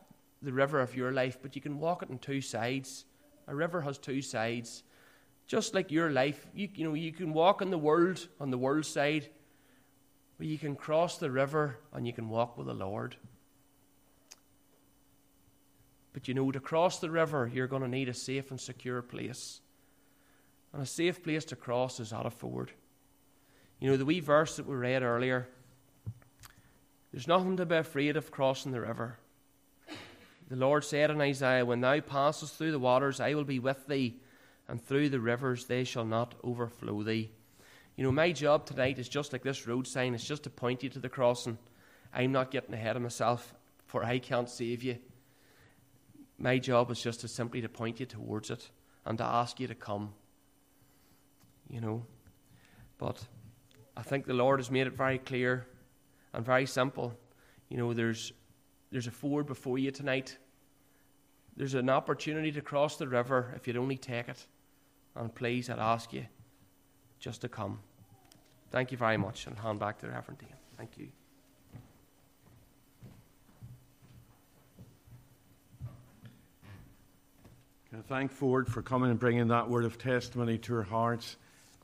the 0.42 0.52
river 0.52 0.80
of 0.80 0.94
your 0.94 1.12
life, 1.12 1.38
but 1.40 1.56
you 1.56 1.62
can 1.62 1.78
walk 1.78 2.02
it 2.02 2.10
on 2.10 2.18
two 2.18 2.40
sides. 2.40 3.04
A 3.46 3.54
river 3.54 3.80
has 3.80 3.98
two 3.98 4.22
sides. 4.22 4.82
Just 5.46 5.74
like 5.74 5.90
your 5.90 6.10
life, 6.10 6.46
you, 6.54 6.68
you 6.74 6.84
know, 6.84 6.94
you 6.94 7.12
can 7.12 7.32
walk 7.32 7.60
in 7.60 7.70
the 7.70 7.78
world 7.78 8.26
on 8.40 8.50
the 8.50 8.58
world 8.58 8.86
side, 8.86 9.28
but 10.38 10.46
you 10.46 10.58
can 10.58 10.74
cross 10.74 11.18
the 11.18 11.30
river 11.30 11.78
and 11.92 12.06
you 12.06 12.12
can 12.12 12.28
walk 12.28 12.56
with 12.56 12.66
the 12.66 12.74
Lord. 12.74 13.16
But 16.12 16.28
you 16.28 16.34
know, 16.34 16.50
to 16.52 16.60
cross 16.60 17.00
the 17.00 17.10
river, 17.10 17.50
you're 17.52 17.66
going 17.66 17.82
to 17.82 17.88
need 17.88 18.08
a 18.08 18.14
safe 18.14 18.50
and 18.50 18.60
secure 18.60 19.02
place. 19.02 19.60
And 20.72 20.82
a 20.82 20.86
safe 20.86 21.22
place 21.22 21.44
to 21.46 21.56
cross 21.56 22.00
is 22.00 22.12
at 22.12 22.26
a 22.26 22.30
ford. 22.30 22.72
You 23.80 23.90
know, 23.90 23.96
the 23.96 24.04
wee 24.04 24.20
verse 24.20 24.56
that 24.56 24.66
we 24.66 24.76
read 24.76 25.02
earlier 25.02 25.48
there's 27.14 27.28
nothing 27.28 27.56
to 27.58 27.64
be 27.64 27.76
afraid 27.76 28.16
of 28.16 28.32
crossing 28.32 28.72
the 28.72 28.80
river. 28.80 29.18
The 30.48 30.56
Lord 30.56 30.84
said 30.84 31.10
in 31.10 31.20
Isaiah, 31.20 31.64
When 31.64 31.80
thou 31.80 32.00
passest 32.00 32.56
through 32.56 32.72
the 32.72 32.78
waters, 32.78 33.20
I 33.20 33.34
will 33.34 33.44
be 33.44 33.58
with 33.58 33.86
thee, 33.86 34.20
and 34.68 34.82
through 34.82 35.08
the 35.08 35.20
rivers 35.20 35.66
they 35.66 35.84
shall 35.84 36.04
not 36.04 36.34
overflow 36.44 37.02
thee. 37.02 37.30
You 37.96 38.04
know, 38.04 38.12
my 38.12 38.32
job 38.32 38.66
tonight 38.66 38.98
is 38.98 39.08
just 39.08 39.32
like 39.32 39.42
this 39.42 39.66
road 39.66 39.86
sign, 39.86 40.14
it's 40.14 40.24
just 40.24 40.42
to 40.44 40.50
point 40.50 40.82
you 40.82 40.88
to 40.90 40.98
the 40.98 41.08
crossing. 41.08 41.58
I'm 42.12 42.32
not 42.32 42.50
getting 42.50 42.74
ahead 42.74 42.96
of 42.96 43.02
myself, 43.02 43.54
for 43.86 44.04
I 44.04 44.18
can't 44.18 44.50
save 44.50 44.82
you. 44.82 44.98
My 46.38 46.58
job 46.58 46.90
is 46.90 47.00
just 47.00 47.20
to 47.20 47.28
simply 47.28 47.60
to 47.60 47.68
point 47.68 48.00
you 48.00 48.06
towards 48.06 48.50
it 48.50 48.68
and 49.06 49.16
to 49.18 49.24
ask 49.24 49.60
you 49.60 49.68
to 49.68 49.74
come. 49.74 50.12
You 51.70 51.80
know. 51.80 52.06
But 52.98 53.24
I 53.96 54.02
think 54.02 54.26
the 54.26 54.34
Lord 54.34 54.58
has 54.58 54.70
made 54.70 54.86
it 54.86 54.94
very 54.94 55.18
clear 55.18 55.66
and 56.32 56.44
very 56.44 56.66
simple. 56.66 57.16
You 57.68 57.78
know, 57.78 57.92
there's 57.92 58.32
there's 58.94 59.08
a 59.08 59.10
ford 59.10 59.44
before 59.44 59.76
you 59.76 59.90
tonight. 59.90 60.38
There's 61.56 61.74
an 61.74 61.90
opportunity 61.90 62.52
to 62.52 62.60
cross 62.60 62.94
the 62.94 63.08
river 63.08 63.52
if 63.56 63.66
you'd 63.66 63.76
only 63.76 63.96
take 63.96 64.28
it. 64.28 64.46
And 65.16 65.34
please, 65.34 65.68
I'd 65.68 65.80
ask 65.80 66.12
you 66.12 66.26
just 67.18 67.40
to 67.40 67.48
come. 67.48 67.80
Thank 68.70 68.92
you 68.92 68.96
very 68.96 69.16
much, 69.16 69.48
and 69.48 69.58
hand 69.58 69.80
back 69.80 69.98
to 69.98 70.06
the 70.06 70.12
Reverend 70.12 70.38
Dean. 70.38 70.54
Thank 70.78 70.96
you. 70.96 71.08
Can 77.90 77.98
I 77.98 78.02
thank 78.02 78.30
Ford 78.30 78.68
for 78.68 78.80
coming 78.80 79.10
and 79.10 79.18
bringing 79.18 79.48
that 79.48 79.68
word 79.68 79.86
of 79.86 79.98
testimony 79.98 80.56
to 80.58 80.76
our 80.76 80.82
hearts. 80.84 81.36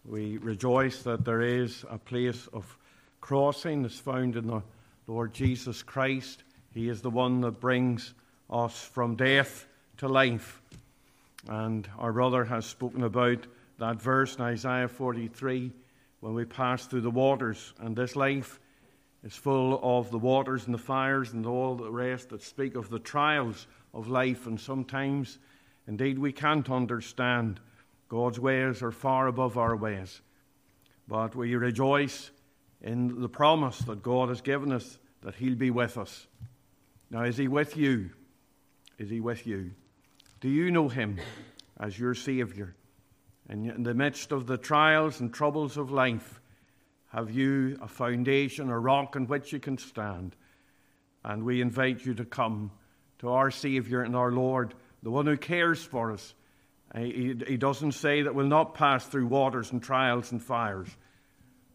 We 0.05 0.39
rejoice 0.39 1.03
that 1.03 1.25
there 1.25 1.43
is 1.43 1.85
a 1.91 1.99
place 1.99 2.47
of 2.53 2.79
crossing 3.21 3.83
that's 3.83 3.99
found 3.99 4.37
in 4.37 4.47
the 4.47 4.63
Lord 5.09 5.35
Jesus 5.35 5.83
Christ. 5.83 6.45
He 6.73 6.89
is 6.89 7.03
the 7.03 7.11
one 7.11 7.41
that 7.41 7.61
brings 7.61 8.14
us 8.49 8.81
from 8.83 9.16
death 9.16 9.66
to 9.99 10.09
life. 10.09 10.62
And 11.49 11.89
our 11.99 12.12
brother 12.12 12.45
has 12.45 12.66
spoken 12.66 13.03
about 13.03 13.47
that 13.79 14.01
verse 14.01 14.37
in 14.37 14.43
Isaiah 14.43 14.89
43 14.89 15.73
when 16.21 16.35
we 16.35 16.45
pass 16.45 16.87
through 16.87 17.01
the 17.01 17.11
waters. 17.11 17.73
And 17.81 17.97
this 17.97 18.14
life 18.14 18.61
is 19.25 19.35
full 19.35 19.81
of 19.83 20.11
the 20.11 20.18
waters 20.18 20.66
and 20.66 20.75
the 20.75 20.79
fires 20.79 21.33
and 21.33 21.45
all 21.45 21.75
the 21.75 21.91
rest 21.91 22.29
that 22.29 22.43
speak 22.43 22.77
of 22.77 22.89
the 22.89 22.99
trials 22.99 23.66
of 23.93 24.09
life. 24.09 24.47
And 24.47 24.61
sometimes, 24.61 25.39
indeed, 25.89 26.18
we 26.18 26.33
can't 26.33 26.71
understand. 26.71 27.59
God's 28.09 28.39
ways 28.39 28.83
are 28.83 28.93
far 28.93 29.27
above 29.27 29.59
our 29.59 29.77
ways. 29.77 30.21
But 31.09 31.35
we 31.35 31.55
rejoice 31.57 32.31
in 32.83 33.21
the 33.21 33.29
promise 33.29 33.79
that 33.81 34.03
God 34.03 34.29
has 34.29 34.41
given 34.41 34.73
us 34.73 34.99
that 35.23 35.35
He'll 35.35 35.55
be 35.55 35.71
with 35.71 35.99
us. 35.99 36.27
Now, 37.11 37.25
is 37.25 37.37
He 37.37 37.49
with 37.49 37.77
you? 37.77 38.11
Is 38.99 39.11
He 39.11 39.21
with 39.21 39.47
you? 39.47 39.73
Do 40.41 40.49
you 40.49 40.71
know 40.71 40.89
Him 40.89 41.19
as 41.79 41.99
your 41.99 42.15
Saviour? 42.15 42.75
And 43.49 43.69
in 43.69 43.83
the 43.83 43.95
midst 43.95 44.31
of 44.31 44.47
the 44.47 44.57
trials 44.57 45.21
and 45.21 45.35
troubles 45.35 45.77
of 45.77 45.91
life, 45.91 46.41
have 47.13 47.33
you 47.33 47.77
a 47.83 47.89
foundation, 47.89 48.71
a 48.71 48.79
rock 48.79 49.17
on 49.17 49.27
which 49.27 49.53
you 49.53 49.59
can 49.59 49.77
stand? 49.77 50.37
And 51.25 51.43
we 51.43 51.61
invite 51.61 52.05
you 52.07 52.15
to 52.15 52.25
come 52.25 52.71
to 53.19 53.31
our 53.31 53.51
Saviour 53.51 54.03
and 54.03 54.15
our 54.15 54.31
Lord, 54.31 54.75
the 55.03 55.11
one 55.11 55.27
who 55.27 55.37
cares 55.37 55.83
for 55.83 56.13
us. 56.13 56.35
He, 56.97 57.35
he 57.47 57.57
doesn't 57.57 57.93
say 57.93 58.23
that 58.23 58.35
we'll 58.35 58.47
not 58.47 58.75
pass 58.75 59.05
through 59.05 59.27
waters 59.27 59.73
and 59.73 59.83
trials 59.83 60.31
and 60.31 60.43
fires, 60.43 60.89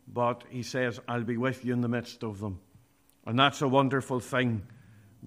but 0.07 0.43
He 0.49 0.63
says, 0.63 0.99
I'll 1.07 1.23
be 1.23 1.37
with 1.37 1.65
you 1.65 1.73
in 1.73 1.81
the 1.81 1.89
midst 1.89 2.23
of 2.23 2.39
them. 2.39 2.59
And 3.25 3.37
that's 3.37 3.61
a 3.61 3.67
wonderful 3.67 4.21
thing. 4.21 4.65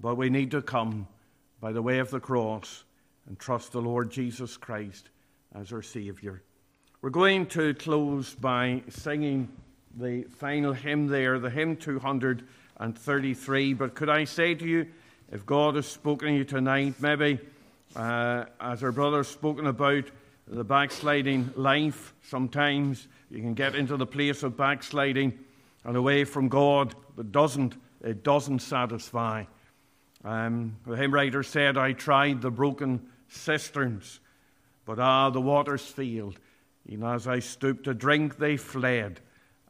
But 0.01 0.15
we 0.15 0.29
need 0.29 0.51
to 0.51 0.61
come 0.61 1.07
by 1.59 1.73
the 1.73 1.81
way 1.81 1.99
of 1.99 2.09
the 2.09 2.21
cross 2.21 2.85
and 3.27 3.37
trust 3.37 3.73
the 3.73 3.81
Lord 3.81 4.09
Jesus 4.09 4.55
Christ 4.55 5.09
as 5.53 5.73
our 5.73 5.81
Saviour. 5.81 6.41
We're 7.01 7.09
going 7.09 7.47
to 7.47 7.73
close 7.73 8.33
by 8.33 8.83
singing 8.89 9.49
the 9.97 10.23
final 10.23 10.71
hymn 10.73 11.07
there, 11.07 11.37
the 11.39 11.49
hymn 11.49 11.75
233. 11.75 13.73
But 13.73 13.95
could 13.95 14.09
I 14.09 14.23
say 14.23 14.55
to 14.55 14.65
you, 14.65 14.87
if 15.31 15.45
God 15.45 15.75
has 15.75 15.85
spoken 15.85 16.29
to 16.29 16.33
you 16.35 16.45
tonight, 16.45 16.95
maybe 17.01 17.39
uh, 17.95 18.45
as 18.59 18.83
our 18.83 18.91
brother's 18.91 19.27
spoken 19.27 19.67
about 19.67 20.05
the 20.47 20.63
backsliding 20.63 21.53
life, 21.55 22.13
sometimes 22.23 23.07
you 23.29 23.41
can 23.41 23.53
get 23.53 23.75
into 23.75 23.97
the 23.97 24.05
place 24.05 24.43
of 24.43 24.55
backsliding 24.55 25.37
and 25.83 25.97
away 25.97 26.23
from 26.23 26.47
God, 26.47 26.95
but 27.15 27.31
doesn't 27.31 27.75
it 28.01 28.23
doesn't 28.23 28.59
satisfy. 28.59 29.43
Um, 30.23 30.77
the 30.85 30.95
hymn 30.95 31.13
writer 31.13 31.43
said, 31.43 31.77
I 31.77 31.93
tried 31.93 32.41
the 32.41 32.51
broken 32.51 33.07
cisterns, 33.27 34.19
but 34.85 34.99
ah, 34.99 35.29
the 35.29 35.41
waters 35.41 35.85
failed. 35.85 36.39
Even 36.85 37.07
as 37.07 37.27
I 37.27 37.39
stooped 37.39 37.85
to 37.85 37.93
drink, 37.93 38.37
they 38.37 38.57
fled 38.57 39.21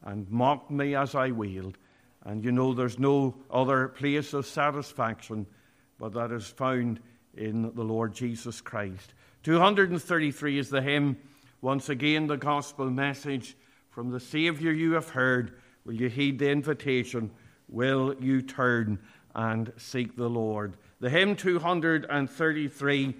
and 0.02 0.28
mocked 0.30 0.70
me 0.70 0.94
as 0.94 1.14
I 1.14 1.30
wailed. 1.30 1.78
And 2.24 2.44
you 2.44 2.52
know, 2.52 2.74
there's 2.74 2.98
no 2.98 3.34
other 3.50 3.88
place 3.88 4.32
of 4.32 4.46
satisfaction 4.46 5.46
but 6.00 6.14
that 6.14 6.32
is 6.32 6.46
found 6.46 6.98
in 7.36 7.74
the 7.74 7.84
Lord 7.84 8.14
Jesus 8.14 8.60
Christ. 8.60 9.12
233 9.44 10.58
is 10.58 10.70
the 10.70 10.82
hymn. 10.82 11.18
Once 11.60 11.90
again, 11.90 12.26
the 12.26 12.38
gospel 12.38 12.90
message 12.90 13.54
from 13.90 14.10
the 14.10 14.18
Saviour 14.18 14.72
you 14.72 14.94
have 14.94 15.10
heard. 15.10 15.58
Will 15.84 15.92
you 15.92 16.08
heed 16.08 16.38
the 16.38 16.50
invitation? 16.50 17.30
Will 17.68 18.16
you 18.18 18.40
turn 18.40 18.98
and 19.34 19.72
seek 19.76 20.16
the 20.16 20.28
Lord? 20.28 20.74
The 21.00 21.10
hymn 21.10 21.36
233, 21.36 23.14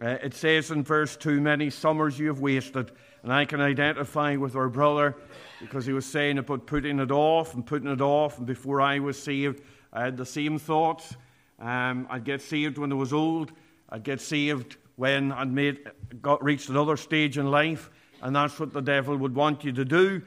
uh, 0.00 0.06
it 0.06 0.34
says 0.34 0.70
in 0.70 0.82
verse 0.82 1.16
2 1.16 1.40
Many 1.40 1.70
summers 1.70 2.18
you 2.18 2.28
have 2.28 2.40
wasted. 2.40 2.90
And 3.22 3.32
I 3.32 3.44
can 3.44 3.60
identify 3.60 4.36
with 4.36 4.54
our 4.56 4.68
brother 4.68 5.16
because 5.60 5.84
he 5.84 5.92
was 5.92 6.06
saying 6.06 6.38
about 6.38 6.66
putting 6.66 7.00
it 7.00 7.10
off 7.10 7.54
and 7.54 7.66
putting 7.66 7.90
it 7.90 8.00
off. 8.00 8.38
And 8.38 8.46
before 8.46 8.80
I 8.80 9.00
was 9.00 9.20
saved, 9.20 9.60
I 9.92 10.04
had 10.04 10.16
the 10.16 10.26
same 10.26 10.58
thoughts. 10.58 11.16
Um, 11.58 12.06
I'd 12.10 12.24
get 12.24 12.40
saved 12.40 12.78
when 12.78 12.92
I 12.92 12.94
was 12.94 13.12
old. 13.12 13.52
I'd 13.88 14.04
get 14.04 14.20
saved 14.20 14.76
when 14.96 15.32
I'd 15.32 15.52
made, 15.52 15.80
got, 16.22 16.42
reached 16.42 16.68
another 16.68 16.96
stage 16.96 17.38
in 17.38 17.50
life. 17.50 17.90
And 18.22 18.34
that's 18.34 18.58
what 18.58 18.72
the 18.72 18.80
devil 18.80 19.16
would 19.16 19.34
want 19.34 19.64
you 19.64 19.72
to 19.72 19.84
do. 19.84 20.22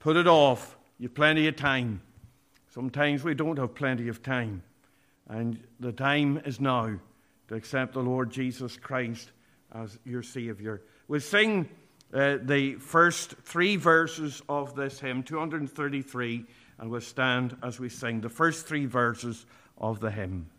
Put 0.00 0.16
it 0.16 0.26
off. 0.26 0.76
You've 0.98 1.14
plenty 1.14 1.46
of 1.48 1.56
time. 1.56 2.02
Sometimes 2.74 3.22
we 3.22 3.34
don't 3.34 3.56
have 3.58 3.76
plenty 3.76 4.08
of 4.08 4.20
time. 4.20 4.64
And 5.28 5.60
the 5.78 5.92
time 5.92 6.42
is 6.44 6.60
now 6.60 6.98
to 7.46 7.54
accept 7.54 7.94
the 7.94 8.02
Lord 8.02 8.32
Jesus 8.32 8.76
Christ 8.76 9.30
as 9.72 9.96
your 10.04 10.24
Savior. 10.24 10.82
We'll 11.06 11.20
sing 11.20 11.68
uh, 12.12 12.38
the 12.42 12.74
first 12.74 13.36
three 13.44 13.76
verses 13.76 14.42
of 14.48 14.74
this 14.74 14.98
hymn, 14.98 15.22
233, 15.22 16.44
and 16.78 16.90
we'll 16.90 17.00
stand 17.00 17.56
as 17.62 17.78
we 17.78 17.88
sing 17.88 18.20
the 18.20 18.28
first 18.28 18.66
three 18.66 18.86
verses 18.86 19.46
of 19.78 20.00
the 20.00 20.10
hymn. 20.10 20.50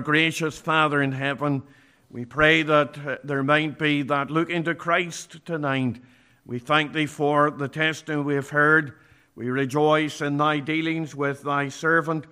Our 0.00 0.04
gracious 0.04 0.56
Father 0.56 1.02
in 1.02 1.12
heaven, 1.12 1.62
we 2.10 2.24
pray 2.24 2.62
that 2.62 2.96
uh, 3.06 3.18
there 3.22 3.42
might 3.42 3.78
be 3.78 4.00
that 4.00 4.30
look 4.30 4.48
into 4.48 4.74
Christ 4.74 5.44
tonight. 5.44 6.00
We 6.46 6.58
thank 6.58 6.94
Thee 6.94 7.04
for 7.04 7.50
the 7.50 7.68
testimony 7.68 8.24
we 8.24 8.34
have 8.36 8.48
heard. 8.48 8.94
We 9.34 9.50
rejoice 9.50 10.22
in 10.22 10.38
Thy 10.38 10.60
dealings 10.60 11.14
with 11.14 11.42
Thy 11.42 11.68
servant. 11.68 12.24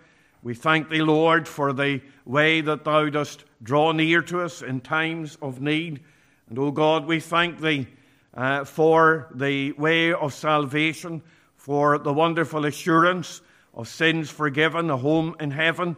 We 0.42 0.54
thank 0.54 0.88
Thee, 0.88 1.02
Lord, 1.02 1.46
for 1.46 1.74
the 1.74 2.00
way 2.24 2.62
that 2.62 2.84
Thou 2.84 3.10
dost 3.10 3.44
draw 3.62 3.92
near 3.92 4.22
to 4.22 4.40
us 4.40 4.62
in 4.62 4.80
times 4.80 5.36
of 5.42 5.60
need. 5.60 6.00
And, 6.48 6.58
O 6.58 6.70
God, 6.70 7.04
we 7.04 7.20
thank 7.20 7.60
Thee 7.60 7.86
uh, 8.32 8.64
for 8.64 9.28
the 9.34 9.72
way 9.72 10.14
of 10.14 10.32
salvation, 10.32 11.20
for 11.58 11.98
the 11.98 12.14
wonderful 12.14 12.64
assurance 12.64 13.42
of 13.74 13.88
sins 13.88 14.30
forgiven, 14.30 14.88
a 14.88 14.96
home 14.96 15.36
in 15.38 15.50
heaven. 15.50 15.96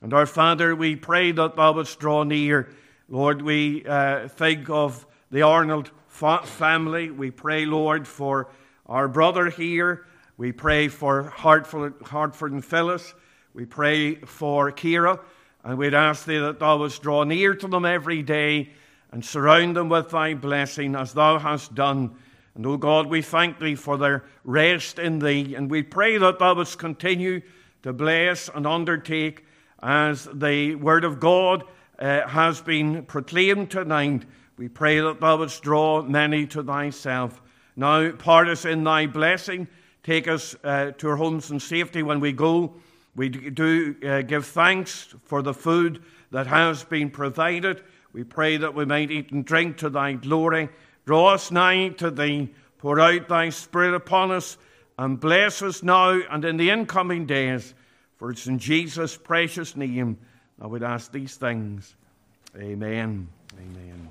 And 0.00 0.14
our 0.14 0.26
Father, 0.26 0.76
we 0.76 0.94
pray 0.94 1.32
that 1.32 1.56
thou 1.56 1.72
wouldst 1.72 1.98
draw 1.98 2.22
near. 2.22 2.70
Lord, 3.08 3.42
we 3.42 3.84
uh, 3.84 4.28
think 4.28 4.70
of 4.70 5.04
the 5.30 5.42
Arnold 5.42 5.90
fa- 6.06 6.42
family. 6.44 7.10
We 7.10 7.32
pray, 7.32 7.66
Lord, 7.66 8.06
for 8.06 8.48
our 8.86 9.08
brother 9.08 9.50
here. 9.50 10.06
We 10.36 10.52
pray 10.52 10.86
for 10.86 11.24
Hartford, 11.24 11.94
Hartford 12.02 12.52
and 12.52 12.64
Phyllis. 12.64 13.12
We 13.54 13.64
pray 13.64 14.14
for 14.16 14.70
Kira. 14.70 15.18
And 15.64 15.76
we'd 15.76 15.94
ask 15.94 16.24
thee 16.24 16.38
that 16.38 16.60
thou 16.60 16.78
wouldst 16.78 17.02
draw 17.02 17.24
near 17.24 17.54
to 17.56 17.66
them 17.66 17.84
every 17.84 18.22
day 18.22 18.70
and 19.10 19.24
surround 19.24 19.76
them 19.76 19.88
with 19.88 20.10
thy 20.10 20.34
blessing 20.34 20.94
as 20.94 21.12
thou 21.12 21.40
hast 21.40 21.74
done. 21.74 22.14
And, 22.54 22.64
O 22.66 22.76
God, 22.76 23.06
we 23.06 23.20
thank 23.20 23.58
thee 23.58 23.74
for 23.74 23.96
their 23.96 24.24
rest 24.44 25.00
in 25.00 25.18
thee. 25.18 25.56
And 25.56 25.68
we 25.68 25.82
pray 25.82 26.18
that 26.18 26.38
thou 26.38 26.54
wouldst 26.54 26.78
continue 26.78 27.40
to 27.82 27.92
bless 27.92 28.48
and 28.54 28.64
undertake 28.64 29.44
as 29.82 30.28
the 30.32 30.74
word 30.74 31.04
of 31.04 31.20
God 31.20 31.64
uh, 31.98 32.26
has 32.26 32.60
been 32.60 33.04
proclaimed 33.04 33.70
tonight, 33.70 34.24
we 34.56 34.68
pray 34.68 35.00
that 35.00 35.20
thou 35.20 35.38
wouldst 35.38 35.62
draw 35.62 36.02
many 36.02 36.46
to 36.48 36.62
thyself. 36.62 37.40
Now, 37.76 38.10
part 38.10 38.48
us 38.48 38.64
in 38.64 38.82
thy 38.82 39.06
blessing. 39.06 39.68
Take 40.02 40.26
us 40.26 40.56
uh, 40.64 40.92
to 40.98 41.08
our 41.10 41.16
homes 41.16 41.50
in 41.50 41.60
safety 41.60 42.02
when 42.02 42.18
we 42.18 42.32
go. 42.32 42.74
We 43.14 43.28
do 43.28 43.94
uh, 44.04 44.22
give 44.22 44.46
thanks 44.46 45.14
for 45.24 45.42
the 45.42 45.54
food 45.54 46.02
that 46.30 46.46
has 46.46 46.84
been 46.84 47.10
provided. 47.10 47.82
We 48.12 48.24
pray 48.24 48.56
that 48.56 48.74
we 48.74 48.84
might 48.84 49.10
eat 49.10 49.30
and 49.30 49.44
drink 49.44 49.76
to 49.78 49.90
thy 49.90 50.14
glory. 50.14 50.68
Draw 51.06 51.34
us 51.34 51.50
nigh 51.50 51.90
to 51.98 52.10
thee. 52.10 52.52
Pour 52.78 53.00
out 53.00 53.28
thy 53.28 53.50
Spirit 53.50 53.94
upon 53.94 54.30
us 54.30 54.56
and 54.98 55.20
bless 55.20 55.62
us 55.62 55.82
now 55.82 56.20
and 56.30 56.44
in 56.44 56.56
the 56.56 56.70
incoming 56.70 57.26
days. 57.26 57.74
For 58.18 58.30
it's 58.30 58.46
in 58.46 58.58
Jesus' 58.58 59.16
precious 59.16 59.76
name 59.76 60.18
I 60.60 60.66
would 60.66 60.82
ask 60.82 61.12
these 61.12 61.36
things. 61.36 61.94
Amen. 62.56 63.28
Amen. 63.56 64.08